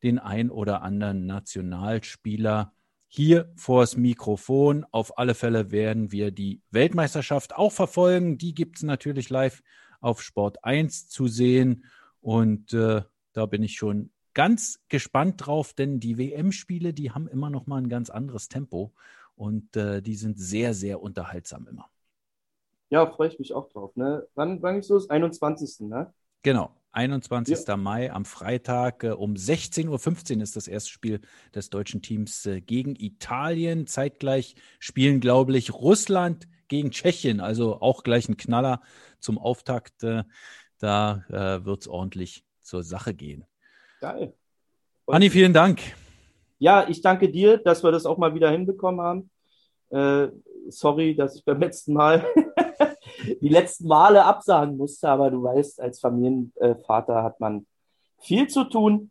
den 0.03 0.19
ein 0.19 0.51
oder 0.51 0.83
anderen 0.83 1.27
Nationalspieler 1.27 2.73
hier 3.09 3.53
vors 3.57 3.97
Mikrofon. 3.97 4.87
Auf 4.91 5.19
alle 5.19 5.35
Fälle 5.35 5.71
werden 5.71 6.13
wir 6.13 6.31
die 6.31 6.63
Weltmeisterschaft 6.71 7.55
auch 7.55 7.73
verfolgen. 7.73 8.39
Die 8.39 8.55
gibt 8.55 8.77
es 8.77 8.83
natürlich 8.83 9.29
live 9.29 9.63
auf 10.01 10.23
Sport 10.23 10.65
1 10.65 11.09
zu 11.09 11.29
sehen. 11.29 11.85
Und 12.21 12.73
äh, 12.73 13.03
da 13.33 13.47
bin 13.47 13.63
ich 13.63 13.77
schon 13.77 14.11
ganz 14.35 14.81
gespannt 14.89 15.47
drauf, 15.47 15.75
denn 15.75 16.01
die 16.01 16.19
WM-Spiele, 16.19 16.95
die 16.95 17.11
haben 17.11 17.29
immer 17.29 17.51
noch 17.51 17.67
mal 17.67 17.79
ein 17.79 17.89
ganz 17.89 18.11
anderes 18.11 18.49
Tempo 18.49 18.95
und 19.35 19.77
äh, 19.77 20.01
die 20.01 20.15
sind 20.15 20.39
sehr, 20.39 20.75
sehr 20.75 21.03
unterhaltsam 21.03 21.67
immer. 21.67 21.89
Ja, 22.91 23.07
freue 23.11 23.29
ich 23.29 23.39
mich 23.39 23.55
auch 23.55 23.69
drauf. 23.69 23.97
Ne? 23.97 24.27
Wann, 24.35 24.63
wann 24.63 24.79
ist 24.79 24.89
so? 24.89 25.01
21. 25.07 25.89
Ne? 25.89 26.13
Genau. 26.43 26.75
21. 26.93 27.67
Ja. 27.67 27.77
Mai 27.77 28.13
am 28.13 28.25
Freitag 28.25 29.05
äh, 29.05 29.11
um 29.11 29.35
16.15 29.35 30.37
Uhr 30.37 30.43
ist 30.43 30.57
das 30.57 30.69
erste 30.69 30.91
Spiel 30.91 31.21
des 31.55 31.71
deutschen 31.71 32.03
Teams 32.03 32.47
äh, 32.47 32.61
gegen 32.61 32.97
Italien. 32.97 33.87
Zeitgleich 33.87 34.55
spielen, 34.79 35.21
glaube 35.21 35.57
ich, 35.57 35.73
Russland 35.73 36.49
gegen 36.69 36.91
Tschechien. 36.91 37.41
Also 37.41 37.81
auch 37.81 38.03
gleich 38.03 38.29
ein 38.29 38.37
Knaller 38.37 38.83
zum 39.21 39.39
Auftakt. 39.39 40.03
Äh, 40.05 40.25
da 40.79 41.25
äh, 41.29 41.65
wird 41.65 41.83
es 41.83 41.89
ordentlich 41.89 42.45
zur 42.61 42.83
Sache 42.83 43.15
gehen. 43.15 43.45
Geil. 44.01 44.35
Anni, 45.07 45.31
vielen 45.31 45.53
Dank. 45.53 45.81
Ja, 46.59 46.89
ich 46.89 47.03
danke 47.03 47.31
dir, 47.31 47.59
dass 47.59 47.83
wir 47.83 47.91
das 47.91 48.07
auch 48.07 48.19
mal 48.19 48.35
wieder 48.35 48.51
hinbekommen 48.51 49.01
haben. 49.01 49.31
Äh, 49.91 50.29
sorry, 50.69 51.15
dass 51.15 51.37
ich 51.37 51.45
beim 51.45 51.61
letzten 51.61 51.93
Mal 51.93 52.25
die 53.41 53.49
letzten 53.49 53.89
Male 53.89 54.25
absagen 54.25 54.77
musste, 54.77 55.09
aber 55.09 55.31
du 55.31 55.43
weißt, 55.43 55.81
als 55.81 56.01
Familienvater 56.01 57.23
hat 57.23 57.41
man 57.41 57.67
viel 58.19 58.49
zu 58.49 58.65
tun 58.65 59.11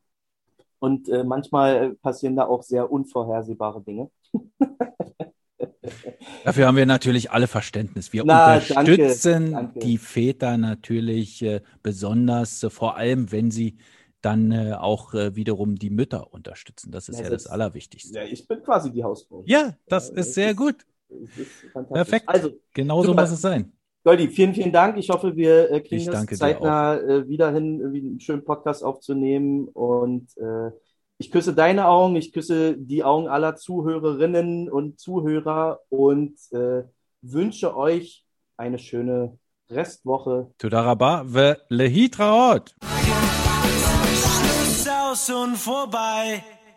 und 0.80 1.10
äh, 1.10 1.24
manchmal 1.24 1.96
passieren 1.96 2.36
da 2.36 2.46
auch 2.46 2.64
sehr 2.64 2.92
unvorhersehbare 2.92 3.82
Dinge. 3.82 4.10
Dafür 6.44 6.68
haben 6.68 6.78
wir 6.78 6.86
natürlich 6.86 7.32
alle 7.32 7.48
Verständnis. 7.48 8.14
Wir 8.14 8.24
Na, 8.26 8.56
unterstützen 8.56 9.52
danke, 9.52 9.74
danke. 9.74 9.80
die 9.80 9.98
Väter 9.98 10.58
natürlich 10.58 11.42
äh, 11.44 11.62
besonders, 11.84 12.64
äh, 12.64 12.70
vor 12.70 12.96
allem 12.96 13.32
wenn 13.32 13.52
sie 13.52 13.78
dann 14.22 14.52
äh, 14.52 14.74
auch 14.74 15.14
äh, 15.14 15.36
wiederum 15.36 15.76
die 15.76 15.90
Mütter 15.90 16.34
unterstützen. 16.34 16.92
Das 16.92 17.10
ist 17.10 17.18
ja, 17.18 17.26
ja 17.26 17.30
das, 17.30 17.44
das 17.44 17.52
Allerwichtigste. 17.52 18.16
Ja, 18.16 18.24
ich 18.24 18.48
bin 18.48 18.64
quasi 18.64 18.92
die 18.92 19.04
Hausfrau. 19.04 19.44
Ja, 19.46 19.76
das 19.88 20.10
ist 20.10 20.18
das 20.18 20.34
sehr 20.34 20.52
ist, 20.52 20.58
gut. 20.58 20.86
Perfekt. 21.92 22.30
Also, 22.30 22.52
genauso 22.74 23.14
muss 23.14 23.32
es 23.32 23.42
sein. 23.42 23.72
Goldi, 24.04 24.30
vielen, 24.30 24.54
vielen 24.54 24.72
Dank. 24.72 24.98
Ich 24.98 25.10
hoffe, 25.10 25.36
wir 25.36 25.70
äh, 25.72 25.82
kriegen 25.82 26.12
es 26.12 26.40
zeitnah 26.40 26.98
äh, 26.98 27.28
wieder 27.28 27.52
hin, 27.52 27.82
einen 27.84 28.20
schönen 28.20 28.44
Podcast 28.44 28.84
aufzunehmen. 28.84 29.68
Und 29.68 30.36
äh, 30.38 30.72
ich 31.20 31.30
küsse 31.30 31.54
deine 31.54 31.88
Augen, 31.88 32.16
ich 32.16 32.34
küsse 32.34 32.76
die 32.78 33.04
Augen 33.04 33.28
aller 33.28 33.56
Zuhörerinnen 33.56 34.72
und 34.72 35.00
Zuhörer 35.00 35.82
und 35.90 36.34
äh, 36.52 36.84
wünsche 37.22 37.78
euch 37.78 38.26
eine 38.58 38.80
schöne 38.80 39.38
Restwoche. 39.70 40.52
Tudaraba, 40.58 41.24
ve 41.26 41.60
lehitraot. 41.70 42.76
Aus 45.12 45.30
und 45.30 45.58
vorbei. 45.58 46.42